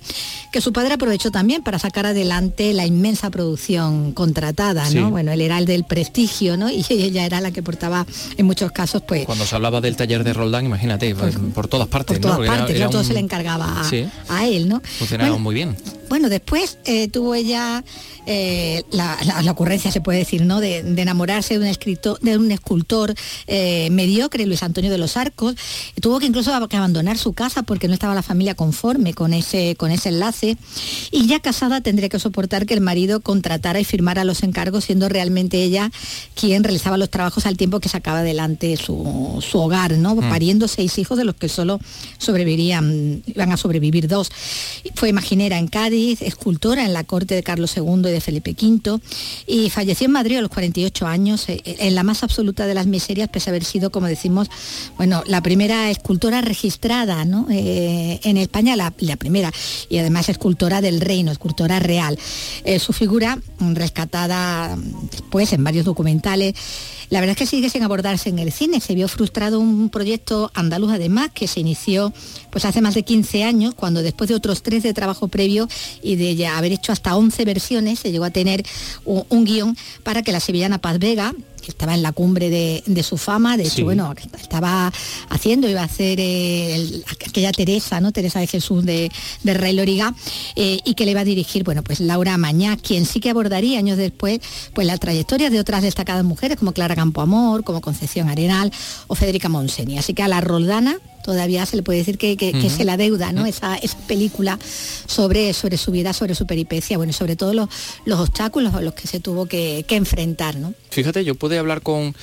que 0.53 0.61
su 0.61 0.71
padre 0.71 0.93
aprovechó 0.93 1.29
también 1.29 1.46
para 1.63 1.79
sacar 1.79 2.05
adelante 2.05 2.73
la 2.73 2.85
inmensa 2.85 3.29
producción 3.29 4.11
contratada, 4.11 4.89
¿no? 4.91 5.09
Bueno, 5.09 5.31
él 5.31 5.41
era 5.41 5.57
el 5.57 5.65
del 5.65 5.83
prestigio, 5.83 6.57
¿no? 6.57 6.69
Y 6.77 6.85
ella 6.89 7.25
era 7.25 7.41
la 7.41 7.51
que 7.51 7.63
portaba 7.63 8.05
en 8.37 8.45
muchos 8.45 8.71
casos, 8.71 9.01
pues... 9.01 9.25
Cuando 9.25 9.45
se 9.45 9.55
hablaba 9.55 9.81
del 9.81 9.95
taller 9.95 10.23
de 10.23 10.33
Roldán, 10.33 10.65
imagínate, 10.65 11.15
pues, 11.15 11.35
por 11.53 11.67
todas 11.67 11.87
partes, 11.87 12.19
por 12.19 12.33
todas 12.33 12.47
partes, 12.47 12.89
todo 12.89 13.03
se 13.03 13.13
le 13.13 13.19
encargaba 13.19 13.81
a, 14.29 14.47
él, 14.47 14.69
¿no? 14.69 14.81
Funcionaba 14.99 15.37
muy 15.37 15.55
bien. 15.55 15.75
Bueno, 16.09 16.29
después 16.29 16.77
eh, 16.85 17.07
tuvo 17.09 17.35
ella 17.35 17.83
eh, 18.25 18.83
la, 18.91 19.17
ocurrencia, 19.49 19.91
se 19.91 20.01
puede 20.01 20.19
decir, 20.19 20.45
¿no? 20.45 20.59
De, 20.59 20.79
enamorarse 20.79 21.53
de 21.53 21.61
un, 21.61 21.65
escritor, 21.65 22.19
de 22.19 22.37
un 22.37 22.51
escultor 22.51 23.15
eh, 23.47 23.89
mediocre, 23.91 24.45
Luis 24.45 24.63
Antonio 24.63 24.91
de 24.91 24.97
los 24.97 25.17
Arcos. 25.17 25.55
Tuvo 26.01 26.19
que 26.19 26.25
incluso 26.25 26.53
abandonar 26.53 27.17
su 27.17 27.33
casa 27.33 27.63
porque 27.63 27.87
no 27.87 27.93
estaba 27.93 28.15
la 28.15 28.23
familia 28.23 28.55
conforme 28.55 29.13
con 29.13 29.33
ese, 29.33 29.75
con 29.75 29.91
ese 29.91 30.09
enlace. 30.09 30.57
Y 31.11 31.27
ya 31.27 31.39
casada 31.39 31.81
tendría 31.81 32.09
que 32.09 32.19
soportar 32.19 32.65
que 32.65 32.73
el 32.73 32.81
marido 32.81 33.21
contratara 33.21 33.79
y 33.79 33.85
firmara 33.85 34.23
los 34.23 34.43
encargos, 34.43 34.85
siendo 34.85 35.09
realmente 35.09 35.63
ella 35.63 35.91
quien 36.35 36.63
realizaba 36.63 36.97
los 36.97 37.09
trabajos 37.09 37.45
al 37.45 37.57
tiempo 37.57 37.79
que 37.79 37.89
sacaba 37.89 38.19
adelante 38.19 38.75
su, 38.77 39.41
hogar, 39.53 39.93
¿no? 39.93 40.15
Mm. 40.15 40.29
Pariendo 40.29 40.67
seis 40.67 40.97
hijos 40.97 41.17
de 41.17 41.23
los 41.23 41.35
que 41.35 41.49
solo 41.49 41.79
sobrevivirían, 42.17 43.23
iban 43.25 43.51
a 43.51 43.57
sobrevivir 43.57 44.07
dos. 44.07 44.31
Fue 44.95 45.09
imaginera 45.09 45.57
en 45.57 45.67
Cádiz, 45.67 45.96
escultora 45.97 46.85
en 46.85 46.93
la 46.93 47.03
corte 47.03 47.35
de 47.35 47.43
Carlos 47.43 47.75
II 47.75 48.01
de 48.03 48.21
Felipe 48.21 48.55
V 48.59 48.99
y 49.45 49.69
falleció 49.69 50.05
en 50.05 50.11
Madrid 50.11 50.37
a 50.37 50.41
los 50.41 50.49
48 50.49 51.07
años 51.07 51.49
eh, 51.49 51.61
en 51.65 51.95
la 51.95 52.03
más 52.03 52.23
absoluta 52.23 52.65
de 52.65 52.73
las 52.73 52.87
miserias, 52.87 53.29
pese 53.29 53.49
a 53.49 53.51
haber 53.51 53.63
sido, 53.63 53.91
como 53.91 54.07
decimos, 54.07 54.49
bueno, 54.97 55.23
la 55.27 55.41
primera 55.41 55.89
escultora 55.89 56.41
registrada 56.41 57.25
eh, 57.49 58.19
en 58.23 58.37
España, 58.37 58.75
la, 58.75 58.91
primera, 58.91 59.51
y 59.89 59.97
además 59.97 60.29
escultora 60.29 60.81
del 60.81 61.01
reino, 61.01 61.31
escultora 61.31 61.79
real. 61.79 62.17
Eh, 62.63 62.79
su 62.79 62.93
figura, 62.93 63.39
rescatada 63.59 64.77
después 65.11 65.53
en 65.53 65.63
varios 65.63 65.85
documentales, 65.85 66.55
la 67.09 67.21
verdad 67.21 67.31
es 67.31 67.37
que 67.37 67.45
sigue 67.45 67.69
sin 67.69 67.83
abordarse 67.83 68.29
en 68.29 68.39
el 68.39 68.51
cine. 68.51 68.81
Se 68.81 68.93
vio 68.93 69.07
frustrado 69.07 69.59
un 69.59 69.89
proyecto 69.89 70.51
andaluz 70.53 70.91
además 70.91 71.29
que 71.33 71.47
se 71.47 71.61
inició 71.61 72.13
pues 72.51 72.65
hace 72.65 72.81
más 72.81 72.95
de 72.95 73.03
15 73.03 73.43
años, 73.43 73.75
cuando 73.75 74.01
después 74.01 74.27
de 74.27 74.35
otros 74.35 74.61
tres 74.61 74.83
de 74.83 74.93
trabajo 74.93 75.27
previo 75.27 75.69
y 76.01 76.15
de 76.15 76.35
ya 76.35 76.57
haber 76.57 76.71
hecho 76.71 76.91
hasta 76.91 77.15
11 77.15 77.45
versiones, 77.45 77.99
se 77.99 78.11
llegó 78.11 78.25
a 78.25 78.31
tener 78.31 78.63
un, 79.05 79.45
guion 79.45 79.77
para 80.03 80.21
que 80.23 80.31
la 80.31 80.39
sevillana 80.39 80.77
Paz 80.79 80.99
Vega, 80.99 81.33
que 81.61 81.71
estaba 81.71 81.93
en 81.95 82.01
la 82.01 82.11
cumbre 82.13 82.49
de, 82.49 82.81
de 82.85 83.03
su 83.03 83.17
fama, 83.17 83.57
de 83.57 83.63
hecho, 83.63 83.75
Sí. 83.77 83.83
bueno, 83.83 84.13
estaba 84.39 84.91
haciendo, 85.29 85.67
iba 85.69 85.81
a 85.81 85.85
hacer 85.85 86.19
eh, 86.19 86.75
el- 86.75 87.03
aquella 87.27 87.51
Teresa, 87.51 87.99
¿no? 87.99 88.11
Teresa 88.11 88.39
de 88.39 88.47
Jesús 88.47 88.85
de, 88.85 89.11
de 89.43 89.53
Rey 89.53 89.73
Loriga, 89.73 90.15
eh, 90.55 90.79
y 90.85 90.93
que 90.93 91.03
le 91.05 91.11
iba 91.11 91.21
a 91.21 91.25
dirigir, 91.25 91.63
bueno, 91.63 91.83
pues 91.83 91.99
Laura 91.99 92.37
Mañá, 92.37 92.77
quien 92.77 93.05
sí 93.05 93.19
que 93.19 93.29
abordaría 93.31 93.79
años 93.79 93.97
después, 93.97 94.39
pues 94.73 94.87
la 94.87 94.97
trayectoria 94.97 95.49
de 95.49 95.59
otras 95.59 95.81
destacadas 95.83 96.23
mujeres 96.23 96.57
como 96.57 96.71
Clara 96.71 96.95
Campoamor, 96.95 97.63
como 97.65 97.81
Concepción 97.81 98.29
Arenal 98.29 98.71
o 99.07 99.15
Federica 99.15 99.49
Monseni. 99.49 99.97
Así 99.97 100.13
que 100.13 100.23
a 100.23 100.27
la 100.29 100.39
Roldana 100.41 100.97
todavía 101.27 101.65
se 101.65 101.75
le 101.75 101.83
puede 101.83 101.99
decir 101.99 102.17
que, 102.17 102.37
que- 102.37 102.69
se 102.69 102.85
la 102.85 102.95
deuda, 102.95 103.33
¿no? 103.33 103.45
Esa, 103.45 103.75
esa 103.75 103.97
película 104.07 104.57
sobre, 105.05 105.51
sobre 105.53 105.75
su 105.77 105.91
vida, 105.91 106.13
sobre 106.13 106.35
su 106.35 106.45
peripecia, 106.47 106.95
bueno, 106.97 107.11
sobre 107.11 107.35
todo 107.35 107.53
los, 107.53 107.67
los 108.05 108.17
obstáculos 108.21 108.73
a 108.73 108.81
los 108.81 108.93
que 108.93 109.07
se 109.09 109.19
tuvo 109.19 109.45
que, 109.45 109.83
que 109.87 109.97
enfrentar, 109.97 110.55
¿no? 110.55 110.73
Fíjate, 110.89 111.25
yo 111.25 111.35
pude 111.35 111.57
hablar 111.57 111.81
con, 111.81 112.15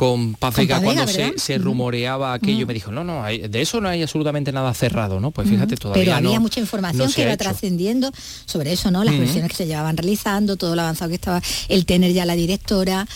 con 0.00 0.32
Paz 0.32 0.56
Vega 0.56 0.80
cuando 0.80 1.06
se, 1.06 1.58
rumoreaba 1.58 2.32
aquello, 2.32 2.66
me 2.66 2.72
dijo, 2.72 2.90
no, 2.90 3.04
no, 3.04 3.22
hay- 3.22 3.48
de 3.48 3.60
eso 3.60 3.82
no 3.82 3.88
hay 3.90 4.00
absolutamente 4.00 4.50
nada 4.50 4.72
cerrado, 4.72 5.20
¿no? 5.20 5.30
Pues 5.30 5.46
fíjate, 5.46 5.76
todavía 5.76 6.02
Pero 6.02 6.16
había 6.16 6.36
no- 6.36 6.40
mucha 6.40 6.58
información 6.58 7.06
no 7.06 7.12
que 7.12 7.20
iba 7.20 7.36
trascendiendo 7.36 8.10
sobre 8.46 8.72
eso, 8.72 8.90
¿no? 8.90 9.04
Las 9.04 9.18
versiones 9.18 9.50
que 9.50 9.56
se 9.58 9.66
llevaban 9.66 9.98
realizando, 9.98 10.56
todo 10.56 10.74
lo 10.74 10.80
avanzado 10.80 11.10
que 11.10 11.16
estaba, 11.16 11.42
el 11.68 11.84
tener 11.84 12.14
ya 12.14 12.24
la 12.24 12.34
directora, 12.34 13.06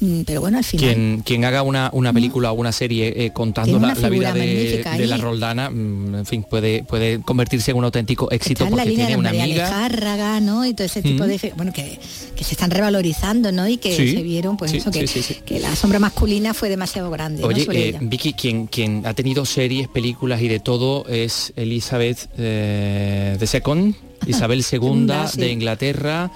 mm, 0.00 0.22
pero 0.22 0.40
bueno, 0.40 0.58
al 0.58 0.64
final. 0.64 0.84
Quien, 0.92 1.22
quien 1.24 1.44
haga 1.44 1.62
una, 1.62 1.90
una 1.92 2.12
película 2.12 2.50
o 2.50 2.54
una 2.54 2.72
serie 2.72 3.24
eh, 3.24 3.32
contando 3.32 3.78
la, 3.78 3.94
vida 4.08 4.32
de, 4.32 5.06
la. 5.06 5.18
Roldana, 5.18 5.70
mm, 5.70 6.14
en 6.16 6.26
fin, 6.26 6.42
puede, 6.42 6.82
puede 6.82 7.20
convertirse 7.20 7.70
en 7.70 7.76
un 7.76 7.84
auténtico 7.84 8.28
éxito 8.32 8.66
porque 8.68 8.90
tiene 8.90 9.16
una 9.16 9.28
María 9.28 9.44
amiga. 9.44 9.68
Alejárraga, 9.68 10.40
¿no? 10.40 10.66
Y 10.66 10.74
todo 10.74 10.86
ese 10.86 11.02
tipo 11.02 11.24
de 11.24 11.52
bueno 11.56 11.72
que, 11.72 12.00
que 12.34 12.42
se 12.42 12.54
están 12.54 12.72
revalorizando, 12.72 13.52
¿no? 13.52 13.68
Y 13.68 13.76
que 13.76 13.94
Sí, 13.96 14.10
se 14.12 14.22
vieron, 14.24 14.56
pues 14.56 14.72
sí, 14.72 14.78
eso, 14.78 14.90
que, 14.90 15.06
sí. 15.06 15.22
que 15.46 15.60
la 15.60 15.76
sombra 15.76 16.00
masculina 16.00 16.31
fue 16.54 16.68
demasiado 16.68 17.10
grande. 17.10 17.44
Oye, 17.44 17.66
eh. 17.70 17.98
Vicky, 18.00 18.32
quien, 18.32 18.66
quien 18.66 19.06
ha 19.06 19.14
tenido 19.14 19.44
series, 19.44 19.88
películas 19.88 20.40
y 20.40 20.48
de 20.48 20.60
todo 20.60 21.06
es 21.08 21.52
Elizabeth 21.56 22.28
eh, 22.38 23.36
de 23.38 23.46
Second, 23.46 23.94
Isabel 24.26 24.58
II 24.58 24.62
Segunda, 24.62 25.26
sí. 25.28 25.40
de 25.40 25.52
Inglaterra, 25.52 26.30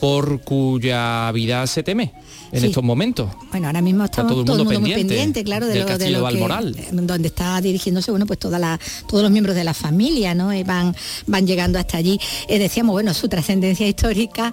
por 0.00 0.40
cuya 0.42 1.30
vida 1.32 1.66
se 1.66 1.82
teme 1.82 2.12
en 2.52 2.60
Sí. 2.60 2.66
estos 2.66 2.82
momentos. 2.84 3.28
Bueno, 3.50 3.66
ahora 3.66 3.80
mismo 3.82 4.04
Está 4.04 4.22
estamos 4.22 4.32
todo 4.32 4.44
todo 4.44 4.56
el 4.62 4.64
mundo 4.68 4.74
mundo, 4.74 4.80
muy 4.80 4.90
pendiente 4.90 5.14
pendiente, 5.14 5.44
claro, 5.44 5.66
de 5.66 5.72
del 5.72 5.80
lo, 5.80 5.84
de 5.86 5.90
Castillo 5.92 6.18
lo 6.20 6.26
de 6.26 6.32
que, 6.34 6.40
Balmoral. 6.40 6.76
donde 7.06 7.28
está 7.28 7.60
dirigiéndose, 7.60 8.10
bueno, 8.10 8.26
pues 8.26 8.38
toda 8.38 8.58
la, 8.58 8.78
todos 9.08 9.22
los 9.22 9.30
miembros 9.32 9.56
de 9.56 9.64
la 9.64 9.74
familia, 9.74 10.34
¿no? 10.34 10.52
Y 10.54 10.62
van, 10.62 10.94
van 11.26 11.46
llegando 11.46 11.78
hasta 11.78 11.96
allí. 11.98 12.18
Eh, 12.48 12.58
decíamos, 12.58 12.92
bueno, 12.92 13.12
su 13.14 13.28
trascendencia 13.28 13.86
histórica 13.88 14.52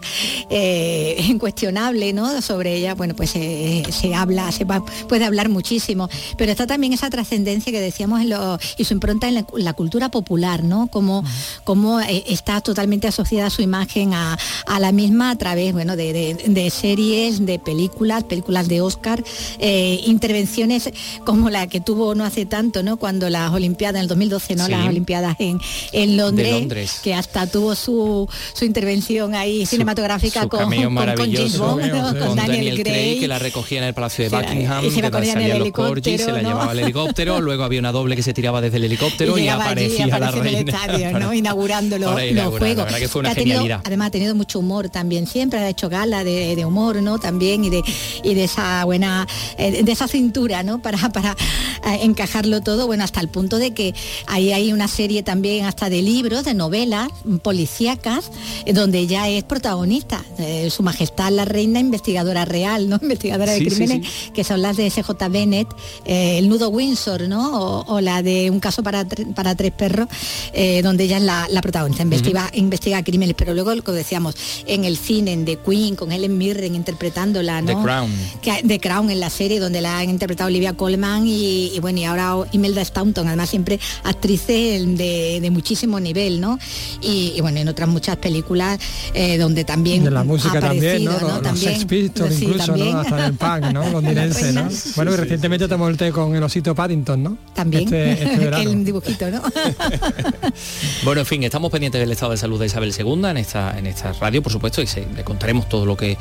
eh, 0.50 1.16
es 1.20 1.26
incuestionable, 1.30 2.14
¿no? 2.14 2.42
Sobre 2.42 2.76
ella, 2.78 2.96
bueno, 2.96 3.16
pues 3.16 3.32
eh, 3.36 3.84
se 3.92 4.14
habla, 4.16 4.52
se 4.52 4.66
va- 4.66 4.84
puede 5.08 5.26
hablar 5.26 5.50
muchísimo, 5.50 6.10
pero 6.38 6.52
está 6.52 6.68
también 6.68 6.94
esa 6.94 7.10
trascendencia 7.10 7.72
que 7.72 7.80
decíamos 7.80 8.22
en 8.22 8.30
lo, 8.30 8.58
y 8.78 8.84
su 8.86 8.94
impronta 8.94 9.28
en 9.28 9.36
la, 9.36 9.46
la 9.56 9.74
cultura 9.74 10.10
popular, 10.10 10.64
¿no? 10.64 10.88
Como, 10.88 11.24
como 11.64 12.00
eh, 12.02 12.24
está 12.28 12.62
totalmente 12.62 13.08
asociada 13.08 13.50
su 13.50 13.62
imagen 13.62 14.14
a, 14.14 14.38
a 14.66 14.80
la 14.80 14.92
misma 14.92 15.32
a 15.32 15.38
través, 15.38 15.74
bueno, 15.74 15.96
de, 15.96 16.14
de- 16.14 16.34
de 16.48 16.70
series, 16.70 17.46
de 17.46 17.60
películas, 17.60 17.83
películas 17.90 18.68
de 18.68 18.82
Oscar, 18.82 19.24
eh, 19.60 20.00
intervenciones 20.06 20.90
como 21.26 21.50
la 21.50 21.68
que 21.68 21.80
tuvo 21.82 22.16
no 22.16 22.24
hace 22.26 22.46
tanto, 22.46 22.84
¿no? 22.84 22.98
Cuando 22.98 23.30
las 23.30 23.52
Olimpiadas, 23.52 23.96
en 23.96 24.02
el 24.04 24.08
2012, 24.08 24.56
¿no? 24.56 24.66
Sí. 24.66 24.72
Las 24.72 24.88
Olimpiadas 24.88 25.36
en, 25.40 25.60
en 25.92 26.18
Londres, 26.18 27.00
que 27.04 27.14
hasta 27.14 27.48
tuvo 27.48 27.76
su, 27.76 28.28
su 28.54 28.66
intervención 28.66 29.36
ahí 29.36 29.66
cinematográfica 29.66 30.44
Su 30.44 30.50
con, 30.50 30.60
cameo 30.62 30.94
con, 30.94 31.16
con 31.16 31.32
James 31.34 31.58
Bond, 31.58 31.86
¿no? 31.92 32.04
con, 32.04 32.18
con 32.20 32.36
Daniel 32.36 32.82
Craig, 32.82 32.84
Craig. 32.84 33.20
que 33.20 33.28
la 33.28 33.40
recogía 33.40 33.80
en 33.80 33.84
el 33.86 33.94
Palacio 33.94 34.24
de 34.24 34.30
Sí, 34.30 34.36
Buckingham, 34.36 34.86
y 34.86 34.92
se 34.92 35.12
con 35.12 35.24
ella 35.24 35.34
en 35.34 35.42
el 35.42 35.60
los 35.60 35.72
corgis, 35.72 36.04
se 36.22 36.32
la 36.32 36.40
helicóptero, 36.40 36.50
llevaba 36.50 36.72
al 36.72 36.80
helicóptero, 36.80 37.42
luego 37.42 37.64
había 37.64 37.80
una 37.80 37.92
doble 37.92 38.16
que 38.16 38.24
se 38.24 38.34
tiraba 38.34 38.62
desde 38.62 38.78
el 38.78 38.84
helicóptero 38.86 39.38
y, 39.38 39.42
llegaba 39.42 39.64
allí, 39.66 39.72
aparecía 39.72 40.08
la 40.08 40.16
apareció 40.16 40.42
en 40.42 40.48
el 40.48 40.54
reina. 40.56 40.72
estadio, 40.72 41.12
¿no? 41.12 41.20
para- 41.26 41.36
inaugurando 41.36 41.98
los, 41.98 42.12
juegos. 42.14 42.78
La 42.78 42.84
verdad 42.86 43.00
que 43.00 43.08
fue 43.08 43.20
una 43.20 43.32
Ha 43.32 43.36
tenido- 43.36 43.60
genialidad. 43.60 43.82
además 43.86 44.08
ha 44.08 44.12
tenido 44.12 44.36
mucho 44.36 44.60
humor 44.60 44.90
también, 44.90 45.28
siempre 45.28 45.60
ha 45.60 45.70
hecho 45.70 45.90
gala 45.90 46.24
de, 46.24 46.56
de 46.56 46.66
humor, 46.66 47.02
¿no? 47.02 47.20
También 47.20 47.64
y 47.66 47.70
de, 47.74 47.84
y 48.24 48.34
de 48.34 48.44
esa 48.46 48.86
buena, 48.86 49.28
eh, 49.58 49.84
de 49.84 49.92
esa 49.92 50.08
cintura, 50.08 50.64
¿no? 50.64 50.82
Para, 50.82 51.10
para 51.10 51.32
eh, 51.32 52.00
encajarlo 52.04 52.62
todo, 52.62 52.88
bueno, 52.88 53.04
hasta 53.04 53.20
el 53.22 53.28
punto 53.30 53.58
de 53.60 53.72
que 53.74 53.94
ahí 54.28 54.52
hay 54.52 54.72
una 54.74 54.88
serie 54.88 55.24
también 55.24 55.66
hasta 55.66 55.90
de 55.90 56.02
libros, 56.02 56.46
de 56.46 56.54
novelas 56.54 57.10
policíacas, 57.42 58.32
eh, 58.66 58.74
donde 58.74 59.00
ella 59.00 59.28
es 59.30 59.44
protagonista, 59.44 60.24
eh, 60.38 60.70
su 60.70 60.84
majestad 60.84 61.32
la 61.32 61.46
reina 61.46 61.80
investigadora 61.80 62.46
real, 62.46 62.90
¿no? 62.90 62.98
Investigadora 63.02 63.54
Sí, 63.56 63.64
de 63.66 63.70
sí, 63.70 63.76
crímenes, 63.76 64.08
que 64.34 64.44
son 64.44 64.62
las 64.62 64.78
de 64.78 64.90
SJ 64.90 65.10
Bennett, 65.30 65.68
eh, 66.06 66.38
el 66.38 66.50
nudo 66.50 66.70
Windsor, 66.70 67.28
¿no? 67.28 67.60
O, 67.60 67.96
o 67.96 68.02
la 68.02 68.22
de 68.24 68.50
un 68.50 68.60
caso 68.60 68.84
para, 68.84 69.06
tre- 69.08 69.34
para 69.34 69.56
tres 69.56 69.72
perros, 69.72 70.08
eh, 70.54 70.82
donde 70.84 71.04
ella 71.06 71.18
es 71.18 71.24
la, 71.24 71.48
la 71.50 71.62
protagonista, 71.62 72.04
investiga, 72.04 72.50
investiga 72.54 73.04
crímenes, 73.04 73.36
pero 73.38 73.54
luego 73.54 73.74
lo 73.74 73.84
que 73.84 73.92
decíamos, 73.92 74.36
en 74.66 74.86
el 74.86 74.98
cine, 74.98 75.34
en 75.34 75.46
The 75.46 75.58
Queen, 75.58 75.96
con 75.96 76.12
Helen 76.12 76.38
Mirren 76.38 76.76
interpretándola, 76.76 77.62
¿no? 77.66 77.78
The 77.78 77.84
Crown. 77.84 78.12
que, 78.42 78.62
de 78.64 78.80
Crown 78.80 79.10
en 79.10 79.20
la 79.20 79.30
serie 79.30 79.60
donde 79.60 79.82
la 79.82 80.00
han 80.00 80.10
interpretado 80.10 80.48
Olivia 80.48 80.74
Colman 80.74 81.28
y, 81.28 81.72
y 81.76 81.80
bueno 81.80 82.00
y 82.00 82.04
ahora 82.06 82.36
Imelda 82.52 82.82
Staunton 82.84 83.28
además 83.28 83.50
siempre 83.50 83.80
actrices 84.04 84.98
de, 84.98 85.40
de 85.42 85.52
muchísimo 85.52 86.00
nivel 86.00 86.40
no 86.42 86.60
y, 87.02 87.34
y 87.36 87.42
bueno 87.42 87.60
en 87.60 87.68
otras 87.68 87.90
muchas 87.90 88.18
películas 88.18 88.80
eh, 89.14 89.38
donde 89.38 89.64
también 89.64 90.04
De 90.04 90.12
la 90.12 90.24
música 90.24 90.58
ha 90.58 90.62
también, 90.62 91.06
¿no? 91.06 91.12
Los, 91.14 91.22
los 91.22 91.42
También, 91.42 91.74
Sex 91.74 91.86
Pistols 91.86 92.36
sí, 92.36 92.46
incluso, 92.46 92.66
también. 92.68 92.92
¿no? 92.94 93.00
Hasta 93.00 93.20
en 93.20 93.26
el 93.26 93.34
punk, 93.34 93.64
¿no? 93.74 93.90
Londinense, 93.92 94.52
¿no? 94.54 94.68
Bueno, 94.96 95.14
y 95.14 95.16
recientemente 95.18 95.68
tomó 95.68 95.88
el 95.88 95.98
té 95.98 96.12
con 96.12 96.36
el 96.36 96.44
osito 96.44 96.74
Paddington, 96.76 97.22
¿no? 97.24 97.38
también 97.54 97.84
Este, 97.84 98.12
este 98.14 98.62
el 98.62 98.84
dibujito 98.86 99.30
no 99.30 99.42
Bueno, 101.04 101.22
en 101.22 101.28
fin, 101.28 101.44
estamos 101.44 101.72
pendientes 101.72 102.00
del 102.00 102.12
estado 102.12 102.32
de 102.32 102.38
salud 102.38 102.60
de 102.60 102.66
Isabel 102.68 102.94
II 102.98 103.26
en 103.30 103.38
esta, 103.38 103.78
en 103.78 103.88
esta 103.88 104.14
radio, 104.14 104.42
por 104.42 104.52
supuesto, 104.52 104.82
y 104.82 104.88
se- 104.88 105.06
le 105.16 105.24
contaremos 105.24 105.68
todo 105.70 105.86
lo 105.86 105.96
que 105.98 106.18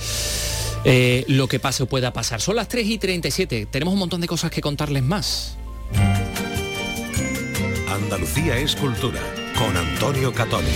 eh, 0.85 1.25
lo 1.29 1.49
que 1.49 1.59
pase 1.59 1.83
o 1.83 1.87
pueda 1.87 2.13
pasar. 2.13 2.41
Son 2.41 2.57
las 2.57 2.69
3 2.69 2.87
y 2.87 2.99
37. 2.99 3.67
Tenemos 3.71 3.95
un 3.95 4.01
montón 4.01 4.21
de 4.21 4.27
cosas 4.27 4.51
que 4.51 4.61
contarles 4.61 5.03
más. 5.03 5.57
Andalucía 7.89 8.57
es 8.57 8.75
cultura 8.75 9.21
con 9.57 9.77
Antonio 9.77 10.33
Catoni. 10.33 10.69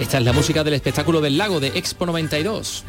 Esta 0.00 0.18
es 0.18 0.24
la 0.24 0.32
música 0.32 0.62
del 0.62 0.74
espectáculo 0.74 1.20
del 1.20 1.38
lago 1.38 1.60
de 1.60 1.68
Expo 1.68 2.04
92. 2.04 2.84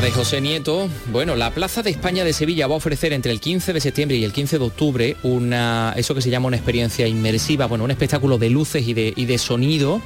De 0.00 0.12
José 0.12 0.40
Nieto. 0.40 0.88
Bueno, 1.10 1.34
la 1.34 1.50
Plaza 1.50 1.82
de 1.82 1.90
España 1.90 2.22
de 2.22 2.32
Sevilla 2.32 2.68
va 2.68 2.74
a 2.74 2.76
ofrecer 2.76 3.12
entre 3.12 3.32
el 3.32 3.40
15 3.40 3.72
de 3.72 3.80
septiembre 3.80 4.16
y 4.16 4.22
el 4.22 4.32
15 4.32 4.58
de 4.58 4.64
octubre 4.64 5.16
una, 5.24 5.92
eso 5.96 6.14
que 6.14 6.22
se 6.22 6.30
llama 6.30 6.46
una 6.46 6.56
experiencia 6.56 7.08
inmersiva, 7.08 7.66
bueno, 7.66 7.82
un 7.82 7.90
espectáculo 7.90 8.38
de 8.38 8.48
luces 8.48 8.86
y 8.86 8.94
de, 8.94 9.38
sonido 9.38 10.00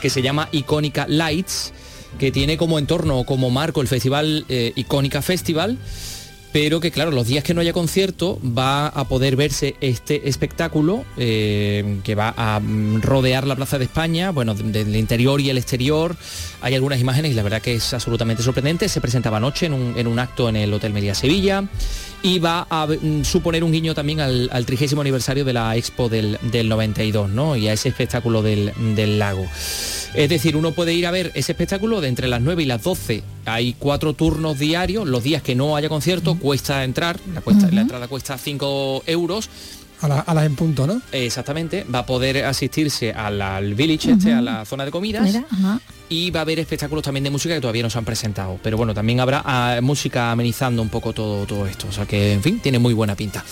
que 0.00 0.08
se 0.08 0.22
llama 0.22 0.48
Icónica 0.50 1.06
Lights, 1.08 1.74
que 2.18 2.32
tiene 2.32 2.56
como 2.56 2.78
entorno 2.78 3.24
como 3.24 3.50
marco 3.50 3.82
el 3.82 3.88
festival 3.88 4.46
eh, 4.48 4.72
Icónica 4.76 5.20
Festival, 5.20 5.76
pero 6.54 6.78
que 6.78 6.92
claro, 6.92 7.10
los 7.10 7.26
días 7.26 7.42
que 7.42 7.52
no 7.52 7.60
haya 7.60 7.72
concierto 7.72 8.38
va 8.46 8.86
a 8.86 9.08
poder 9.08 9.34
verse 9.34 9.74
este 9.80 10.28
espectáculo 10.28 11.04
eh, 11.16 11.98
que 12.04 12.14
va 12.14 12.32
a 12.36 12.60
mm, 12.60 13.02
rodear 13.02 13.44
la 13.44 13.56
Plaza 13.56 13.76
de 13.76 13.86
España, 13.86 14.30
bueno, 14.30 14.54
de- 14.54 14.84
del 14.84 14.94
interior 14.94 15.40
y 15.40 15.50
el 15.50 15.58
exterior. 15.58 16.16
Hay 16.62 16.76
algunas 16.76 17.00
imágenes 17.00 17.32
y 17.32 17.34
la 17.34 17.42
verdad 17.42 17.60
que 17.60 17.74
es 17.74 17.92
absolutamente 17.92 18.44
sorprendente. 18.44 18.88
Se 18.88 19.00
presentaba 19.00 19.38
anoche 19.38 19.66
en 19.66 19.72
un, 19.72 19.98
en 19.98 20.06
un 20.06 20.20
acto 20.20 20.48
en 20.48 20.54
el 20.54 20.72
Hotel 20.72 20.92
Media 20.92 21.12
Sevilla 21.16 21.64
y 22.24 22.38
va 22.38 22.66
a 22.70 22.86
mm, 22.86 23.22
suponer 23.22 23.62
un 23.62 23.70
guiño 23.70 23.94
también 23.94 24.20
al, 24.20 24.48
al 24.50 24.64
trigésimo 24.64 25.02
aniversario 25.02 25.44
de 25.44 25.52
la 25.52 25.76
Expo 25.76 26.08
del, 26.08 26.38
del 26.50 26.68
92, 26.70 27.28
¿no? 27.28 27.54
Y 27.54 27.68
a 27.68 27.74
ese 27.74 27.90
espectáculo 27.90 28.42
del, 28.42 28.72
del 28.96 29.18
lago. 29.18 29.46
Es 30.14 30.28
decir, 30.30 30.56
uno 30.56 30.72
puede 30.72 30.94
ir 30.94 31.06
a 31.06 31.10
ver 31.10 31.32
ese 31.34 31.52
espectáculo 31.52 32.00
de 32.00 32.08
entre 32.08 32.28
las 32.28 32.40
9 32.40 32.62
y 32.62 32.66
las 32.66 32.82
12. 32.82 33.22
Hay 33.44 33.74
cuatro 33.78 34.14
turnos 34.14 34.58
diarios. 34.58 35.06
Los 35.06 35.22
días 35.22 35.42
que 35.42 35.54
no 35.54 35.76
haya 35.76 35.88
concierto 35.90 36.36
cuesta 36.38 36.82
entrar. 36.84 37.18
La, 37.34 37.42
cuesta- 37.42 37.70
la 37.70 37.82
entrada 37.82 38.08
cuesta 38.08 38.38
5 38.38 39.02
euros. 39.06 39.50
A, 40.00 40.08
la- 40.08 40.20
a 40.20 40.34
las 40.34 40.44
en 40.46 40.54
punto, 40.56 40.86
¿no? 40.86 41.00
Exactamente. 41.12 41.84
Va 41.92 42.00
a 42.00 42.06
poder 42.06 42.44
asistirse 42.44 43.12
al, 43.12 43.40
al 43.40 43.74
village, 43.74 44.10
este, 44.12 44.32
a 44.32 44.42
la 44.42 44.64
zona 44.64 44.84
de 44.84 44.90
comidas. 44.90 45.22
Mira, 45.22 45.44
ajá. 45.50 45.80
Y 46.10 46.30
va 46.30 46.40
a 46.40 46.42
haber 46.42 46.58
espectáculos 46.58 47.02
también 47.02 47.24
de 47.24 47.30
música 47.30 47.54
que 47.54 47.60
todavía 47.60 47.82
no 47.82 47.88
se 47.90 47.96
han 47.98 48.04
presentado. 48.04 48.58
Pero 48.62 48.76
bueno, 48.76 48.92
también 48.92 49.20
habrá 49.20 49.42
ah, 49.44 49.78
música 49.82 50.30
amenizando 50.30 50.82
un 50.82 50.90
poco 50.90 51.12
todo, 51.14 51.46
todo 51.46 51.66
esto. 51.66 51.86
O 51.88 51.92
sea 51.92 52.04
que, 52.06 52.32
en 52.34 52.42
fin, 52.42 52.60
tiene 52.60 52.78
muy 52.78 52.92
buena 52.92 53.14
pinta. 53.16 53.42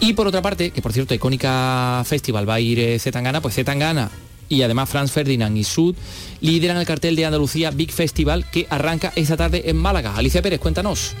Y 0.00 0.12
por 0.12 0.26
otra 0.26 0.42
parte, 0.42 0.70
que 0.70 0.82
por 0.82 0.92
cierto, 0.92 1.14
Icónica 1.14 2.02
Festival 2.04 2.46
va 2.48 2.54
a 2.54 2.60
ir 2.60 2.78
eh, 2.78 2.98
Zetangana, 2.98 3.40
pues 3.40 3.54
Zetangana 3.54 4.10
y 4.52 4.62
además 4.62 4.90
Franz 4.90 5.10
Ferdinand 5.10 5.56
y 5.56 5.64
Sud 5.64 5.96
lideran 6.40 6.76
el 6.76 6.86
cartel 6.86 7.16
de 7.16 7.24
Andalucía 7.24 7.70
Big 7.70 7.90
Festival 7.90 8.44
que 8.50 8.66
arranca 8.68 9.12
esta 9.16 9.36
tarde 9.36 9.70
en 9.70 9.76
Málaga. 9.76 10.14
Alicia 10.14 10.42
Pérez, 10.42 10.60
cuéntanos. 10.60 11.14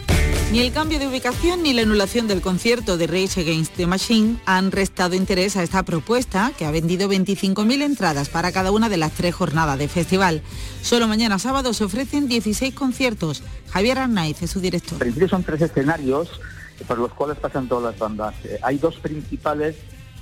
Ni 0.52 0.60
el 0.60 0.70
cambio 0.70 0.98
de 0.98 1.06
ubicación 1.06 1.62
ni 1.62 1.72
la 1.72 1.80
anulación 1.80 2.28
del 2.28 2.42
concierto 2.42 2.98
de 2.98 3.06
Rage 3.06 3.40
Against 3.40 3.74
the 3.74 3.86
Machine 3.86 4.36
han 4.44 4.70
restado 4.70 5.14
interés 5.14 5.56
a 5.56 5.62
esta 5.62 5.82
propuesta, 5.82 6.52
que 6.58 6.66
ha 6.66 6.70
vendido 6.70 7.08
25.000 7.08 7.82
entradas 7.82 8.28
para 8.28 8.52
cada 8.52 8.70
una 8.70 8.90
de 8.90 8.98
las 8.98 9.12
tres 9.12 9.34
jornadas 9.34 9.78
de 9.78 9.88
festival. 9.88 10.42
Solo 10.82 11.08
mañana 11.08 11.38
sábado 11.38 11.72
se 11.72 11.84
ofrecen 11.84 12.28
16 12.28 12.74
conciertos. 12.74 13.42
Javier 13.70 13.98
Arnaiz 13.98 14.42
es 14.42 14.50
su 14.50 14.60
director. 14.60 14.92
En 14.92 14.98
principio 14.98 15.28
son 15.30 15.42
tres 15.42 15.62
escenarios 15.62 16.28
por 16.86 16.98
los 16.98 17.14
cuales 17.14 17.38
pasan 17.38 17.66
todas 17.66 17.92
las 17.92 17.98
bandas. 17.98 18.34
Eh, 18.44 18.58
hay 18.62 18.76
dos 18.76 18.96
principales 18.96 19.76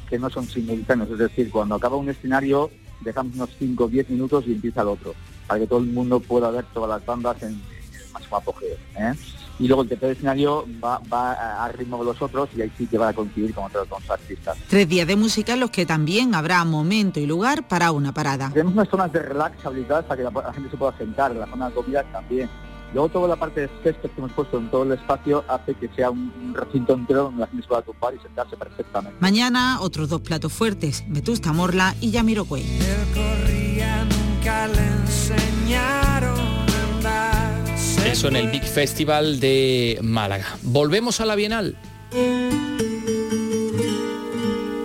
que 0.08 0.18
no 0.18 0.30
son 0.30 0.46
simultáneos, 0.46 1.11
es 1.11 1.18
decir, 1.18 1.50
cuando 1.50 1.74
acaba 1.74 1.96
un 1.96 2.08
escenario 2.08 2.70
dejamos 3.01 3.34
unos 3.34 3.51
5 3.59 3.84
o 3.84 3.88
10 3.88 4.11
minutos 4.11 4.44
y 4.46 4.53
empieza 4.53 4.82
el 4.82 4.88
otro, 4.88 5.14
para 5.46 5.61
que 5.61 5.66
todo 5.66 5.78
el 5.80 5.86
mundo 5.86 6.20
pueda 6.20 6.51
ver 6.51 6.64
todas 6.72 6.90
las 6.90 7.05
bandas 7.05 7.42
en, 7.42 7.51
el 7.51 8.12
máximo 8.12 8.36
apogeo. 8.36 8.76
¿eh? 8.96 9.14
y 9.61 9.68
luego 9.68 9.82
el 9.82 9.88
tercer 9.90 10.12
escenario 10.12 10.64
va, 10.82 11.01
va, 11.12 11.64
a 11.64 11.68
ritmo 11.68 11.98
de 11.98 12.07
los 12.07 12.22
otros 12.22 12.48
y 12.57 12.62
ahí 12.62 12.72
sí 12.78 12.86
que 12.86 12.96
va 12.96 13.09
a 13.09 13.12
coincidir 13.12 13.55
con 13.55 13.64
otros 13.64 13.86
dos 13.90 14.11
artistas. 14.11 14.57
Tres 14.68 14.88
días 14.88 15.07
de 15.07 15.16
música 15.16 15.53
en 15.53 15.61
los 15.61 15.70
que 15.70 15.84
también 15.84 16.34
habrá 16.34 16.64
momento 16.64 17.20
y 17.20 17.26
lugar 17.26 17.68
para 17.68 17.92
una 17.92 18.12
parada. 18.12 18.51
Tenemos 18.53 18.72
unas 18.72 18.88
zonas 18.88 19.12
de 19.12 19.20
relax 19.20 19.64
habilitadas 19.64 20.07
para 20.07 20.16
que 20.16 20.34
la, 20.34 20.53
gente 20.55 20.70
se 20.70 20.76
pueda 20.78 20.96
sentar, 20.96 21.36
la 21.36 21.46
zona 21.46 21.68
de 21.68 21.74
comida 21.74 22.03
también. 22.05 22.48
Luego 22.93 23.09
toda 23.09 23.28
la 23.28 23.36
parte 23.36 23.62
de 23.62 23.70
césped 23.82 24.11
que 24.11 24.20
hemos 24.20 24.32
puesto 24.32 24.59
en 24.59 24.70
todo 24.70 24.82
el 24.82 24.93
espacio 24.93 25.45
hace 25.49 25.74
que 25.74 25.88
sea 25.95 26.11
un 26.11 26.53
recinto 26.55 26.95
entero 26.95 27.24
donde 27.24 27.41
la 27.41 27.47
gente 27.47 27.62
se 27.62 27.68
pueda 27.68 27.82
tumbar 27.82 28.14
y 28.14 28.18
sentarse 28.18 28.57
perfectamente. 28.57 29.16
Mañana 29.20 29.80
otros 29.80 30.09
dos 30.09 30.20
platos 30.20 30.53
fuertes, 30.53 31.05
Vetusta 31.09 31.53
Morla 31.53 31.95
y 32.01 32.11
Yamiro 32.11 32.45
Cuey. 32.45 32.64
Eso 38.07 38.28
en 38.28 38.36
el 38.36 38.49
Big 38.51 38.64
Festival 38.64 39.38
de 39.38 39.99
Málaga. 40.03 40.47
Volvemos 40.62 41.20
a 41.20 41.26
la 41.26 41.36
Bienal. 41.36 41.76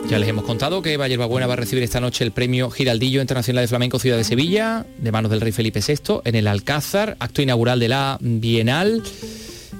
Ya 0.09 0.19
les 0.19 0.29
hemos 0.29 0.43
contado 0.43 0.83
que 0.83 0.93
Eva 0.93 1.25
Buena 1.25 1.47
va 1.47 1.53
a 1.53 1.55
recibir 1.55 1.83
esta 1.83 1.99
noche 1.99 2.23
el 2.23 2.31
premio 2.31 2.69
Giraldillo 2.69 3.21
Internacional 3.21 3.63
de 3.63 3.67
Flamenco 3.67 3.97
Ciudad 3.97 4.17
de 4.17 4.23
Sevilla, 4.23 4.85
de 4.99 5.11
manos 5.11 5.31
del 5.31 5.41
rey 5.41 5.51
Felipe 5.51 5.79
VI, 5.85 6.21
en 6.25 6.35
el 6.35 6.47
Alcázar, 6.47 7.17
acto 7.19 7.41
inaugural 7.41 7.79
de 7.79 7.89
la 7.89 8.17
Bienal. 8.21 9.01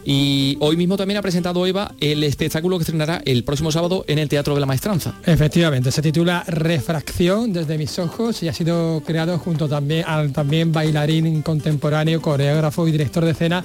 Y 0.03 0.57
hoy 0.61 0.77
mismo 0.77 0.97
también 0.97 1.19
ha 1.19 1.21
presentado 1.21 1.65
Eva 1.67 1.93
el 1.99 2.23
espectáculo 2.23 2.77
que 2.77 2.83
estrenará 2.83 3.21
el 3.23 3.43
próximo 3.43 3.71
sábado 3.71 4.03
en 4.07 4.17
el 4.17 4.27
Teatro 4.27 4.55
de 4.55 4.59
la 4.59 4.65
Maestranza. 4.65 5.13
Efectivamente, 5.25 5.91
se 5.91 6.01
titula 6.01 6.43
Refracción 6.47 7.53
desde 7.53 7.77
mis 7.77 7.97
ojos 7.99 8.41
y 8.41 8.47
ha 8.47 8.53
sido 8.53 9.03
creado 9.05 9.37
junto 9.37 9.67
también 9.67 10.05
al 10.07 10.31
también 10.31 10.71
bailarín 10.71 11.43
contemporáneo, 11.43 12.19
coreógrafo 12.19 12.87
y 12.87 12.91
director 12.91 13.25
de 13.25 13.31
escena 13.31 13.63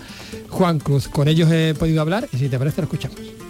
Juan 0.50 0.78
Cruz. 0.78 1.08
Con 1.08 1.26
ellos 1.26 1.50
he 1.50 1.74
podido 1.74 2.02
hablar 2.02 2.28
y 2.32 2.36
si 2.36 2.48
te 2.50 2.58
parece 2.58 2.82
lo 2.82 2.84
escuchamos. 2.84 3.49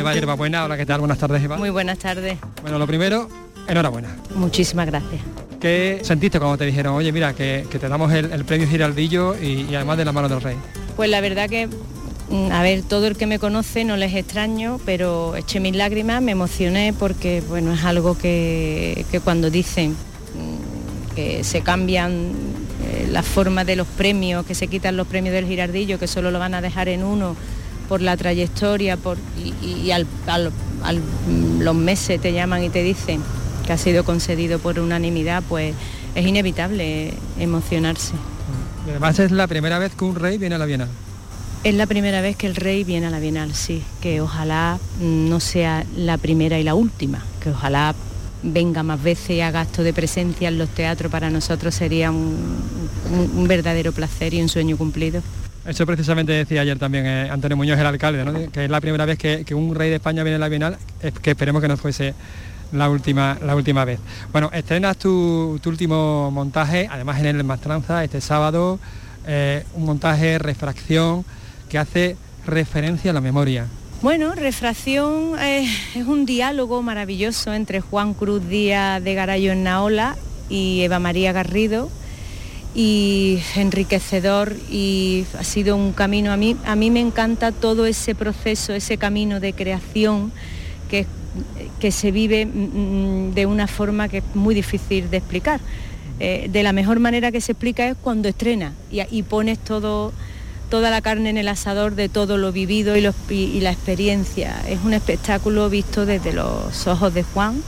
Eva 0.00 0.14
Yerba 0.14 0.34
Buena, 0.34 0.64
hola, 0.64 0.78
¿qué 0.78 0.86
tal? 0.86 1.00
Buenas 1.00 1.18
tardes, 1.18 1.42
Eva. 1.42 1.58
Muy 1.58 1.68
buenas 1.68 1.98
tardes. 1.98 2.38
Bueno, 2.62 2.78
lo 2.78 2.86
primero, 2.86 3.28
enhorabuena. 3.68 4.08
Muchísimas 4.34 4.86
gracias. 4.86 5.20
¿Qué 5.60 6.00
sentiste 6.02 6.38
cuando 6.38 6.56
te 6.56 6.64
dijeron, 6.64 6.94
oye, 6.94 7.12
mira, 7.12 7.34
que, 7.34 7.66
te 7.70 7.86
damos 7.86 8.10
el, 8.12 8.44
premio 8.46 8.66
Giraldillo 8.66 9.36
y, 9.38 9.74
además 9.74 9.98
de 9.98 10.06
la 10.06 10.12
mano 10.12 10.28
del 10.30 10.40
rey? 10.40 10.56
Pues 10.96 11.10
la 11.10 11.20
verdad 11.20 11.50
que, 11.50 11.68
mm, 12.30 12.50
a 12.50 12.62
ver, 12.62 12.82
todo 12.82 13.08
el 13.08 13.16
que 13.16 13.26
me 13.26 13.38
conoce 13.38 13.84
no 13.84 13.98
les 13.98 14.14
extraño, 14.14 14.80
pero 14.86 15.36
eché 15.36 15.60
mis 15.60 15.76
lágrimas, 15.76 16.22
me 16.22 16.32
emocioné 16.32 16.94
porque, 16.98 17.42
bueno, 17.46 17.74
es 17.74 17.84
algo 17.84 18.16
que, 18.16 19.04
cuando 19.22 19.50
dicen 19.50 19.90
mm, 19.90 21.14
que 21.14 21.44
se 21.44 21.60
cambian 21.60 22.32
eh, 22.86 23.06
las 23.10 23.26
formas 23.26 23.66
de 23.66 23.76
los 23.76 23.86
premios, 23.86 24.46
que 24.46 24.54
se 24.54 24.66
quitan 24.66 24.96
los 24.96 25.06
premios 25.06 25.34
del 25.34 25.46
Girardillo, 25.46 25.98
que 25.98 26.06
solo 26.06 26.30
lo 26.30 26.38
van 26.38 26.54
a 26.54 26.62
dejar 26.62 26.88
en 26.88 27.04
uno 27.04 27.36
por 27.90 28.02
la 28.02 28.16
trayectoria 28.16 28.96
por, 28.96 29.18
y, 29.64 29.90
al, 29.90 30.06
mm, 30.06 31.60
los 31.60 31.74
meses 31.74 32.20
te 32.20 32.32
llaman 32.32 32.62
y 32.62 32.70
te 32.70 32.84
dicen 32.84 33.20
que 33.66 33.72
ha 33.72 33.78
sido 33.78 34.04
concedido 34.04 34.60
por 34.60 34.78
unanimidad, 34.78 35.42
pues 35.48 35.74
es 36.14 36.24
inevitable 36.24 37.14
emocionarse. 37.40 38.12
además 38.88 39.18
es 39.18 39.32
la 39.32 39.48
primera 39.48 39.80
vez 39.80 39.92
que 39.96 40.04
un 40.04 40.14
rey 40.14 40.38
viene 40.38 40.54
a 40.54 40.58
la 40.58 40.66
Bienal. 40.66 40.88
Es 41.64 41.74
la 41.74 41.86
primera 41.86 42.20
vez 42.20 42.36
que 42.36 42.46
el 42.46 42.54
rey 42.54 42.84
viene 42.84 43.08
a 43.08 43.10
la 43.10 43.18
Bienal, 43.18 43.56
sí, 43.56 43.82
que 44.00 44.20
ojalá 44.20 44.78
no 45.00 45.40
sea 45.40 45.84
la 45.96 46.16
primera 46.16 46.60
y 46.60 46.62
la 46.62 46.76
última, 46.76 47.24
que 47.42 47.50
ojalá 47.50 47.96
venga 48.44 48.84
más 48.84 49.02
veces 49.02 49.30
y 49.30 49.40
haga 49.40 49.62
acto 49.62 49.82
de 49.82 49.92
presencia 49.92 50.46
en 50.46 50.58
los 50.58 50.68
teatros, 50.68 51.10
para 51.10 51.28
nosotros 51.28 51.74
sería 51.74 52.12
un, 52.12 53.48
verdadero 53.48 53.90
placer 53.90 54.32
y 54.32 54.40
un 54.40 54.48
sueño 54.48 54.76
cumplido. 54.76 55.22
Eso 55.66 55.84
precisamente 55.84 56.32
decía 56.32 56.62
ayer 56.62 56.78
también 56.78 57.06
eh, 57.06 57.28
Antonio 57.30 57.56
Muñoz, 57.56 57.78
el 57.78 57.86
alcalde, 57.86 58.48
que 58.52 58.64
es 58.64 58.70
la 58.70 58.80
primera 58.80 59.04
vez 59.04 59.18
que, 59.18 59.54
un 59.54 59.74
rey 59.74 59.90
de 59.90 59.96
España 59.96 60.22
viene 60.22 60.36
a 60.36 60.38
la 60.38 60.48
Bienal, 60.48 60.78
que 61.22 61.30
esperemos 61.30 61.60
que 61.60 61.68
no 61.68 61.76
fuese 61.76 62.14
la 62.72 62.88
última, 62.88 63.36
la 63.44 63.54
última 63.54 63.84
vez. 63.84 64.00
Bueno, 64.32 64.50
estrenas 64.52 64.96
tu, 64.96 65.60
último 65.64 66.30
montaje, 66.30 66.88
además 66.90 67.20
en 67.20 67.26
el 67.26 67.44
Mastranza, 67.44 68.02
este 68.04 68.20
sábado, 68.20 68.78
eh, 69.26 69.64
un 69.74 69.84
montaje 69.84 70.38
refracción 70.38 71.24
que 71.68 71.78
hace 71.78 72.16
referencia 72.46 73.10
a 73.10 73.14
la 73.14 73.20
memoria. 73.20 73.66
Bueno, 74.02 74.34
Refracción 74.34 75.38
eh, 75.38 75.68
es 75.94 76.06
un 76.06 76.24
diálogo 76.24 76.80
maravilloso 76.80 77.52
entre 77.52 77.82
Juan 77.82 78.14
Cruz 78.14 78.48
Díaz 78.48 79.04
de 79.04 79.12
Garayo 79.12 79.52
en 79.52 79.62
Naola 79.62 80.16
y 80.48 80.80
Eva 80.80 80.98
María 80.98 81.32
Garrido 81.32 81.90
y 82.74 83.40
enriquecedor 83.56 84.54
y 84.70 85.24
ha 85.38 85.44
sido 85.44 85.74
un 85.76 85.92
camino 85.92 86.32
a 86.32 86.36
mí 86.36 86.56
a 86.64 86.76
mí 86.76 86.90
me 86.90 87.00
encanta 87.00 87.50
todo 87.50 87.84
ese 87.84 88.14
proceso, 88.14 88.72
ese 88.72 88.96
camino 88.96 89.40
de 89.40 89.52
creación 89.52 90.30
que 90.88 91.06
que 91.80 91.92
se 91.92 92.10
vive 92.10 92.46
mm, 92.46 92.50
mm, 92.50 93.34
de 93.34 93.46
una 93.46 93.66
forma 93.66 94.08
que 94.08 94.18
es 94.18 94.24
muy 94.34 94.54
difícil 94.54 95.10
de 95.10 95.16
explicar. 95.18 95.60
Eh, 96.18 96.48
de 96.52 96.62
la 96.62 96.72
mejor 96.72 97.00
manera 97.00 97.32
que 97.32 97.40
se 97.40 97.52
explica 97.52 97.88
es 97.88 97.96
cuando 97.96 98.28
estrena 98.28 98.74
y, 98.90 99.22
pones 99.22 99.58
todo, 99.58 100.12
toda 100.68 100.90
la 100.90 101.00
carne 101.00 101.30
en 101.30 101.38
el 101.38 101.48
asador 101.48 101.94
de 101.94 102.10
todo 102.10 102.36
lo 102.36 102.52
vivido 102.52 102.94
y, 102.96 103.60
la 103.60 103.70
experiencia. 103.70 104.60
Es 104.68 104.80
un 104.84 104.92
espectáculo 104.92 105.70
visto 105.70 106.04
desde 106.04 106.34
los 106.34 106.86
ojos 106.86 107.14
de 107.14 107.22
Juan, 107.22 107.62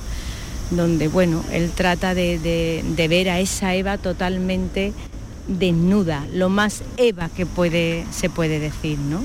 donde 0.77 1.09
bueno, 1.09 1.45
él 1.53 1.71
trata 1.75 2.15
de, 2.15 2.83
ver 3.09 3.31
a 3.31 3.41
esa 3.41 3.75
Eva 3.75 3.99
totalmente 3.99 4.93
desnuda, 5.49 6.27
lo 6.33 6.49
más 6.49 6.83
Eva 6.97 7.29
que 7.29 7.47
puede, 7.47 8.05
se 8.11 8.31
puede 8.31 8.59
decir, 8.59 8.99
¿no? 8.99 9.25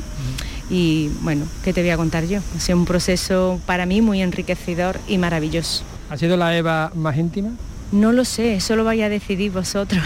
y 0.70 1.10
bueno, 1.22 1.46
¿qué 1.64 1.74
te 1.74 1.82
voy 1.82 1.92
a 1.92 1.98
contar 1.98 2.26
yo? 2.26 2.40
Ha 2.56 2.60
sido 2.60 2.78
un 2.78 2.86
proceso 2.86 3.60
para 3.66 3.86
mí 3.86 4.02
muy 4.02 4.22
enriquecedor 4.22 5.00
y 5.08 5.18
maravilloso. 5.18 5.84
¿Ha 6.10 6.18
sido 6.18 6.36
la 6.38 6.58
Eva 6.58 6.92
más 6.94 7.18
íntima? 7.18 7.52
No 7.92 8.12
lo 8.12 8.26
sé, 8.26 8.56
eso 8.56 8.76
lo 8.76 8.84
vais 8.84 9.02
a 9.02 9.08
decidir 9.08 9.52
vosotros. 9.52 10.04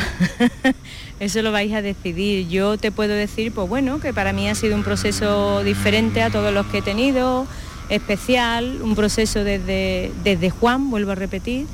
eso 1.19 1.41
lo 1.41 1.51
vais 1.51 1.73
a 1.73 1.81
decidir. 1.81 2.47
Yo 2.47 2.77
te 2.77 2.91
puedo 2.91 3.13
decir, 3.13 3.51
pues 3.51 3.67
bueno, 3.67 3.99
que 3.99 4.13
para 4.13 4.33
mí 4.33 4.47
ha 4.47 4.55
sido 4.55 4.75
un 4.75 4.83
proceso 4.83 5.63
diferente 5.63 6.21
a 6.21 6.29
todos 6.29 6.53
los 6.53 6.67
que 6.67 6.79
he 6.79 6.81
tenido, 6.83 7.47
especial, 7.91 8.81
un 8.81 8.95
proceso 8.95 9.43
desde, 9.43 10.11
desde 10.23 10.49
Juan, 10.49 10.89
vuelvo 10.89 11.11
a 11.11 11.15
repetir, 11.15 11.67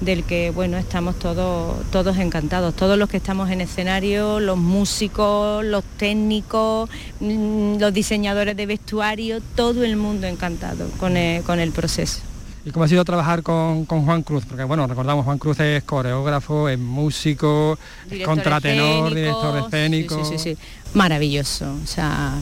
del 0.00 0.24
que 0.24 0.50
bueno 0.50 0.78
estamos 0.78 1.18
todos 1.18 1.76
todos 1.90 2.16
encantados. 2.16 2.74
Todos 2.74 2.98
los 2.98 3.08
que 3.08 3.18
estamos 3.18 3.50
en 3.50 3.60
escenario 3.60 4.40
los 4.40 4.56
músicos 4.56 5.64
los 5.64 5.84
técnicos 5.98 6.88
mm, 7.20 7.76
los 7.78 7.92
diseñadores 7.92 8.56
de 8.56 8.66
vestuario 8.66 9.40
todo 9.54 9.84
el 9.84 9.96
mundo 9.96 10.26
encantado 10.26 10.88
con 10.98 11.16
el, 11.16 11.72
proceso 11.72 12.20
¿Y 12.64 12.70
cómo 12.72 12.84
ha 12.84 12.88
sido 12.88 13.04
trabajar 13.04 13.42
con, 13.42 13.86
Juan 13.86 14.22
Cruz? 14.22 14.44
Porque 14.44 14.64
bueno, 14.64 14.86
recordamos, 14.86 15.24
Juan 15.24 15.38
Cruz 15.38 15.60
es 15.60 15.82
coreógrafo, 15.84 16.68
es 16.68 16.78
músico, 16.78 17.78
es 18.10 18.24
contratenor, 18.26 19.14
director 19.14 19.64
escénico. 19.64 20.24
Sí, 20.24 20.36
sí, 20.36 20.56
sí, 20.56 20.58
Maravilloso, 20.92 21.72
o 21.82 21.86
sea, 21.86 22.34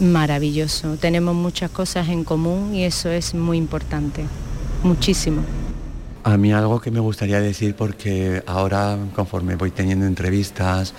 maravilloso. 0.00 0.96
Tenemos 0.96 1.34
muchas 1.34 1.70
cosas 1.70 2.08
en 2.08 2.24
común 2.24 2.74
y 2.74 2.84
eso 2.84 3.10
es 3.10 3.34
muy 3.34 3.58
importante, 3.58 4.24
muchísimo. 4.82 5.42
A 6.24 6.36
mí 6.38 6.52
algo 6.52 6.80
que 6.80 6.90
me 6.90 7.00
gustaría 7.00 7.40
decir 7.40 7.76
porque 7.76 8.42
ahora 8.46 8.98
conforme 9.14 9.56
voy 9.56 9.70
teniendo 9.70 10.06
entrevistas 10.06 10.94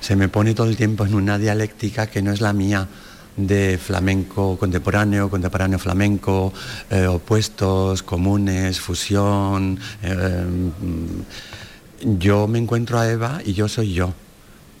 se 0.00 0.16
me 0.16 0.28
pone 0.28 0.54
todo 0.54 0.68
el 0.68 0.76
tiempo 0.76 1.06
en 1.06 1.14
una 1.14 1.38
dialéctica 1.38 2.08
que 2.08 2.22
no 2.22 2.32
es 2.32 2.40
la 2.40 2.52
mía 2.52 2.88
de 3.36 3.78
flamenco 3.78 4.58
contemporáneo, 4.58 5.30
contemporáneo 5.30 5.78
flamenco, 5.78 6.52
eh, 6.90 7.06
opuestos, 7.06 8.02
comunes, 8.02 8.80
fusión. 8.80 9.78
Eh, 10.02 10.44
yo 12.02 12.46
me 12.48 12.58
encuentro 12.58 12.98
a 12.98 13.08
Eva 13.08 13.40
y 13.44 13.52
yo 13.54 13.68
soy 13.68 13.92
yo. 13.92 14.12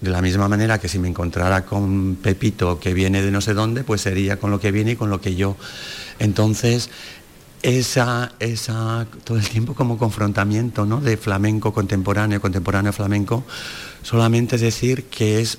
De 0.00 0.10
la 0.10 0.20
misma 0.20 0.48
manera 0.48 0.78
que 0.78 0.88
si 0.88 0.98
me 0.98 1.08
encontrara 1.08 1.64
con 1.64 2.16
Pepito 2.16 2.80
que 2.80 2.92
viene 2.92 3.22
de 3.22 3.30
no 3.30 3.40
sé 3.40 3.54
dónde, 3.54 3.84
pues 3.84 4.00
sería 4.00 4.36
con 4.36 4.50
lo 4.50 4.58
que 4.58 4.72
viene 4.72 4.92
y 4.92 4.96
con 4.96 5.10
lo 5.10 5.20
que 5.20 5.36
yo. 5.36 5.56
Entonces, 6.18 6.90
esa, 7.62 8.32
esa, 8.40 9.06
todo 9.24 9.38
el 9.38 9.48
tiempo 9.48 9.74
como 9.74 9.96
confrontamiento 9.98 10.84
¿no? 10.84 11.00
de 11.00 11.16
flamenco 11.16 11.72
contemporáneo, 11.72 12.40
contemporáneo 12.40 12.92
flamenco, 12.92 13.44
solamente 14.02 14.56
es 14.56 14.62
decir 14.62 15.04
que 15.04 15.40
es 15.40 15.58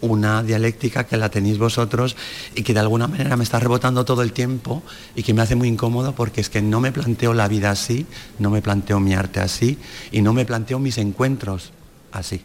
una 0.00 0.42
dialéctica 0.42 1.06
que 1.06 1.16
la 1.16 1.28
tenéis 1.28 1.58
vosotros 1.58 2.16
y 2.54 2.62
que 2.62 2.74
de 2.74 2.80
alguna 2.80 3.08
manera 3.08 3.36
me 3.36 3.44
está 3.44 3.58
rebotando 3.58 4.04
todo 4.04 4.22
el 4.22 4.32
tiempo 4.32 4.82
y 5.14 5.22
que 5.22 5.34
me 5.34 5.42
hace 5.42 5.54
muy 5.54 5.68
incómodo 5.68 6.14
porque 6.14 6.40
es 6.40 6.48
que 6.48 6.62
no 6.62 6.80
me 6.80 6.92
planteo 6.92 7.34
la 7.34 7.48
vida 7.48 7.70
así, 7.70 8.06
no 8.38 8.50
me 8.50 8.62
planteo 8.62 9.00
mi 9.00 9.14
arte 9.14 9.40
así 9.40 9.78
y 10.12 10.22
no 10.22 10.32
me 10.32 10.44
planteo 10.44 10.78
mis 10.78 10.98
encuentros 10.98 11.72
así. 12.12 12.42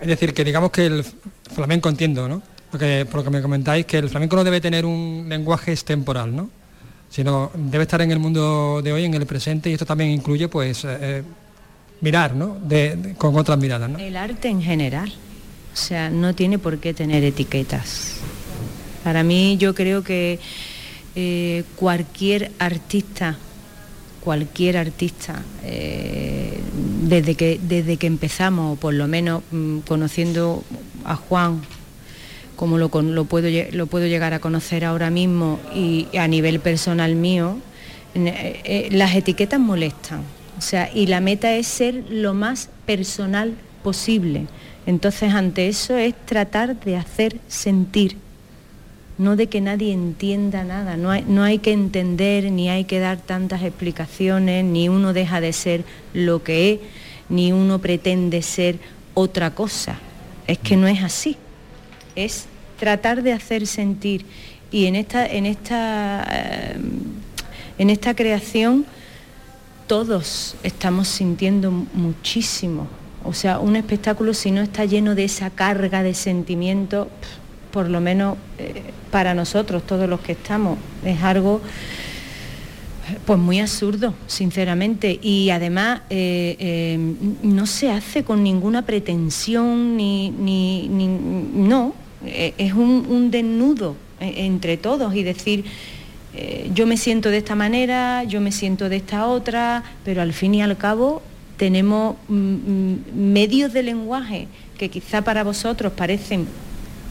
Es 0.00 0.08
decir, 0.08 0.34
que 0.34 0.44
digamos 0.44 0.70
que 0.70 0.86
el 0.86 1.04
flamenco 1.54 1.88
entiendo, 1.88 2.28
¿no? 2.28 2.42
Porque 2.70 3.06
por 3.08 3.20
lo 3.20 3.24
que 3.24 3.30
me 3.30 3.42
comentáis, 3.42 3.86
que 3.86 3.98
el 3.98 4.08
flamenco 4.08 4.34
no 4.34 4.44
debe 4.44 4.60
tener 4.60 4.84
un 4.84 5.26
lenguaje 5.28 5.72
extemporal, 5.72 6.34
¿no? 6.34 6.50
Sino 7.08 7.52
debe 7.54 7.82
estar 7.84 8.00
en 8.00 8.10
el 8.10 8.18
mundo 8.18 8.80
de 8.82 8.92
hoy, 8.92 9.04
en 9.04 9.14
el 9.14 9.26
presente, 9.26 9.70
y 9.70 9.74
esto 9.74 9.84
también 9.84 10.10
incluye, 10.10 10.48
pues, 10.48 10.84
eh, 10.84 10.98
eh, 11.00 11.22
mirar, 12.00 12.34
¿no? 12.34 12.58
con 13.18 13.36
otras 13.36 13.58
miradas, 13.58 13.90
¿no? 13.90 13.98
El 13.98 14.16
arte 14.16 14.48
en 14.48 14.62
general. 14.62 15.12
O 15.72 15.76
sea, 15.76 16.10
no 16.10 16.34
tiene 16.34 16.58
por 16.58 16.78
qué 16.78 16.92
tener 16.92 17.24
etiquetas. 17.24 18.16
Para 19.04 19.22
mí 19.22 19.56
yo 19.58 19.74
creo 19.74 20.04
que 20.04 20.38
eh, 21.14 21.64
cualquier 21.76 22.52
artista, 22.58 23.36
cualquier 24.20 24.76
artista, 24.76 25.42
eh, 25.64 26.60
desde, 27.02 27.34
que, 27.34 27.58
desde 27.62 27.96
que 27.96 28.06
empezamos, 28.06 28.78
por 28.78 28.94
lo 28.94 29.08
menos 29.08 29.42
mm, 29.50 29.78
conociendo 29.80 30.62
a 31.04 31.16
Juan, 31.16 31.62
como 32.54 32.78
lo, 32.78 32.90
lo, 33.02 33.24
puedo, 33.24 33.48
lo 33.72 33.86
puedo 33.86 34.06
llegar 34.06 34.34
a 34.34 34.38
conocer 34.38 34.84
ahora 34.84 35.10
mismo 35.10 35.58
y 35.74 36.06
a 36.16 36.28
nivel 36.28 36.60
personal 36.60 37.14
mío, 37.16 37.58
eh, 38.14 38.88
las 38.92 39.14
etiquetas 39.14 39.58
molestan. 39.58 40.20
O 40.58 40.60
sea, 40.60 40.90
y 40.94 41.06
la 41.06 41.20
meta 41.20 41.54
es 41.54 41.66
ser 41.66 42.04
lo 42.10 42.34
más 42.34 42.68
personal 42.86 43.56
posible. 43.82 44.46
Entonces 44.86 45.32
ante 45.32 45.68
eso 45.68 45.96
es 45.96 46.14
tratar 46.26 46.78
de 46.80 46.96
hacer 46.96 47.38
sentir, 47.48 48.16
no 49.18 49.36
de 49.36 49.46
que 49.46 49.60
nadie 49.60 49.92
entienda 49.92 50.64
nada, 50.64 50.96
no 50.96 51.10
hay, 51.10 51.24
no 51.28 51.44
hay, 51.44 51.58
que 51.58 51.72
entender 51.72 52.50
ni 52.50 52.68
hay 52.68 52.84
que 52.84 52.98
dar 52.98 53.18
tantas 53.18 53.62
explicaciones, 53.62 54.64
ni 54.64 54.88
uno 54.88 55.12
deja 55.12 55.40
de 55.40 55.52
ser 55.52 55.84
lo 56.14 56.42
que 56.42 56.72
es, 56.72 56.80
ni 57.28 57.52
uno 57.52 57.78
pretende 57.78 58.42
ser 58.42 58.78
otra 59.14 59.54
cosa. 59.54 59.98
Es 60.46 60.58
que 60.58 60.76
no 60.76 60.88
es 60.88 61.02
así, 61.02 61.36
es 62.16 62.46
tratar 62.78 63.22
de 63.22 63.32
hacer 63.32 63.66
sentir. 63.68 64.26
Y 64.72 64.86
en 64.86 64.96
esta, 64.96 65.26
en 65.26 65.46
esta, 65.46 66.26
eh, 66.28 66.76
en 67.78 67.90
esta 67.90 68.14
creación 68.14 68.84
todos 69.86 70.56
estamos 70.64 71.06
sintiendo 71.06 71.70
muchísimo 71.70 72.88
o 73.24 73.32
sea, 73.32 73.58
un 73.58 73.76
espectáculo 73.76 74.34
si 74.34 74.50
no 74.50 74.62
está 74.62 74.84
lleno 74.84 75.14
de 75.14 75.24
esa 75.24 75.50
carga 75.50 76.02
de 76.02 76.14
sentimiento, 76.14 77.08
por 77.70 77.88
lo 77.88 78.00
menos 78.00 78.36
eh, 78.58 78.82
para 79.10 79.34
nosotros, 79.34 79.84
todos 79.86 80.08
los 80.08 80.20
que 80.20 80.32
estamos, 80.32 80.78
es 81.04 81.22
algo 81.22 81.60
pues 83.26 83.38
muy 83.38 83.60
absurdo, 83.60 84.14
sinceramente. 84.26 85.18
Y 85.22 85.50
además 85.50 86.02
eh, 86.10 86.56
eh, 86.58 86.98
no 87.42 87.66
se 87.66 87.90
hace 87.90 88.22
con 88.22 88.42
ninguna 88.42 88.82
pretensión 88.82 89.96
ni, 89.96 90.30
ni, 90.30 90.88
no, 90.88 91.94
es 92.24 92.72
un, 92.72 93.06
un, 93.08 93.30
desnudo 93.30 93.96
entre 94.20 94.76
todos 94.76 95.14
y 95.16 95.24
decir 95.24 95.64
yo 96.72 96.86
me 96.86 96.96
siento 96.96 97.28
de 97.28 97.38
esta 97.38 97.54
manera, 97.54 98.24
yo 98.24 98.40
me 98.40 98.52
siento 98.52 98.88
de 98.88 98.96
esta 98.96 99.26
otra, 99.26 99.82
pero 100.02 100.22
al 100.22 100.32
fin 100.32 100.54
y 100.54 100.62
al 100.62 100.78
cabo 100.78 101.20
tenemos 101.56 102.16
mm, 102.28 102.34
mm, 102.34 102.96
medios 103.14 103.72
de 103.72 103.82
lenguaje 103.82 104.48
que 104.78 104.88
quizá 104.88 105.22
para 105.22 105.44
vosotros 105.44 105.92
parecen 105.92 106.46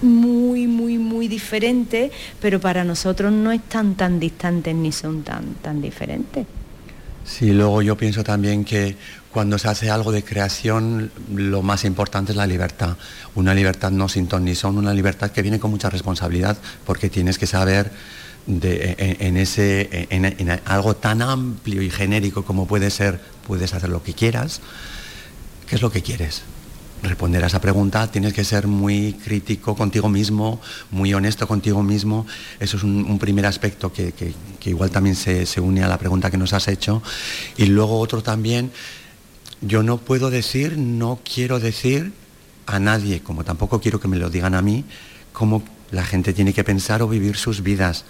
muy, 0.02 0.68
muy, 0.68 0.98
muy 0.98 1.28
diferentes, 1.28 2.12
pero 2.42 2.60
para 2.60 2.84
nosotros 2.84 3.32
no 3.32 3.52
están 3.52 3.96
tan 3.96 4.20
distantes 4.20 4.76
ni 4.76 4.92
son 4.92 5.24
tan, 5.24 5.54
tan 5.62 5.82
diferentes. 5.82 6.46
Sí, 7.24 7.54
luego 7.54 7.82
yo 7.82 7.96
pienso 7.96 8.24
también 8.24 8.66
que 8.66 8.96
cuando 9.32 9.58
se 9.58 9.68
hace 9.68 9.90
algo 9.90 10.12
de 10.12 10.24
creación, 10.24 11.12
lo 11.34 11.62
más 11.62 11.86
importante 11.86 12.32
es 12.32 12.36
la 12.36 12.48
libertad. 12.48 12.98
Una 13.36 13.54
libertad 13.54 13.92
no 13.92 14.10
sin 14.10 14.28
ton 14.28 14.44
ni 14.44 14.56
son, 14.56 14.78
una 14.78 14.94
libertad 14.94 15.32
que 15.32 15.42
viene 15.42 15.60
con 15.60 15.72
mucha 15.72 15.90
responsabilidad, 15.90 16.58
porque 16.86 17.10
tienes 17.10 17.38
que 17.38 17.48
saber 17.48 17.92
en, 18.48 19.38
ese, 19.38 20.08
en, 20.10 20.50
algo 20.66 20.96
tan 20.96 21.22
amplio 21.22 21.82
y 21.82 21.90
genérico 21.90 22.44
como 22.44 22.68
puede 22.68 22.90
ser, 22.90 23.22
puedes 23.48 23.74
hacer 23.74 23.90
lo 23.90 24.04
que 24.04 24.14
quieras, 24.14 24.62
¿qué 25.68 25.76
es 25.76 25.82
lo 25.82 25.92
que 25.92 26.02
quieres? 26.02 26.44
Responder 27.04 27.44
a 27.44 27.48
esa 27.48 27.60
pregunta 27.60 28.12
tienes 28.12 28.34
que 28.34 28.44
ser 28.44 28.68
muy 28.68 29.14
crítico 29.14 29.76
contigo 29.76 30.08
mismo, 30.08 30.62
muy 30.92 31.14
honesto 31.16 31.48
contigo 31.48 31.82
mismo. 31.82 32.28
Eso 32.60 32.78
es 32.78 32.84
un, 32.84 33.18
primer 33.18 33.48
aspecto 33.48 33.92
que, 33.92 34.14
igual 34.66 34.92
también 34.92 35.16
se, 35.16 35.48
se 35.48 35.60
une 35.60 35.84
a 35.84 35.88
la 35.88 35.98
pregunta 35.98 36.30
que 36.30 36.38
nos 36.38 36.54
has 36.54 36.68
hecho. 36.68 37.02
Y 37.58 37.66
luego 37.66 37.98
otro 38.00 38.22
también, 38.22 38.72
yo 39.62 39.82
no 39.82 39.98
puedo 39.98 40.30
decir, 40.30 40.78
no 40.78 41.20
quiero 41.24 41.60
decir 41.60 42.14
a 42.68 42.80
nadie, 42.80 43.22
como 43.22 43.44
tampoco 43.44 43.82
quiero 43.82 44.00
que 44.00 44.08
me 44.08 44.18
lo 44.18 44.30
digan 44.30 44.54
a 44.54 44.62
mí, 44.62 44.86
cómo 45.34 45.64
la 45.92 46.04
gente 46.04 46.34
tiene 46.34 46.54
que 46.54 46.64
pensar 46.64 47.02
o 47.02 47.08
vivir 47.08 47.38
sus 47.38 47.62
vidas. 47.62 48.06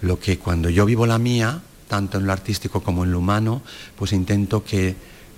Lo 0.00 0.20
que 0.20 0.38
cuando 0.38 0.70
yo 0.70 0.84
vivo 0.84 1.06
la 1.06 1.18
mía, 1.18 1.60
tanto 1.88 2.18
en 2.18 2.26
lo 2.26 2.32
artístico 2.32 2.82
como 2.82 3.04
en 3.04 3.12
lo 3.12 3.18
humano, 3.18 3.62
pues 3.96 4.12
intento 4.12 4.64
que 4.64 4.94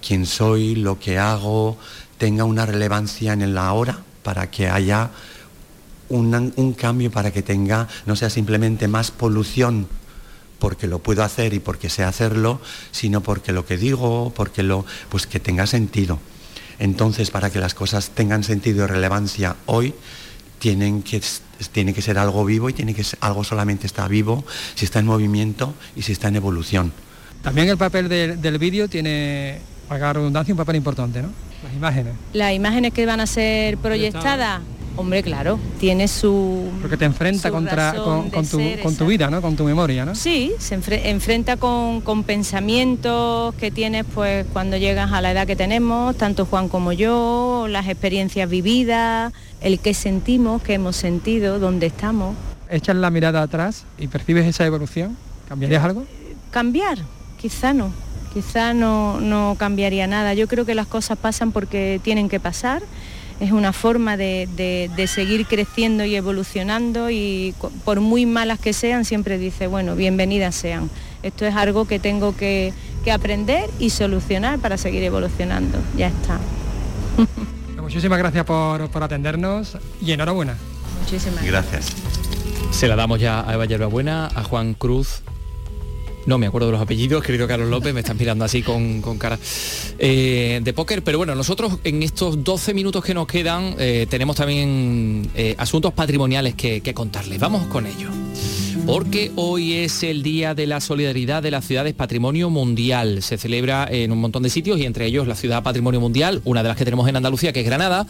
quien 0.06 0.26
soy, 0.26 0.74
lo 0.74 0.98
que 0.98 1.18
hago, 1.18 1.78
tenga 2.18 2.44
una 2.44 2.66
relevancia 2.66 3.32
en 3.32 3.42
el 3.42 3.56
ahora 3.56 4.00
para 4.22 4.50
que 4.50 4.68
haya 4.68 5.10
un, 6.08 6.74
cambio, 6.76 7.10
para 7.10 7.30
que 7.30 7.42
tenga, 7.42 7.88
no 8.04 8.16
sea 8.16 8.30
simplemente 8.30 8.88
más 8.88 9.10
polución 9.10 9.86
porque 10.58 10.86
lo 10.86 10.98
puedo 10.98 11.22
hacer 11.22 11.54
y 11.54 11.60
porque 11.60 11.88
sé 11.88 12.04
hacerlo, 12.04 12.60
sino 12.90 13.22
porque 13.22 13.52
lo 13.52 13.64
que 13.64 13.78
digo, 13.78 14.32
porque 14.34 14.62
lo, 14.62 14.84
pues 15.08 15.26
que 15.26 15.40
tenga 15.40 15.66
sentido. 15.66 16.18
Entonces, 16.78 17.30
para 17.30 17.50
que 17.50 17.60
las 17.60 17.74
cosas 17.74 18.10
tengan 18.10 18.44
sentido 18.44 18.84
y 18.84 18.86
relevancia 18.86 19.56
hoy, 19.66 19.94
tienen 20.58 21.02
que, 21.02 21.22
tiene 21.68 21.92
que 21.92 22.02
ser 22.02 22.18
algo 22.18 22.44
vivo 22.44 22.68
y 22.70 22.72
tiene 22.72 22.94
que 22.94 23.04
ser 23.04 23.18
algo 23.20 23.44
solamente 23.44 23.86
está 23.86 24.08
vivo 24.08 24.44
si 24.74 24.84
está 24.84 24.98
en 24.98 25.06
movimiento 25.06 25.74
y 25.94 26.02
si 26.02 26.12
está 26.12 26.28
en 26.28 26.36
evolución. 26.36 26.92
También 27.42 27.68
el 27.68 27.78
papel 27.78 28.08
del 28.08 28.58
vídeo 28.58 28.88
tiene, 28.88 29.60
para 29.88 30.12
redundancia, 30.12 30.52
un 30.52 30.58
papel 30.58 30.76
importante, 30.76 31.22
¿no? 31.22 31.30
Las 31.62 31.74
imágenes. 31.74 32.14
Las 32.32 32.52
imágenes 32.52 32.92
que 32.92 33.06
van 33.06 33.20
a 33.20 33.26
ser 33.26 33.76
proyectadas. 33.78 34.60
Hombre, 34.96 35.22
claro, 35.22 35.58
tiene 35.78 36.08
su... 36.08 36.68
Porque 36.82 36.96
te 36.96 37.04
enfrenta 37.04 37.50
contra, 37.50 37.94
con, 37.94 38.30
tu, 38.96 39.06
vida, 39.06 39.30
¿no? 39.30 39.40
Con 39.40 39.56
tu 39.56 39.64
memoria, 39.64 40.04
¿no? 40.04 40.14
Sí, 40.14 40.52
se 40.58 40.74
enfrenta 40.74 41.56
con, 41.56 42.00
con, 42.02 42.24
pensamientos 42.24 43.54
que 43.54 43.70
tienes 43.70 44.04
pues 44.12 44.44
cuando 44.52 44.76
llegas 44.76 45.12
a 45.12 45.22
la 45.22 45.30
edad 45.30 45.46
que 45.46 45.56
tenemos, 45.56 46.16
tanto 46.16 46.44
Juan 46.44 46.68
como 46.68 46.92
yo, 46.92 47.66
las 47.70 47.88
experiencias 47.88 48.50
vividas, 48.50 49.32
el 49.60 49.78
que 49.78 49.94
sentimos, 49.94 50.62
que 50.62 50.74
hemos 50.74 50.96
sentido, 50.96 51.58
dónde 51.58 51.86
estamos. 51.86 52.36
¿Echas 52.68 52.96
la 52.96 53.10
mirada 53.10 53.42
atrás 53.42 53.84
y 53.98 54.08
percibes 54.08 54.46
esa 54.46 54.64
evolución? 54.64 55.16
¿Cambiarías 55.48 55.84
algo? 55.84 56.04
Cambiar, 56.50 56.98
quizá 57.40 57.74
no, 57.74 57.92
quizá 58.32 58.74
no, 58.74 59.20
no 59.20 59.56
cambiaría 59.58 60.06
nada. 60.06 60.34
Yo 60.34 60.48
creo 60.48 60.64
que 60.64 60.74
las 60.74 60.86
cosas 60.86 61.18
pasan 61.18 61.52
porque 61.52 62.00
tienen 62.02 62.28
que 62.28 62.40
pasar. 62.40 62.82
Es 63.40 63.52
una 63.52 63.72
forma 63.72 64.18
de, 64.18 64.90
seguir 65.08 65.46
creciendo 65.46 66.04
y 66.04 66.14
evolucionando 66.14 67.10
y 67.10 67.54
por 67.84 68.00
muy 68.00 68.26
malas 68.26 68.60
que 68.60 68.74
sean, 68.74 69.06
siempre 69.06 69.38
dice, 69.38 69.66
bueno, 69.66 69.96
bienvenidas 69.96 70.54
sean. 70.54 70.90
Esto 71.22 71.46
es 71.46 71.56
algo 71.56 71.86
que 71.86 71.98
tengo 71.98 72.36
que, 72.36 72.74
que 73.02 73.12
aprender 73.12 73.70
y 73.78 73.90
solucionar 73.90 74.58
para 74.58 74.76
seguir 74.76 75.02
evolucionando. 75.04 75.78
Ya 75.96 76.08
está. 76.08 76.38
Muchísimas 77.90 78.20
gracias 78.20 78.44
por, 78.44 79.02
atendernos 79.02 79.76
y 80.00 80.12
enhorabuena. 80.12 80.56
Muchísimas 81.00 81.44
gracias. 81.44 81.88
Se 82.70 82.86
la 82.86 82.94
damos 82.94 83.18
ya 83.18 83.40
a 83.40 83.52
Eva 83.52 83.86
Buena, 83.86 84.26
a 84.26 84.44
Juan 84.44 84.74
Cruz, 84.74 85.22
no 86.24 86.38
me 86.38 86.46
acuerdo 86.46 86.68
de 86.68 86.72
los 86.74 86.80
apellidos, 86.80 87.24
querido 87.24 87.48
Carlos 87.48 87.68
López, 87.68 87.92
me 87.92 87.98
están 87.98 88.16
mirando 88.16 88.44
así 88.44 88.62
con, 88.62 89.02
cara 89.18 89.40
eh, 89.98 90.60
de 90.62 90.72
póker. 90.72 91.02
Pero 91.02 91.18
bueno, 91.18 91.34
nosotros 91.34 91.80
en 91.82 92.04
estos 92.04 92.44
12 92.44 92.74
minutos 92.74 93.04
que 93.04 93.12
nos 93.12 93.26
quedan 93.26 93.74
eh, 93.76 94.06
tenemos 94.08 94.36
también 94.36 95.28
eh, 95.34 95.56
asuntos 95.58 95.92
patrimoniales 95.92 96.54
que, 96.54 96.82
que 96.82 96.94
contarles. 96.94 97.40
Vamos 97.40 97.66
con 97.66 97.86
ello 97.86 98.08
porque 98.86 99.30
hoy 99.36 99.74
es 99.74 100.02
el 100.02 100.22
Día 100.22 100.54
de 100.54 100.66
la 100.66 100.80
Solidaridad 100.80 101.42
de 101.42 101.50
las 101.50 101.64
Ciudades 101.64 101.94
Patrimonio 101.94 102.50
Mundial. 102.50 103.22
Se 103.22 103.38
celebra 103.38 103.86
en 103.90 104.12
un 104.12 104.20
montón 104.20 104.42
de 104.42 104.50
sitios 104.50 104.78
y 104.78 104.84
entre 104.84 105.06
ellos 105.06 105.26
la 105.26 105.34
Ciudad 105.34 105.62
Patrimonio 105.62 106.00
Mundial, 106.00 106.40
una 106.44 106.62
de 106.62 106.68
las 106.68 106.76
que 106.76 106.84
tenemos 106.84 107.08
en 107.08 107.16
Andalucía, 107.16 107.52
que 107.52 107.60
es 107.60 107.66
Granada, 107.66 108.06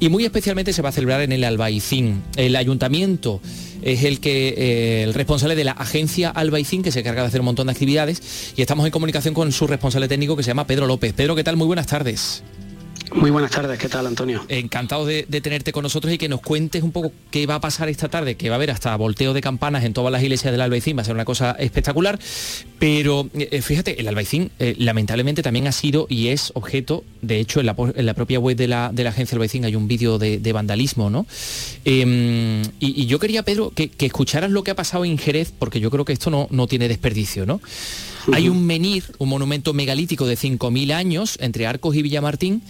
y 0.00 0.08
muy 0.08 0.24
especialmente 0.24 0.72
se 0.72 0.82
va 0.82 0.88
a 0.88 0.92
celebrar 0.92 1.20
en 1.20 1.32
el 1.32 1.44
Albaicín. 1.44 2.22
El 2.36 2.56
ayuntamiento 2.56 3.40
es 3.82 4.04
el 4.04 4.20
que 4.20 4.48
eh, 4.56 5.02
el 5.02 5.14
responsable 5.14 5.54
de 5.56 5.64
la 5.64 5.72
agencia 5.72 6.30
Albaicín 6.30 6.82
que 6.82 6.92
se 6.92 7.00
encarga 7.00 7.22
de 7.22 7.28
hacer 7.28 7.40
un 7.40 7.46
montón 7.46 7.66
de 7.66 7.72
actividades 7.72 8.52
y 8.56 8.62
estamos 8.62 8.86
en 8.86 8.92
comunicación 8.92 9.34
con 9.34 9.52
su 9.52 9.66
responsable 9.66 10.08
técnico 10.08 10.36
que 10.36 10.42
se 10.42 10.48
llama 10.48 10.66
Pedro 10.66 10.86
López. 10.86 11.12
Pedro, 11.12 11.34
¿qué 11.34 11.44
tal? 11.44 11.56
Muy 11.56 11.66
buenas 11.66 11.86
tardes. 11.86 12.42
Muy 13.12 13.30
buenas 13.30 13.50
tardes, 13.50 13.78
¿qué 13.78 13.88
tal 13.88 14.06
Antonio? 14.06 14.44
Encantado 14.48 15.04
de, 15.04 15.24
tenerte 15.24 15.72
con 15.72 15.82
nosotros 15.82 16.12
y 16.12 16.18
que 16.18 16.28
nos 16.28 16.40
cuentes 16.40 16.82
un 16.82 16.90
poco 16.90 17.12
qué 17.30 17.46
va 17.46 17.56
a 17.56 17.60
pasar 17.60 17.88
esta 17.88 18.08
tarde, 18.08 18.36
que 18.36 18.48
va 18.48 18.54
a 18.54 18.56
haber 18.56 18.70
hasta 18.70 18.96
volteo 18.96 19.34
de 19.34 19.40
campanas 19.40 19.84
en 19.84 19.92
todas 19.92 20.10
las 20.10 20.22
iglesias 20.22 20.52
del 20.52 20.60
Albaicín, 20.60 20.96
va 20.96 21.02
a 21.02 21.04
ser 21.04 21.14
una 21.14 21.24
cosa 21.24 21.52
espectacular, 21.52 22.18
pero 22.78 23.28
eh, 23.34 23.62
fíjate, 23.62 24.00
el 24.00 24.08
Albaicín 24.08 24.50
eh, 24.58 24.74
lamentablemente 24.78 25.42
también 25.42 25.66
ha 25.66 25.72
sido 25.72 26.06
y 26.08 26.28
es 26.28 26.50
objeto, 26.54 27.04
de 27.22 27.38
hecho 27.38 27.60
en 27.60 27.66
la, 27.66 28.14
propia 28.14 28.38
web 28.40 28.56
de 28.56 28.68
la, 28.68 28.86
agencia 28.86 29.36
Albaicín 29.36 29.64
hay 29.64 29.76
un 29.76 29.86
vídeo 29.86 30.18
de, 30.18 30.52
vandalismo, 30.52 31.10
¿no? 31.10 31.26
Em, 31.84 32.62
y, 32.78 33.06
yo 33.06 33.18
quería, 33.18 33.42
Pedro, 33.42 33.70
que, 33.70 33.90
escucharas 33.98 34.50
lo 34.50 34.64
que 34.64 34.70
ha 34.70 34.76
pasado 34.76 35.04
en 35.04 35.18
Jerez, 35.18 35.52
porque 35.56 35.80
yo 35.80 35.90
creo 35.90 36.04
que 36.04 36.12
esto 36.12 36.30
no, 36.30 36.46
no 36.50 36.66
tiene 36.66 36.88
desperdicio, 36.88 37.44
¿no? 37.46 37.60
Hay 38.32 38.48
un 38.48 38.64
menir, 38.66 39.04
un 39.18 39.28
monumento 39.28 39.74
megalítico 39.74 40.26
de 40.26 40.36
5.000 40.36 40.92
años 40.92 41.36
entre 41.40 41.66
Arcos 41.66 41.94
y 41.96 42.02
Villamartín, 42.02 42.62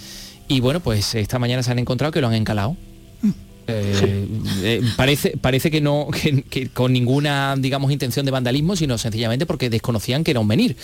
y 0.49 0.61
bueno, 0.61 0.81
pues 0.81 1.15
esta 1.15 1.39
mañana 1.39 1.63
se 1.63 1.71
han 1.71 1.79
encontrado 1.79 2.13
que 2.13 2.21
lo 2.21 2.29
han 2.29 2.35
encalado. 2.35 2.77
Mm. 3.23 3.31
Eh, 3.67 4.29
eh, 4.63 4.83
parece, 4.97 5.37
parece 5.39 5.71
que 5.71 5.81
no 5.81 6.09
que, 6.51 6.69
con 6.69 6.93
ninguna 6.93 7.55
digamos 7.57 7.91
intención 7.91 8.27
de 8.27 8.31
vandalismo 8.31 8.77
sino 8.77 8.99
sencillamente 8.99 9.47
porque 9.47 9.71
desconocían 9.71 10.23
que 10.23 10.33
era 10.33 10.41
un 10.41 10.47
menir 10.47 10.77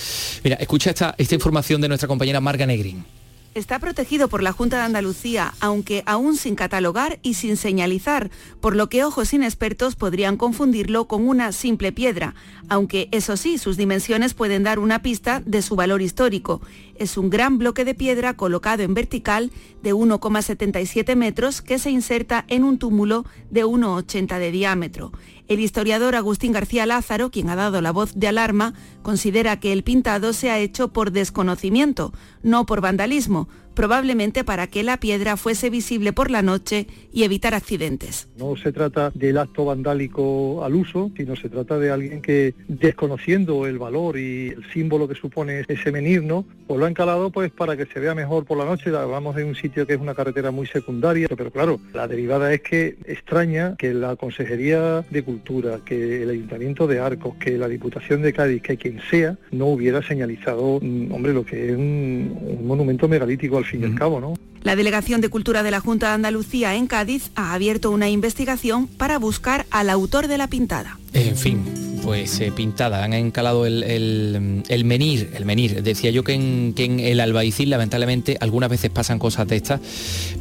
mira 0.42 0.56
escucha 0.56 0.88
esta, 0.88 1.14
esta 1.18 1.34
información 1.34 1.82
de 1.82 1.88
nuestra 1.88 2.08
compañera 2.08 2.40
Marga 2.40 2.64
Negrin 2.64 3.04
Está 3.52 3.80
protegido 3.80 4.28
por 4.28 4.44
la 4.44 4.52
Junta 4.52 4.76
de 4.76 4.84
Andalucía, 4.84 5.54
aunque 5.58 6.04
aún 6.06 6.36
sin 6.36 6.54
catalogar 6.54 7.18
y 7.22 7.34
sin 7.34 7.56
señalizar, 7.56 8.30
por 8.60 8.76
lo 8.76 8.88
que 8.88 9.02
ojos 9.02 9.34
inexpertos 9.34 9.96
podrían 9.96 10.36
confundirlo 10.36 11.08
con 11.08 11.26
una 11.28 11.50
simple 11.50 11.90
piedra, 11.90 12.36
aunque 12.68 13.08
eso 13.10 13.36
sí, 13.36 13.58
sus 13.58 13.76
dimensiones 13.76 14.34
pueden 14.34 14.62
dar 14.62 14.78
una 14.78 15.02
pista 15.02 15.42
de 15.44 15.62
su 15.62 15.74
valor 15.74 16.00
histórico. 16.00 16.60
Es 16.94 17.16
un 17.16 17.28
gran 17.28 17.58
bloque 17.58 17.84
de 17.84 17.96
piedra 17.96 18.34
colocado 18.34 18.84
en 18.84 18.94
vertical 18.94 19.50
de 19.82 19.94
1,77 19.94 21.16
metros 21.16 21.60
que 21.60 21.80
se 21.80 21.90
inserta 21.90 22.44
en 22.46 22.62
un 22.62 22.78
túmulo 22.78 23.24
de 23.50 23.64
1,80 23.64 24.38
de 24.38 24.52
diámetro. 24.52 25.10
El 25.50 25.58
historiador 25.58 26.14
Agustín 26.14 26.52
García 26.52 26.86
Lázaro, 26.86 27.32
quien 27.32 27.50
ha 27.50 27.56
dado 27.56 27.80
la 27.80 27.90
voz 27.90 28.12
de 28.14 28.28
alarma, 28.28 28.72
considera 29.02 29.58
que 29.58 29.72
el 29.72 29.82
pintado 29.82 30.32
se 30.32 30.48
ha 30.48 30.60
hecho 30.60 30.92
por 30.92 31.10
desconocimiento, 31.10 32.12
no 32.44 32.66
por 32.66 32.80
vandalismo, 32.80 33.48
probablemente 33.80 34.44
para 34.44 34.66
que 34.66 34.82
la 34.82 34.98
piedra 34.98 35.38
fuese 35.38 35.70
visible 35.70 36.12
por 36.12 36.30
la 36.30 36.42
noche 36.42 36.86
y 37.14 37.22
evitar 37.22 37.54
accidentes. 37.54 38.28
No 38.36 38.54
se 38.54 38.72
trata 38.72 39.10
del 39.14 39.38
acto 39.38 39.64
vandálico 39.64 40.62
al 40.62 40.74
uso, 40.74 41.10
sino 41.16 41.34
se 41.34 41.48
trata 41.48 41.78
de 41.78 41.90
alguien 41.90 42.20
que, 42.20 42.54
desconociendo 42.68 43.66
el 43.66 43.78
valor 43.78 44.18
y 44.18 44.48
el 44.48 44.70
símbolo 44.70 45.08
que 45.08 45.14
supone 45.14 45.64
ese 45.66 45.90
menir, 45.92 46.22
¿no? 46.22 46.44
pues 46.70 46.78
lo 46.78 46.86
ha 46.86 46.88
encalado 46.88 47.30
pues 47.30 47.50
para 47.50 47.76
que 47.76 47.84
se 47.86 47.98
vea 47.98 48.14
mejor 48.14 48.44
por 48.44 48.56
la 48.56 48.64
noche. 48.64 48.94
Hablamos 48.94 49.34
de 49.34 49.42
un 49.42 49.56
sitio 49.56 49.88
que 49.88 49.94
es 49.94 50.00
una 50.00 50.14
carretera 50.14 50.52
muy 50.52 50.68
secundaria, 50.68 51.26
pero 51.36 51.50
claro, 51.50 51.80
la 51.92 52.06
derivada 52.06 52.52
es 52.54 52.60
que 52.60 52.96
extraña 53.06 53.74
que 53.76 53.92
la 53.92 54.14
Consejería 54.14 55.04
de 55.10 55.24
Cultura, 55.24 55.80
que 55.84 56.22
el 56.22 56.30
Ayuntamiento 56.30 56.86
de 56.86 57.00
Arcos, 57.00 57.34
que 57.40 57.58
la 57.58 57.66
Diputación 57.66 58.22
de 58.22 58.32
Cádiz, 58.32 58.62
que 58.62 58.76
quien 58.76 59.00
sea, 59.10 59.36
no 59.50 59.66
hubiera 59.66 60.00
señalizado, 60.00 60.78
mm, 60.80 61.10
hombre, 61.10 61.32
lo 61.32 61.44
que 61.44 61.70
es 61.70 61.76
un, 61.76 62.38
un 62.40 62.66
monumento 62.68 63.08
megalítico 63.08 63.58
al 63.58 63.64
fin 63.70 63.82
y 63.82 63.84
al 63.84 63.94
cabo, 63.94 64.20
¿no? 64.20 64.34
La 64.62 64.76
Delegación 64.76 65.22
de 65.22 65.30
Cultura 65.30 65.62
de 65.62 65.70
la 65.70 65.80
Junta 65.80 66.08
de 66.08 66.14
Andalucía 66.14 66.74
en 66.74 66.86
Cádiz 66.86 67.30
ha 67.34 67.54
abierto 67.54 67.90
una 67.90 68.10
investigación 68.10 68.88
para 68.88 69.18
buscar 69.18 69.64
al 69.70 69.88
autor 69.88 70.28
de 70.28 70.36
la 70.36 70.48
pintada. 70.48 70.98
En 71.14 71.34
fin, 71.34 71.64
pues 72.02 72.40
eh, 72.40 72.52
pintada, 72.54 73.02
han 73.02 73.14
encalado 73.14 73.64
el, 73.64 74.62
menir, 74.84 75.30
el 75.34 75.44
menir. 75.46 75.82
Decía 75.82 76.10
yo 76.10 76.24
que 76.24 76.34
en, 76.34 76.74
que 76.74 76.84
en, 76.84 77.00
el 77.00 77.20
Albaicín 77.20 77.70
lamentablemente 77.70 78.36
algunas 78.40 78.68
veces 78.68 78.90
pasan 78.90 79.18
cosas 79.18 79.48
de 79.48 79.56
estas, 79.56 79.80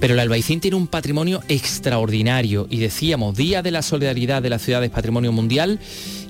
pero 0.02 0.16
el 0.16 0.20
Albaicín 0.20 0.60
tiene 0.60 0.76
un 0.76 0.88
patrimonio 0.88 1.42
extraordinario 1.48 2.68
y 2.70 2.80
decíamos, 2.80 3.38
Día 3.38 3.62
de 3.62 3.72
la 3.72 3.82
Solidaridad 3.82 4.42
de 4.42 4.50
las 4.50 4.62
Ciudades 4.62 4.90
Patrimonio 4.90 5.32
Mundial 5.32 5.80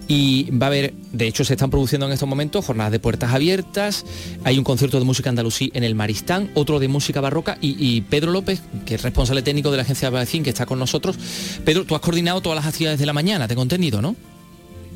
y 0.09 0.49
va 0.49 0.65
a 0.65 0.69
haber, 0.69 0.93
de 1.13 1.27
hecho 1.27 1.45
se 1.45 1.53
están 1.53 1.69
produciendo 1.69 2.07
en 2.07 2.11
estos 2.11 2.27
momentos 2.27 2.65
jornadas 2.65 2.91
de 2.91 2.99
puertas 2.99 3.31
abiertas, 3.31 4.05
hay 4.43 4.57
un 4.57 4.63
concierto 4.63 4.97
de 4.97 5.05
música 5.05 5.29
andalusí 5.29 5.69
en 5.75 5.83
el 5.83 5.93
Maristán, 5.93 6.49
otro 6.55 6.79
de 6.79 6.87
música 6.87 7.21
barroca 7.21 7.59
y, 7.61 8.01
Pedro 8.01 8.31
López, 8.31 8.63
que 8.87 8.95
es 8.95 9.03
responsable 9.03 9.43
técnico 9.43 9.69
de 9.69 9.77
la 9.77 9.83
agencia 9.83 10.09
de 10.09 10.17
Albaicín, 10.17 10.43
que 10.43 10.49
está 10.49 10.65
con 10.65 10.79
nosotros. 10.79 11.15
Pedro, 11.63 11.85
tú 11.85 11.93
has 11.93 12.01
coordinado 12.01 12.41
todas 12.41 12.55
las 12.55 12.65
actividades 12.65 12.99
de 12.99 13.05
la 13.05 13.13
mañana, 13.13 13.47
tengo 13.47 13.61
entendido, 13.61 14.01
¿no? 14.01 14.15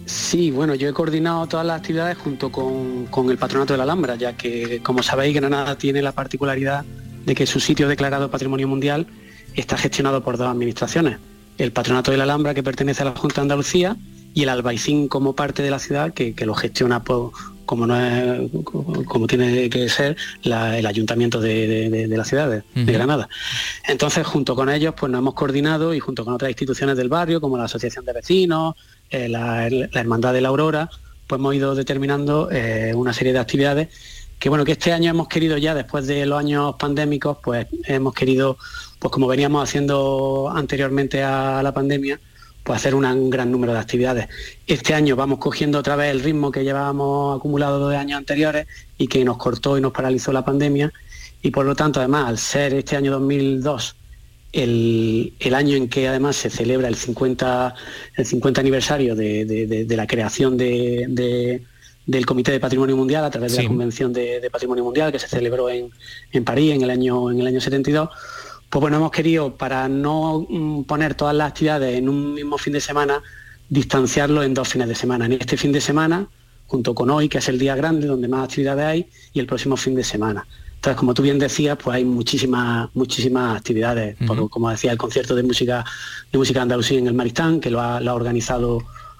Sí, 0.08 0.50
bueno, 0.50 0.74
yo 0.74 0.90
he 0.90 0.94
coordinado 0.94 1.46
todas 1.46 1.66
las 1.66 1.78
actividades 1.78 2.18
junto 2.18 2.52
con, 2.52 3.06
con, 3.06 3.30
el 3.30 3.38
Patronato 3.38 3.74
de 3.74 3.78
la 3.78 3.84
Alhambra, 3.84 4.16
ya 4.16 4.34
que, 4.34 4.82
como 4.82 5.04
sabéis, 5.04 5.36
Granada 5.36 5.78
tiene 5.78 6.02
la 6.02 6.12
particularidad 6.12 6.86
de 7.24 7.36
que 7.36 7.46
su 7.46 7.60
sitio 7.60 7.88
declarado 7.88 8.32
Patrimonio 8.32 8.68
Mundial 8.68 9.06
está 9.54 9.78
gestionado 9.78 10.24
por 10.24 10.38
dos 10.38 10.48
administraciones. 10.48 11.20
El 11.60 11.72
Patronato 11.72 12.10
de 12.10 12.18
la 12.18 12.24
Alhambra, 12.24 12.56
que 12.56 12.64
pertenece 12.64 13.04
a 13.04 13.06
la 13.06 13.12
Junta 13.12 13.36
de 13.36 13.42
Andalucía, 13.42 13.96
y 14.34 14.44
el 14.44 14.50
Albaicín 14.50 15.08
como 15.08 15.36
parte 15.36 15.62
de 15.64 15.70
la 15.70 15.80
ciudad 15.80 16.14
que, 16.14 16.34
lo 16.46 16.54
gestiona 16.56 17.02
como 17.66 17.88
no 17.88 18.00
es, 18.00 18.50
como 18.64 19.28
tiene 19.28 19.70
que 19.70 19.88
ser 19.90 20.18
el 20.44 20.86
ayuntamiento 20.86 21.40
de, 21.40 22.08
la 22.10 22.26
ciudad 22.26 22.64
de, 22.74 22.92
Granada. 22.92 23.30
Entonces, 23.88 24.26
junto 24.26 24.56
con 24.56 24.70
ellos, 24.70 24.94
pues 24.98 25.12
nos 25.12 25.20
hemos 25.20 25.34
coordinado 25.34 25.94
y 25.94 26.00
junto 26.00 26.26
con 26.26 26.34
otras 26.34 26.50
instituciones 26.50 26.98
del 26.98 27.10
barrio, 27.10 27.40
como 27.40 27.58
la 27.58 27.66
Asociación 27.66 28.06
de 28.06 28.14
Vecinos, 28.14 28.76
eh, 29.10 29.30
la, 29.30 29.68
Hermandad 29.68 30.34
de 30.34 30.42
la 30.42 30.50
Aurora, 30.50 30.90
pues 31.28 31.40
hemos 31.40 31.56
ido 31.56 31.76
determinando 31.76 32.50
eh, 32.52 32.94
una 32.96 33.14
serie 33.14 33.34
de 33.34 33.40
actividades 33.40 33.90
que 34.44 34.50
bueno, 34.50 34.66
que 34.66 34.74
este 34.74 34.92
año 34.92 35.10
hemos 35.10 35.30
querido 35.30 35.58
ya, 35.58 35.74
después 35.74 36.06
de 36.06 36.26
los 36.26 36.38
años 36.38 36.76
pandémicos, 36.78 37.38
pues 37.42 37.66
hemos 37.86 38.14
querido, 38.14 38.58
pues 39.00 39.10
como 39.10 39.26
veníamos 39.26 39.64
haciendo 39.64 40.52
anteriormente 40.54 41.24
a 41.24 41.64
la 41.64 41.74
pandemia, 41.74 42.20
pues 42.64 42.78
hacer 42.78 42.96
un 42.96 43.30
gran 43.30 43.52
número 43.52 43.74
de 43.74 43.80
actividades. 43.80 44.28
Este 44.68 44.94
año 44.94 45.16
vamos 45.16 45.40
cogiendo 45.40 45.80
otra 45.80 45.96
vez 45.96 46.12
el 46.12 46.22
ritmo 46.22 46.52
que 46.52 46.64
llevábamos 46.64 47.38
acumulado 47.38 47.90
de 47.90 47.98
años 47.98 48.18
anteriores 48.18 48.68
y 48.98 49.08
que 49.08 49.24
nos 49.26 49.38
cortó 49.38 49.78
y 49.78 49.82
nos 49.82 49.92
paralizó 49.92 50.32
la 50.32 50.46
pandemia. 50.46 50.92
Y 51.42 51.52
por 51.52 51.66
lo 51.66 51.76
tanto, 51.76 52.00
además, 52.00 52.28
al 52.28 52.38
ser 52.38 52.74
este 52.74 52.96
año 52.96 53.12
2002 53.12 53.96
el, 54.54 55.54
año 55.54 55.76
en 55.76 55.90
que 55.90 56.08
además 56.08 56.36
se 56.36 56.50
celebra 56.50 56.88
el 56.88 56.96
50, 56.96 57.76
el 58.16 58.26
50 58.26 58.62
aniversario 58.62 59.16
de, 59.16 59.86
la 59.90 60.08
creación 60.08 60.58
del 60.58 62.26
Comité 62.26 62.52
de 62.52 62.60
Patrimonio 62.60 62.96
Mundial 62.96 63.26
a 63.26 63.32
través 63.32 63.56
de 63.56 63.64
la 63.64 63.68
Convención 63.68 64.14
de, 64.14 64.48
Patrimonio 64.52 64.84
Mundial 64.84 65.12
que 65.12 65.20
se 65.20 65.28
celebró 65.28 65.70
en, 65.70 65.92
en 66.32 66.46
París 66.46 66.74
en 66.74 66.84
el 66.84 66.92
año, 66.92 67.32
en 67.32 67.40
el 67.40 67.48
año 67.48 67.60
72, 67.60 68.10
pues 68.74 68.82
bueno, 68.82 68.98
hemos 68.98 69.12
querido, 69.12 69.56
para 69.56 69.88
no 69.88 70.48
mm, 70.50 70.86
poner 70.86 71.14
todas 71.14 71.36
las 71.36 71.50
actividades 71.50 71.96
en 71.96 72.10
un 72.10 72.34
mismo 72.34 72.58
fin 72.58 72.74
de 72.74 72.82
semana, 72.82 73.22
distanciarlo 73.70 74.42
en 74.42 74.56
dos 74.56 74.68
fines 74.68 74.88
de 74.88 74.96
semana. 74.96 75.28
En 75.28 75.34
este 75.34 75.58
fin 75.58 75.72
de 75.72 75.80
semana, 75.80 76.28
junto 76.66 76.96
con 76.96 77.12
hoy, 77.12 77.30
que 77.30 77.38
es 77.38 77.48
el 77.50 77.60
día 77.60 77.76
grande, 77.76 78.08
donde 78.08 78.28
más 78.28 78.46
actividades 78.46 78.84
hay, 78.84 79.08
y 79.32 79.40
el 79.40 79.46
próximo 79.46 79.78
fin 79.78 79.94
de 79.94 80.04
semana. 80.04 80.48
Entonces, 80.74 80.98
como 80.98 81.14
tú 81.14 81.22
bien 81.22 81.38
decías, 81.38 81.78
pues 81.78 81.98
hay 81.98 82.04
muchísimas, 82.04 82.90
muchísimas 82.96 83.58
actividades. 83.58 84.18
como 84.50 84.72
decía, 84.72 84.92
el 84.92 84.98
concierto 84.98 85.36
de 85.36 85.44
música, 85.44 85.86
de 86.32 86.38
música 86.40 86.64
andalusí 86.64 86.98
en 86.98 87.06
el 87.06 87.14
Maristán, 87.14 87.60
que 87.60 87.70
lo 87.70 87.80
ha, 87.80 88.00
organizado 88.12 88.80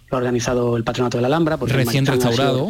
lo 0.10 0.18
ha 0.18 0.20
organizado 0.20 0.78
el 0.78 0.84
Patronato 0.84 1.20
de 1.20 1.22
la 1.22 1.28
Alhambra. 1.28 1.58
Porque 1.58 1.76
Recién 1.76 2.08
restaurado 2.08 2.70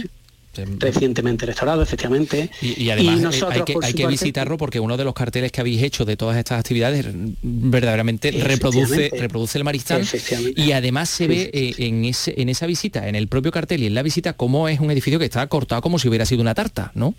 recientemente 0.77 1.45
restaurado, 1.45 1.81
efectivamente. 1.81 2.49
Y, 2.61 2.89
además 2.89 3.35
eh, 3.35 3.45
hay, 3.81 3.93
que, 3.93 4.07
visitarlo 4.07 4.57
porque 4.57 4.79
uno 4.79 4.97
de 4.97 5.03
los 5.03 5.13
carteles 5.13 5.51
que 5.51 5.61
habéis 5.61 5.81
hecho 5.81 6.05
de 6.05 6.17
todas 6.17 6.37
estas 6.37 6.59
actividades 6.59 7.05
verdaderamente 7.41 8.31
reproduce, 8.31 9.11
reproduce 9.17 9.57
el 9.57 9.63
Maristán 9.63 10.03
y 10.55 10.71
además 10.71 11.09
se 11.09 11.27
ve 11.27 11.49
eh, 11.53 11.73
en, 11.77 12.05
ese, 12.05 12.33
en 12.37 12.49
esa 12.49 12.65
visita, 12.65 13.07
en 13.07 13.15
el 13.15 13.27
propio 13.27 13.51
cartel 13.51 13.83
y 13.83 13.87
en 13.87 13.95
la 13.95 14.03
visita, 14.03 14.33
cómo 14.33 14.67
es 14.67 14.79
un 14.79 14.91
edificio 14.91 15.19
que 15.19 15.25
está 15.25 15.45
cortado 15.47 15.81
como 15.81 15.99
si 15.99 16.07
hubiera 16.07 16.25
sido 16.25 16.41
una 16.41 16.53
tarta, 16.53 16.91
¿no? 16.95 17.15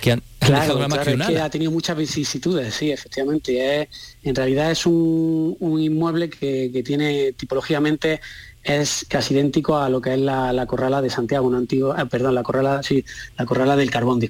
Que 0.00 0.12
han, 0.12 0.22
claro, 0.38 0.78
que 1.26 1.38
ha 1.38 1.50
tenido 1.50 1.70
muchas 1.70 1.96
vicisitudes, 1.96 2.74
sí, 2.74 2.90
efectivamente. 2.90 3.88
en 4.22 4.34
realidad 4.34 4.70
es 4.70 4.86
un, 4.86 5.56
inmueble 5.80 6.30
que, 6.30 6.70
que 6.72 6.82
tiene 6.82 7.32
tipológicamente 7.32 8.20
es 8.76 9.06
casi 9.08 9.34
idéntico 9.34 9.78
a 9.78 9.88
lo 9.88 10.00
que 10.00 10.14
es 10.14 10.20
la, 10.20 10.66
corrala 10.66 11.00
de 11.00 11.10
Santiago, 11.10 11.46
una 11.46 11.58
antigua, 11.58 12.00
eh, 12.00 12.06
perdón, 12.06 12.34
la 12.34 12.42
corrala, 12.42 12.82
sí, 12.82 13.04
la 13.36 13.46
corrala 13.46 13.76
del 13.76 13.90
carbón, 13.90 14.20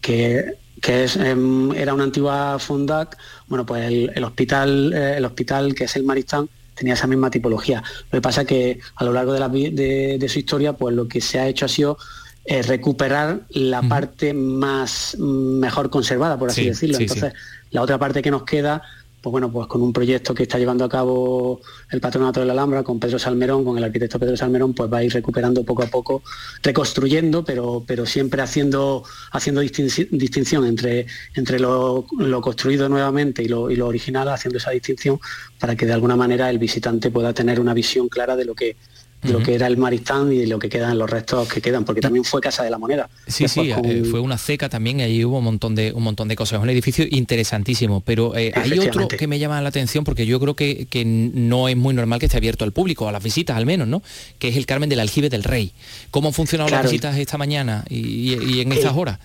que, 0.00 0.54
que 0.80 1.04
es, 1.04 1.16
em, 1.16 1.72
era 1.72 1.94
una 1.94 2.04
antigua 2.04 2.58
Fondac, 2.58 3.16
bueno, 3.48 3.64
pues 3.64 3.86
el, 3.86 4.24
hospital, 4.24 4.92
eh, 4.92 5.16
el 5.16 5.24
hospital 5.24 5.74
que 5.74 5.84
es 5.84 5.96
el 5.96 6.04
Maristán, 6.04 6.48
tenía 6.74 6.94
esa 6.94 7.06
misma 7.06 7.30
tipología. 7.30 7.82
Lo 8.10 8.18
que 8.18 8.22
pasa 8.22 8.42
es 8.42 8.46
que 8.46 8.80
a 8.96 9.04
lo 9.04 9.12
largo 9.12 9.32
de, 9.32 9.40
la, 9.40 9.48
de, 9.48 10.26
su 10.28 10.38
historia, 10.38 10.72
pues 10.72 10.94
lo 10.94 11.06
que 11.06 11.20
se 11.20 11.38
ha 11.38 11.46
hecho 11.46 11.66
ha 11.66 11.68
sido 11.68 11.98
eh, 12.44 12.62
recuperar 12.62 13.40
la 13.50 13.82
parte 13.82 14.34
más 14.34 15.16
mm, 15.18 15.58
mejor 15.58 15.88
conservada, 15.90 16.38
por 16.38 16.50
así 16.50 16.66
decirlo. 16.66 16.98
Entonces, 16.98 17.32
la 17.70 17.82
otra 17.82 17.98
parte 17.98 18.22
que 18.22 18.30
nos 18.30 18.42
queda 18.44 18.82
pues 19.24 19.32
bueno, 19.32 19.50
pues 19.50 19.66
con 19.68 19.80
un 19.80 19.90
proyecto 19.90 20.34
que 20.34 20.42
está 20.42 20.58
llevando 20.58 20.84
a 20.84 20.88
cabo 20.90 21.62
el 21.90 21.98
Patronato 21.98 22.40
de 22.40 22.46
la 22.46 22.52
Alhambra, 22.52 22.82
con 22.82 23.00
Pedro 23.00 23.18
Salmerón, 23.18 23.64
con 23.64 23.78
el 23.78 23.84
arquitecto 23.84 24.18
Pedro 24.18 24.36
Salmerón, 24.36 24.74
pues 24.74 24.92
va 24.92 24.98
a 24.98 25.02
ir 25.02 25.14
recuperando 25.14 25.64
poco 25.64 25.82
a 25.82 25.86
poco, 25.86 26.22
reconstruyendo, 26.62 27.42
pero, 27.42 27.82
pero 27.86 28.04
siempre 28.04 28.42
haciendo, 28.42 29.02
haciendo 29.32 29.62
distinción 29.62 30.66
entre, 30.66 31.06
entre 31.34 31.58
lo, 31.58 32.04
construido 32.42 32.86
nuevamente 32.90 33.42
y 33.42 33.48
lo, 33.48 33.70
y 33.70 33.76
lo 33.76 33.86
original, 33.86 34.28
haciendo 34.28 34.58
esa 34.58 34.72
distinción 34.72 35.18
para 35.58 35.74
que 35.74 35.86
de 35.86 35.94
alguna 35.94 36.16
manera 36.16 36.50
el 36.50 36.58
visitante 36.58 37.10
pueda 37.10 37.32
tener 37.32 37.60
una 37.60 37.72
visión 37.72 38.10
clara 38.10 38.36
de 38.36 38.44
lo 38.44 38.54
que 38.54 38.76
lo 39.24 39.40
que 39.40 39.54
era 39.54 39.66
el 39.66 39.76
Maristán 39.76 40.32
y 40.32 40.46
lo 40.46 40.58
que 40.58 40.68
quedan 40.68 40.98
los 40.98 41.08
restos 41.08 41.48
que 41.48 41.60
quedan, 41.60 41.84
porque 41.84 42.00
también 42.00 42.24
fue 42.24 42.40
Casa 42.40 42.62
de 42.62 42.70
la 42.70 42.78
Moneda. 42.78 43.08
Sí, 43.26 43.48
sí, 43.48 43.70
eh, 43.70 44.04
fue 44.10 44.20
una 44.20 44.38
ceca 44.38 44.68
también, 44.68 45.00
ahí 45.00 45.24
hubo 45.24 45.38
un 45.38 45.44
montón 45.44 45.74
de 45.74 45.92
un 45.92 46.02
montón 46.02 46.28
de 46.28 46.36
cosas. 46.36 46.58
Es 46.58 46.62
un 46.62 46.70
edificio 46.70 47.06
interesantísimo, 47.10 48.00
pero 48.00 48.36
eh, 48.36 48.52
hay 48.54 48.78
otro 48.78 49.08
que 49.08 49.26
me 49.26 49.38
llama 49.38 49.60
la 49.60 49.68
atención 49.68 50.04
porque 50.04 50.26
yo 50.26 50.40
creo 50.40 50.54
que, 50.54 50.86
no 51.04 51.68
es 51.68 51.76
muy 51.76 51.94
normal 51.94 52.18
que 52.20 52.26
esté 52.26 52.38
abierto 52.38 52.64
al 52.64 52.72
público, 52.72 53.08
a 53.08 53.12
las 53.12 53.22
visitas 53.22 53.56
al 53.56 53.66
menos, 53.66 53.88
¿no? 53.88 54.02
Que 54.38 54.48
es 54.48 54.56
el 54.56 54.66
Carmen 54.66 54.88
del 54.88 55.00
Aljibe 55.00 55.28
del 55.28 55.44
Rey. 55.44 55.72
¿Cómo 56.10 56.28
han 56.28 56.34
funcionado 56.34 56.70
las 56.70 56.82
visitas 56.82 57.16
esta 57.18 57.38
mañana 57.38 57.84
y, 57.88 58.60
en 58.60 58.72
estas 58.72 58.94
horas? 58.94 59.18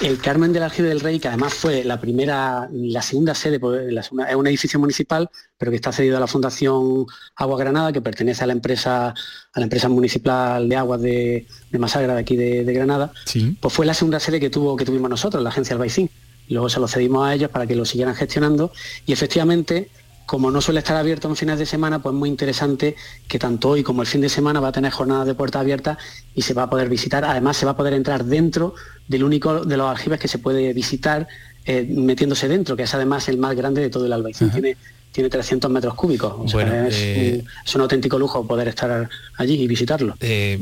El 0.00 0.18
Carmen 0.18 0.52
del 0.52 0.62
Aljibe 0.62 0.88
del 0.88 1.00
Rey, 1.00 1.20
que 1.20 1.28
además 1.28 1.54
fue 1.54 1.84
la 1.84 2.00
primera, 2.00 2.68
la 2.72 3.02
segunda 3.02 3.34
sede, 3.34 3.60
pues, 3.60 3.82
es 3.94 4.10
un 4.10 4.46
edificio 4.46 4.80
municipal, 4.80 5.28
pero 5.58 5.70
que 5.70 5.76
está 5.76 5.92
cedido 5.92 6.16
a 6.16 6.20
la 6.20 6.26
Fundación 6.26 7.06
Agua 7.36 7.58
Granada, 7.58 7.92
que 7.92 8.00
pertenece 8.00 8.42
a 8.42 8.46
la 8.46 8.52
empresa, 8.52 9.08
a 9.08 9.60
la 9.60 9.62
empresa 9.62 9.88
municipal 9.88 10.68
de 10.68 10.76
aguas 10.76 11.00
de, 11.02 11.46
Masagra 11.78 12.14
de 12.14 12.20
aquí 12.20 12.36
de, 12.36 12.64
Granada. 12.72 13.12
Pues 13.60 13.74
fue 13.74 13.86
la 13.86 13.94
segunda 13.94 14.18
sede 14.18 14.40
que 14.40 14.50
tuvo, 14.50 14.76
que 14.76 14.84
tuvimos 14.84 15.10
nosotros, 15.10 15.42
la 15.42 15.50
agencia 15.50 15.74
Albaicín. 15.74 16.10
Luego 16.48 16.68
se 16.68 16.80
lo 16.80 16.88
cedimos 16.88 17.26
a 17.26 17.34
ellos 17.34 17.50
para 17.50 17.66
que 17.66 17.76
lo 17.76 17.84
siguieran 17.84 18.14
gestionando. 18.14 18.72
Y 19.06 19.12
efectivamente 19.12 19.90
como 20.26 20.50
no 20.50 20.60
suele 20.60 20.80
estar 20.80 20.96
abierto 20.96 21.28
en 21.28 21.36
fines 21.36 21.58
de 21.58 21.66
semana, 21.66 22.00
pues 22.00 22.14
muy 22.14 22.28
interesante 22.28 22.96
que 23.28 23.38
tanto 23.38 23.70
hoy 23.70 23.82
como 23.82 24.02
el 24.02 24.08
fin 24.08 24.20
de 24.20 24.28
semana 24.28 24.60
va 24.60 24.68
a 24.68 24.72
tener 24.72 24.92
jornadas 24.92 25.26
de 25.26 25.34
puerta 25.34 25.60
abierta 25.60 25.98
y 26.34 26.42
se 26.42 26.54
va 26.54 26.64
a 26.64 26.70
poder 26.70 26.88
visitar. 26.88 27.24
Además, 27.24 27.56
se 27.56 27.66
va 27.66 27.72
a 27.72 27.76
poder 27.76 27.94
entrar 27.94 28.24
dentro 28.24 28.74
del 29.08 29.24
único 29.24 29.64
de 29.64 29.76
los 29.76 29.90
aljibes 29.90 30.18
que 30.18 30.28
se 30.28 30.38
puede 30.38 30.72
visitar 30.72 31.28
eh, 31.64 31.86
metiéndose 31.88 32.48
dentro, 32.48 32.76
que 32.76 32.84
es 32.84 32.94
además 32.94 33.28
el 33.28 33.38
más 33.38 33.54
grande 33.54 33.82
de 33.82 33.90
todo 33.90 34.06
el 34.06 34.12
Albaicín. 34.12 34.50
Tiene 34.50 34.76
tiene 35.12 35.28
300 35.28 35.70
metros 35.70 35.94
cúbicos. 35.94 36.52
Eh, 36.54 37.44
es, 37.64 37.74
un, 37.74 37.82
auténtico 37.82 38.18
lujo 38.18 38.46
poder 38.46 38.68
estar 38.68 39.08
allí 39.36 39.62
y 39.62 39.66
visitarlo. 39.68 40.16
Eh, 40.20 40.58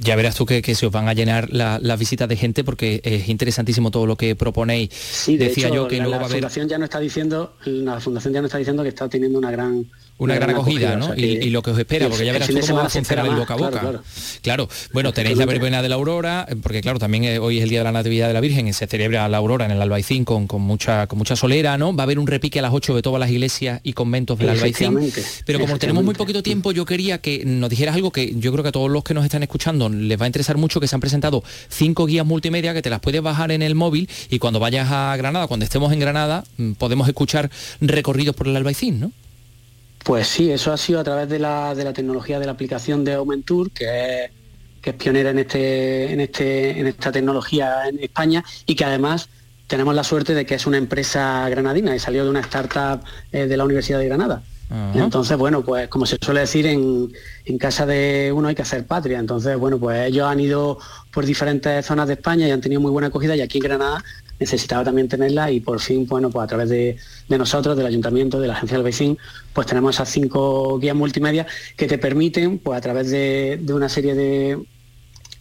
ya 0.00 0.16
verás 0.16 0.34
tú 0.34 0.46
que, 0.46 0.62
se 0.74 0.86
os 0.86 0.92
van 0.92 1.08
a 1.08 1.12
llenar 1.12 1.50
las 1.50 1.98
visitas 1.98 2.28
de 2.28 2.36
gente 2.36 2.64
porque 2.64 3.00
es 3.04 3.28
interesantísimo 3.28 3.90
todo 3.90 4.06
lo 4.06 4.16
que 4.16 4.34
proponéis. 4.34 4.90
Sí, 4.92 5.36
Decía 5.36 5.68
yo 5.68 5.86
que 5.86 5.98
la, 5.98 6.20
fundación 6.26 6.68
ya 6.68 6.78
no 6.78 6.84
está 6.84 6.98
diciendo, 6.98 7.54
la 7.64 8.00
fundación 8.00 8.32
ya 8.32 8.40
no 8.40 8.46
está 8.46 8.58
diciendo 8.58 8.82
que 8.82 8.88
está 8.88 9.08
teniendo 9.08 9.38
una 9.38 9.50
gran 9.50 9.86
una, 10.18 10.34
gran, 10.34 10.50
acogida, 10.50 10.96
¿no? 10.96 11.14
y, 11.14 11.50
lo 11.50 11.62
que 11.62 11.70
os 11.70 11.78
espera, 11.78 12.08
porque 12.08 12.24
ya 12.26 12.32
verás 12.32 12.48
cómo 12.48 12.76
va 12.76 12.86
a 12.86 12.90
funcionar 12.90 13.26
el 13.26 13.36
boca 13.36 13.54
a 13.54 13.56
boca. 13.56 14.02
Claro, 14.42 14.68
bueno, 14.92 15.12
tenéis 15.12 15.38
la 15.38 15.46
verbena 15.46 15.80
de 15.80 15.88
la 15.88 15.94
aurora, 15.94 16.46
porque 16.62 16.80
claro, 16.80 16.98
también 16.98 17.24
eh, 17.24 17.38
hoy 17.38 17.58
es 17.58 17.64
el 17.64 17.70
día 17.70 17.80
de 17.80 17.84
la 17.84 17.92
Natividad 17.92 18.26
de 18.26 18.34
la 18.34 18.40
Virgen 18.40 18.68
y 18.68 18.72
se 18.72 18.86
celebra 18.86 19.28
la 19.28 19.36
aurora 19.36 19.64
en 19.64 19.70
el 19.70 19.80
Albaicín 19.80 20.24
con, 20.24 20.46
con, 20.46 20.62
mucha, 20.62 21.06
con 21.06 21.18
mucha 21.18 21.36
solera, 21.36 21.78
¿no? 21.78 21.94
Va 21.94 22.02
a 22.02 22.04
haber 22.04 22.18
un 22.18 22.26
repique 22.26 22.58
a 22.58 22.62
las 22.62 22.72
8 22.72 22.96
de 22.96 23.02
todas 23.02 23.20
las 23.20 23.30
iglesias 23.30 23.80
y 23.82 23.92
conventos 23.92 24.38
del 24.38 24.50
Albaicín. 24.50 25.12
Pero 25.46 25.60
como 25.60 25.78
tenemos 25.78 26.04
muy 26.04 26.14
poquito 26.14 26.42
tiempo, 26.42 26.72
yo 26.72 26.84
quería 26.84 27.18
que 27.18 27.44
nos 27.44 27.70
dijeras 27.70 27.94
algo 27.94 28.10
que 28.10 28.34
yo 28.36 28.52
creo 28.52 28.62
que 28.62 28.70
a 28.70 28.72
todos 28.72 28.90
los 28.90 29.04
que 29.04 29.14
nos 29.14 29.24
están 29.24 29.42
escuchando 29.42 29.88
les 29.88 30.20
va 30.20 30.24
a 30.24 30.28
interesar 30.28 30.56
mucho, 30.56 30.80
que 30.80 30.88
se 30.88 30.96
han 30.96 31.00
presentado 31.00 31.42
cinco 31.68 32.06
guías 32.06 32.26
multimedia 32.26 32.74
que 32.74 32.82
te 32.82 32.90
las 32.90 33.00
puedes 33.00 33.22
bajar 33.22 33.52
en 33.52 33.62
el 33.62 33.74
móvil 33.74 34.08
y 34.30 34.38
cuando 34.38 34.60
vayas 34.60 34.90
a 34.90 35.16
Granada, 35.16 35.46
cuando 35.46 35.64
estemos 35.64 35.92
en 35.92 36.00
Granada, 36.00 36.44
mm, 36.56 36.72
podemos 36.72 37.08
escuchar 37.08 37.50
recorridos 37.80 38.34
por 38.34 38.48
el 38.48 38.56
Albaicín, 38.56 39.00
¿no? 39.00 39.12
Pues 40.08 40.26
sí, 40.26 40.50
eso 40.50 40.72
ha 40.72 40.78
sido 40.78 41.00
a 41.00 41.04
través 41.04 41.28
de 41.28 41.38
la, 41.38 41.74
tecnología 41.92 42.40
de 42.40 42.46
la 42.46 42.52
aplicación 42.52 43.04
de 43.04 43.12
Aumentur, 43.12 43.70
que 43.70 43.84
es, 44.24 44.30
que 44.80 44.90
es 44.90 44.96
pionera 44.96 45.28
en, 45.28 45.38
este, 45.40 46.10
en, 46.10 46.20
este, 46.20 46.80
en 46.80 46.86
esta 46.86 47.12
tecnología 47.12 47.86
en 47.86 48.02
España 48.02 48.42
y 48.64 48.74
que 48.74 48.86
además 48.86 49.28
tenemos 49.66 49.94
la 49.94 50.02
suerte 50.02 50.32
de 50.32 50.46
que 50.46 50.54
es 50.54 50.66
una 50.66 50.78
empresa 50.78 51.46
granadina 51.50 51.94
y 51.94 51.98
salió 51.98 52.24
de 52.24 52.30
una 52.30 52.40
startup 52.40 53.04
eh, 53.32 53.48
de 53.48 53.56
la 53.58 53.64
Universidad 53.64 53.98
de 53.98 54.06
Granada. 54.06 54.42
Entonces, 54.94 55.36
bueno, 55.36 55.62
pues 55.62 55.88
como 55.88 56.06
se 56.06 56.16
suele 56.18 56.40
decir, 56.40 56.66
en, 56.66 57.12
en, 57.44 57.58
casa 57.58 57.84
de 57.84 58.32
uno 58.34 58.48
hay 58.48 58.54
que 58.54 58.62
hacer 58.62 58.86
patria. 58.86 59.18
Entonces, 59.18 59.58
bueno, 59.58 59.78
pues 59.78 60.08
ellos 60.08 60.26
han 60.26 60.40
ido 60.40 60.78
por 61.12 61.26
diferentes 61.26 61.84
zonas 61.84 62.06
de 62.06 62.14
España 62.14 62.48
y 62.48 62.50
han 62.50 62.62
tenido 62.62 62.80
muy 62.80 62.90
buena 62.90 63.08
acogida 63.08 63.36
y 63.36 63.42
aquí 63.42 63.58
en 63.58 63.64
Granada 63.64 64.02
necesitaba 64.38 64.84
también 64.84 65.08
tenerla 65.08 65.50
y 65.50 65.60
por 65.60 65.80
fin, 65.80 66.06
bueno, 66.06 66.30
pues 66.30 66.44
a 66.44 66.46
través 66.46 66.68
de, 66.68 66.96
nosotros, 67.28 67.76
del 67.76 67.86
ayuntamiento, 67.86 68.40
de 68.40 68.48
la 68.48 68.54
agencia 68.54 68.76
del 68.76 68.84
vecino, 68.84 69.16
pues 69.52 69.66
tenemos 69.66 69.96
esas 69.96 70.08
cinco 70.08 70.78
guías 70.78 70.96
multimedia 70.96 71.46
que 71.76 71.86
te 71.86 71.98
permiten, 71.98 72.58
pues 72.58 72.78
a 72.78 72.80
través 72.80 73.10
de, 73.10 73.60
una 73.68 73.88
serie 73.88 74.14
de, 74.14 74.58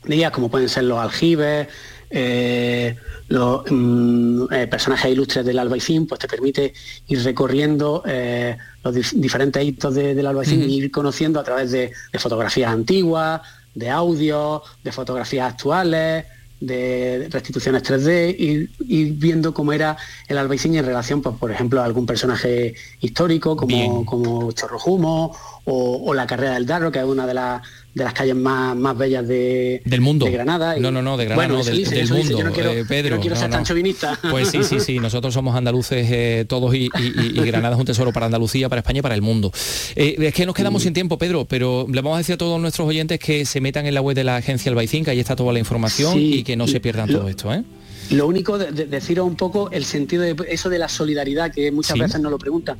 guías 0.06 0.32
como 0.32 0.50
pueden 0.50 0.70
ser 0.70 0.86
los 0.86 1.00
aljibes, 1.00 1.68
eh, 2.10 2.96
los 3.28 3.64
mm, 3.70 4.54
eh, 4.54 4.68
personajes 4.68 5.12
ilustres 5.12 5.46
del 5.46 5.60
albaicín, 5.60 6.08
pues 6.08 6.20
te 6.20 6.28
permite 6.28 6.74
ir 7.08 7.24
recorriendo 7.24 8.02
eh, 8.06 8.58
los 8.84 8.96
diferentes 9.14 9.64
hitos 9.64 9.94
del 9.96 10.26
albaicín 10.26 10.64
y 10.64 10.78
ir 10.78 10.92
conociendo 10.92 11.40
a 11.40 11.44
través 11.44 11.72
de, 11.72 11.92
de 12.12 12.20
fotografías 12.20 12.72
antiguas, 12.72 13.42
de 13.76 13.90
audio, 13.90 14.64
de 14.84 14.92
fotografías 14.92 15.52
actuales, 15.52 16.26
de 16.60 17.28
restituciones 17.30 17.84
3D 17.84 18.36
y, 18.80 19.12
viendo 19.12 19.54
cómo 19.54 19.74
era 19.74 19.98
el 20.28 20.38
Albaicín 20.38 20.76
en 20.76 20.86
relación, 20.86 21.22
pues, 21.22 21.36
por 21.38 21.52
ejemplo, 21.52 21.82
a 21.82 21.86
algún 21.86 22.06
personaje 22.06 22.76
histórico 23.00 23.56
como, 23.56 24.06
como 24.06 24.52
Chorrojumo 24.52 25.36
o, 25.70 26.14
la 26.14 26.26
carrera 26.26 26.54
del 26.54 26.66
Darro, 26.66 26.92
que 26.92 27.00
es 27.00 27.06
una 27.06 27.28
de, 27.28 27.34
las 27.34 27.62
de 27.94 28.06
las 28.06 28.14
calles 28.14 28.36
más, 28.36 28.74
más 28.76 28.98
bellas 28.98 29.28
de, 29.28 29.82
del 29.84 30.00
mundo. 30.00 30.26
de 30.26 30.32
Granada. 30.32 30.78
No, 30.80 30.92
no, 30.92 31.02
no, 31.02 31.18
de 31.18 31.26
Granada, 31.26 31.48
no, 31.50 31.62
del, 31.62 32.10
mundo. 32.10 32.44
no 32.44 32.52
quiero, 32.54 32.72
Pedro, 32.88 33.20
quiero 33.20 33.36
ser 33.36 33.50
tan 33.50 33.66
chauvinista. 33.66 34.18
Pues 34.32 34.48
sí, 34.48 34.64
sí, 34.64 34.80
sí, 34.80 35.00
nosotros 35.00 35.34
somos 35.34 35.56
andaluces 35.58 36.08
eh, 36.10 36.46
todos 36.48 36.74
y, 36.74 36.88
Granada 36.88 37.76
es 37.76 37.80
un 37.80 37.86
tesoro 37.86 38.14
para 38.14 38.28
Andalucía, 38.28 38.70
para 38.70 38.80
España 38.80 39.00
y 39.00 39.02
para 39.02 39.16
el 39.16 39.22
mundo. 39.22 39.52
Eh, 39.96 40.16
es 40.20 40.34
que 40.34 40.46
nos 40.46 40.56
quedamos 40.56 40.84
sin 40.84 40.94
tiempo, 40.94 41.18
Pedro, 41.18 41.46
pero 41.46 41.86
le 41.90 42.02
vamos 42.02 42.16
a 42.16 42.20
decir 42.20 42.36
a 42.36 42.38
todos 42.38 42.62
nuestros 42.62 42.88
oyentes 42.88 43.20
que 43.20 43.44
se 43.46 43.60
metan 43.60 43.86
en 43.86 43.94
la 43.94 44.02
web 44.02 44.16
de 44.16 44.24
la 44.24 44.38
agencia 44.38 44.70
Albaicín, 44.70 45.04
que 45.04 45.12
ahí 45.12 45.20
está 45.20 45.36
toda 45.36 45.52
la 45.52 45.60
información 45.60 46.18
y 46.18 46.44
que 46.44 46.56
no 46.56 46.68
se 46.68 46.80
pierdan 46.80 47.10
todo 47.10 47.28
esto. 47.28 47.54
¿eh? 47.54 47.64
Lo 48.12 48.26
único, 48.26 48.58
de, 48.58 48.72
deciros 48.72 49.28
un 49.28 49.36
poco 49.36 49.70
el 49.72 49.84
sentido 49.84 50.24
de 50.24 50.36
eso 50.48 50.70
de 50.70 50.80
la 50.80 50.88
solidaridad, 50.88 51.52
que 51.52 51.72
muchas 51.74 51.98
veces 51.98 52.22
nos 52.22 52.32
lo 52.32 52.38
preguntan. 52.38 52.78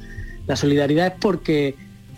La 0.48 0.56
solidaridad 0.56 1.08
es 1.08 1.14
porque 1.20 1.76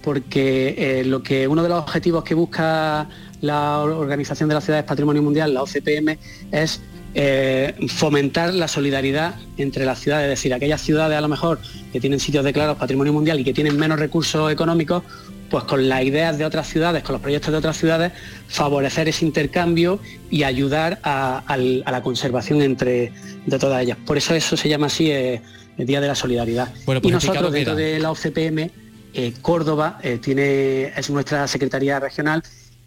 porque 0.10 0.74
eh, 0.76 1.03
lo 1.05 1.22
que 1.22 1.47
uno 1.47 1.62
de 1.62 1.70
los 1.70 1.78
objetivos 1.78 2.24
que 2.24 2.34
busca 2.34 3.07
la 3.41 3.78
Organización 3.82 4.49
de 4.49 4.55
las 4.55 4.64
Ciudades 4.64 4.84
Patrimonio 4.84 5.22
Mundial, 5.22 5.53
la 5.53 5.62
OCPM, 5.62 6.18
es 6.51 6.82
eh, 7.14 7.76
fomentar 7.89 8.51
la 8.55 8.68
solidaridad 8.68 9.36
entre 9.60 9.86
las 9.86 9.99
ciudades, 9.99 10.24
es 10.24 10.30
decir, 10.32 10.51
aquellas 10.51 10.82
ciudades 10.82 11.16
a 11.16 11.22
lo 11.22 11.28
mejor 11.28 11.60
que 11.93 11.99
tienen 11.99 12.20
sitios 12.20 12.43
declarados 12.43 12.80
Patrimonio 12.80 13.14
Mundial 13.14 13.39
y 13.39 13.43
que 13.43 13.53
tienen 13.53 13.78
menos 13.78 13.99
recursos 13.99 14.51
económicos, 14.51 15.03
pues 15.47 15.64
con 15.66 15.88
las 15.88 16.03
ideas 16.03 16.39
de 16.39 16.45
otras 16.45 16.68
ciudades, 16.68 17.03
con 17.03 17.14
los 17.14 17.22
proyectos 17.22 17.51
de 17.51 17.60
otras 17.60 17.78
ciudades, 17.78 18.12
favorecer 18.47 19.07
ese 19.10 19.26
intercambio 19.26 19.99
y 20.32 20.41
ayudar 20.41 20.97
a, 21.03 21.55
la 21.55 22.01
conservación 22.01 22.64
entre 22.64 23.14
de 23.45 23.60
todas 23.60 23.84
ellas. 23.84 23.99
Por 24.07 24.18
eso 24.18 24.34
eso 24.34 24.57
se 24.57 24.70
llama 24.70 24.88
así 24.88 25.12
eh, 25.12 25.43
el 25.78 25.86
Día 25.86 26.01
de 26.01 26.07
la 26.07 26.16
Solidaridad. 26.16 26.74
Pues 26.84 26.99
y 27.03 27.12
nosotros 27.12 27.51
dentro 27.53 27.76
de 27.76 27.99
la 27.99 28.10
OCPM 28.10 28.88
eh, 29.14 29.34
Córdoba 29.41 29.99
eh, 30.03 30.20
tiene, 30.22 30.88
es 30.95 31.10
nuestra 31.10 31.47
Secretaría 31.47 31.99
Regional 31.99 32.43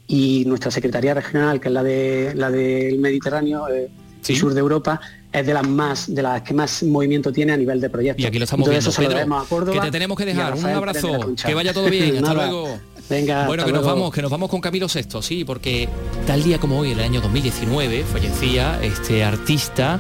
y 0.06 0.44
nuestra 0.46 0.70
Secretaría 0.70 1.14
Regional, 1.14 1.60
que 1.60 1.68
es 1.68 1.74
la, 1.74 1.82
de, 1.82 2.32
la 2.34 2.50
del 2.50 2.98
Mediterráneo 2.98 3.68
eh, 3.68 3.90
y 4.26 4.36
sur 4.36 4.54
de 4.54 4.60
Europa, 4.60 5.00
es 5.32 5.44
de 5.44 5.54
las 5.54 5.66
más 5.66 6.14
de 6.14 6.22
las 6.22 6.42
que 6.42 6.54
más 6.54 6.82
movimiento 6.84 7.32
tiene 7.32 7.52
a 7.52 7.56
nivel 7.56 7.80
de 7.80 7.90
proyectos. 7.90 8.22
Y 8.22 8.26
aquí 8.26 8.38
lo 8.38 8.44
estamos 8.44 8.68
viendo. 8.68 8.88
Eso 8.88 9.02
a 9.02 9.44
Córdoba, 9.48 9.80
que 9.80 9.86
te 9.86 9.90
tenemos 9.90 10.16
que 10.16 10.26
dejar. 10.26 10.54
Un 10.54 10.66
abrazo. 10.66 11.34
Que 11.44 11.54
vaya 11.54 11.72
todo 11.72 11.90
bien. 11.90 12.16
hasta 12.24 12.34
luego. 12.34 12.78
Venga, 13.10 13.46
bueno, 13.46 13.64
que 13.64 13.72
nos 13.72 13.84
vamos, 13.84 14.14
que 14.14 14.22
nos 14.22 14.30
vamos 14.30 14.48
con 14.48 14.60
Camilo 14.60 14.86
VI, 14.86 15.22
sí, 15.22 15.44
porque 15.44 15.88
tal 16.26 16.42
día 16.42 16.58
como 16.58 16.78
hoy, 16.78 16.92
en 16.92 17.00
el 17.00 17.04
año 17.04 17.20
2019, 17.20 18.04
fallecía 18.04 18.80
este 18.82 19.24
artista 19.24 19.98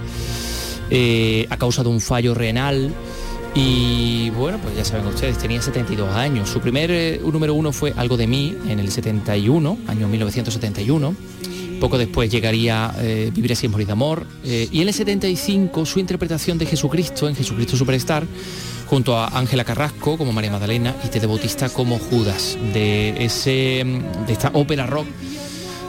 a 1.50 1.56
causa 1.56 1.82
de 1.82 1.88
un 1.88 2.00
fallo 2.00 2.32
renal 2.34 2.92
y 3.54 4.30
bueno, 4.30 4.58
pues 4.58 4.74
ya 4.76 4.84
saben 4.84 5.06
ustedes, 5.06 5.36
tenía 5.36 5.60
72 5.60 6.08
años. 6.14 6.48
Su 6.48 6.60
primer 6.60 6.90
eh, 6.90 7.20
número 7.22 7.54
uno 7.54 7.72
fue 7.72 7.92
Algo 7.96 8.16
de 8.16 8.26
mí 8.26 8.56
en 8.66 8.78
el 8.78 8.90
71, 8.90 9.78
año 9.88 10.08
1971. 10.08 11.14
Poco 11.78 11.98
después 11.98 12.30
llegaría 12.30 12.94
eh, 12.98 13.30
Vivir 13.34 13.52
así 13.52 13.66
es 13.66 13.72
morir 13.72 13.86
de 13.86 13.92
amor. 13.92 14.26
Eh, 14.44 14.68
y 14.72 14.80
en 14.80 14.88
el 14.88 14.94
75 14.94 15.84
su 15.84 15.98
interpretación 15.98 16.56
de 16.56 16.64
Jesucristo 16.64 17.28
en 17.28 17.34
Jesucristo 17.34 17.76
Superstar, 17.76 18.24
junto 18.86 19.18
a 19.18 19.38
Ángela 19.38 19.64
Carrasco 19.64 20.16
como 20.16 20.32
María 20.32 20.50
Magdalena 20.50 20.94
y 21.04 21.08
Tede 21.08 21.26
Bautista 21.26 21.68
como 21.68 21.98
Judas, 21.98 22.56
de, 22.72 23.22
ese, 23.22 23.84
de 24.26 24.32
esta 24.32 24.50
ópera 24.54 24.86
rock 24.86 25.06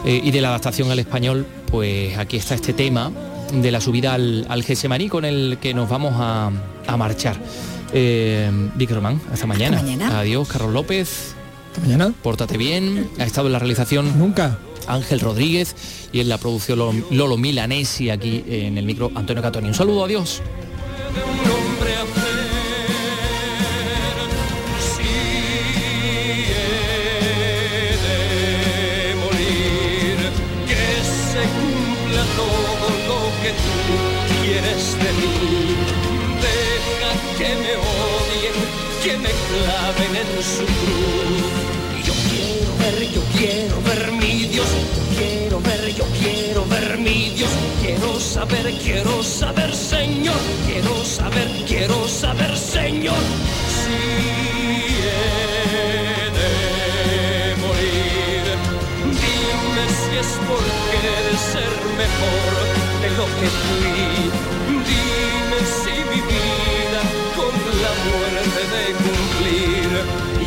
y 0.05 0.31
de 0.31 0.41
la 0.41 0.49
adaptación 0.49 0.91
al 0.91 0.99
español, 0.99 1.45
pues 1.71 2.17
aquí 2.17 2.35
está 2.35 2.55
este 2.55 2.73
tema 2.73 3.09
de 3.53 3.71
la 3.71 3.79
subida 3.79 4.15
al, 4.15 4.45
al 4.49 4.63
Gesemaní 4.63 5.07
con 5.07 5.23
el 5.23 5.59
que 5.61 5.73
nos 5.73 5.87
vamos 5.89 6.13
a, 6.17 6.51
a 6.87 6.97
marchar. 6.97 7.37
Eh, 7.93 8.49
Vic 8.75 8.91
Román, 8.91 9.21
hasta 9.31 9.45
mañana. 9.45 9.77
mañana. 9.77 10.19
Adiós, 10.19 10.47
Carlos 10.47 10.73
López. 10.73 11.35
Hasta 11.69 11.81
mañana. 11.81 12.13
Pórtate 12.21 12.57
bien. 12.57 13.09
Ha 13.19 13.23
estado 13.23 13.47
en 13.47 13.53
la 13.53 13.59
realización. 13.59 14.17
Nunca. 14.17 14.57
Ángel 14.87 15.19
Rodríguez 15.21 15.75
y 16.11 16.19
en 16.19 16.29
la 16.29 16.37
producción 16.37 16.79
Lolo, 16.79 17.05
Lolo 17.11 17.37
Milanesi 17.37 18.09
aquí 18.09 18.43
en 18.47 18.77
el 18.77 18.85
micro 18.85 19.11
Antonio 19.15 19.41
Catoni. 19.41 19.67
Un 19.67 19.73
saludo, 19.73 20.03
adiós. 20.03 20.41
Que 37.37 37.49
me 37.63 37.75
odien, 37.75 38.57
que 39.03 39.17
me 39.17 39.29
claven 39.47 40.15
en 40.15 40.43
su 40.43 40.65
cruz. 40.65 41.53
Yo 42.07 42.13
quiero 42.29 42.71
ver, 42.81 43.11
yo 43.11 43.21
quiero 43.37 43.81
ver 43.81 44.11
mi 44.11 44.45
Dios, 44.47 44.67
quiero 45.17 45.59
ver, 45.61 45.93
yo 45.95 46.05
quiero 46.21 46.65
ver 46.65 46.97
mi 46.97 47.29
Dios, 47.31 47.49
quiero 47.81 48.19
saber, 48.19 48.73
quiero 48.83 49.23
saber, 49.23 49.75
Señor, 49.75 50.41
quiero 50.67 51.03
saber, 51.03 51.47
quiero 51.67 52.07
saber, 52.07 52.55
Señor, 52.57 53.23
si 53.77 53.97
he 55.07 56.29
de 56.39 57.55
morir. 57.63 58.43
Dime 59.21 59.85
si 60.01 60.17
es 60.23 60.31
por 60.47 60.63
querer 60.91 61.27
ser 61.51 61.73
mejor 62.03 62.51
de 63.01 63.09
lo 63.17 63.25
que 63.39 63.47
fui 63.47 63.83
cumplir. 68.97 69.89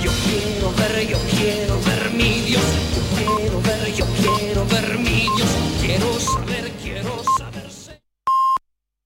Yo 0.02 0.10
quiero 0.26 0.72
ver, 0.78 1.06
yo 1.08 1.18
quiero 1.36 1.80
ver 1.82 2.10
mi 2.12 2.40
Dios. 2.42 2.62
Yo 2.96 3.02
quiero 3.16 3.60
ver, 3.62 3.94
yo 3.94 4.06
quiero 4.06 4.66
ver 4.66 4.98
mi 4.98 5.28
Dios. 5.36 5.50
Quiero 5.80 6.20
saber, 6.20 6.70
quiero 6.82 7.22
saber. 7.24 7.35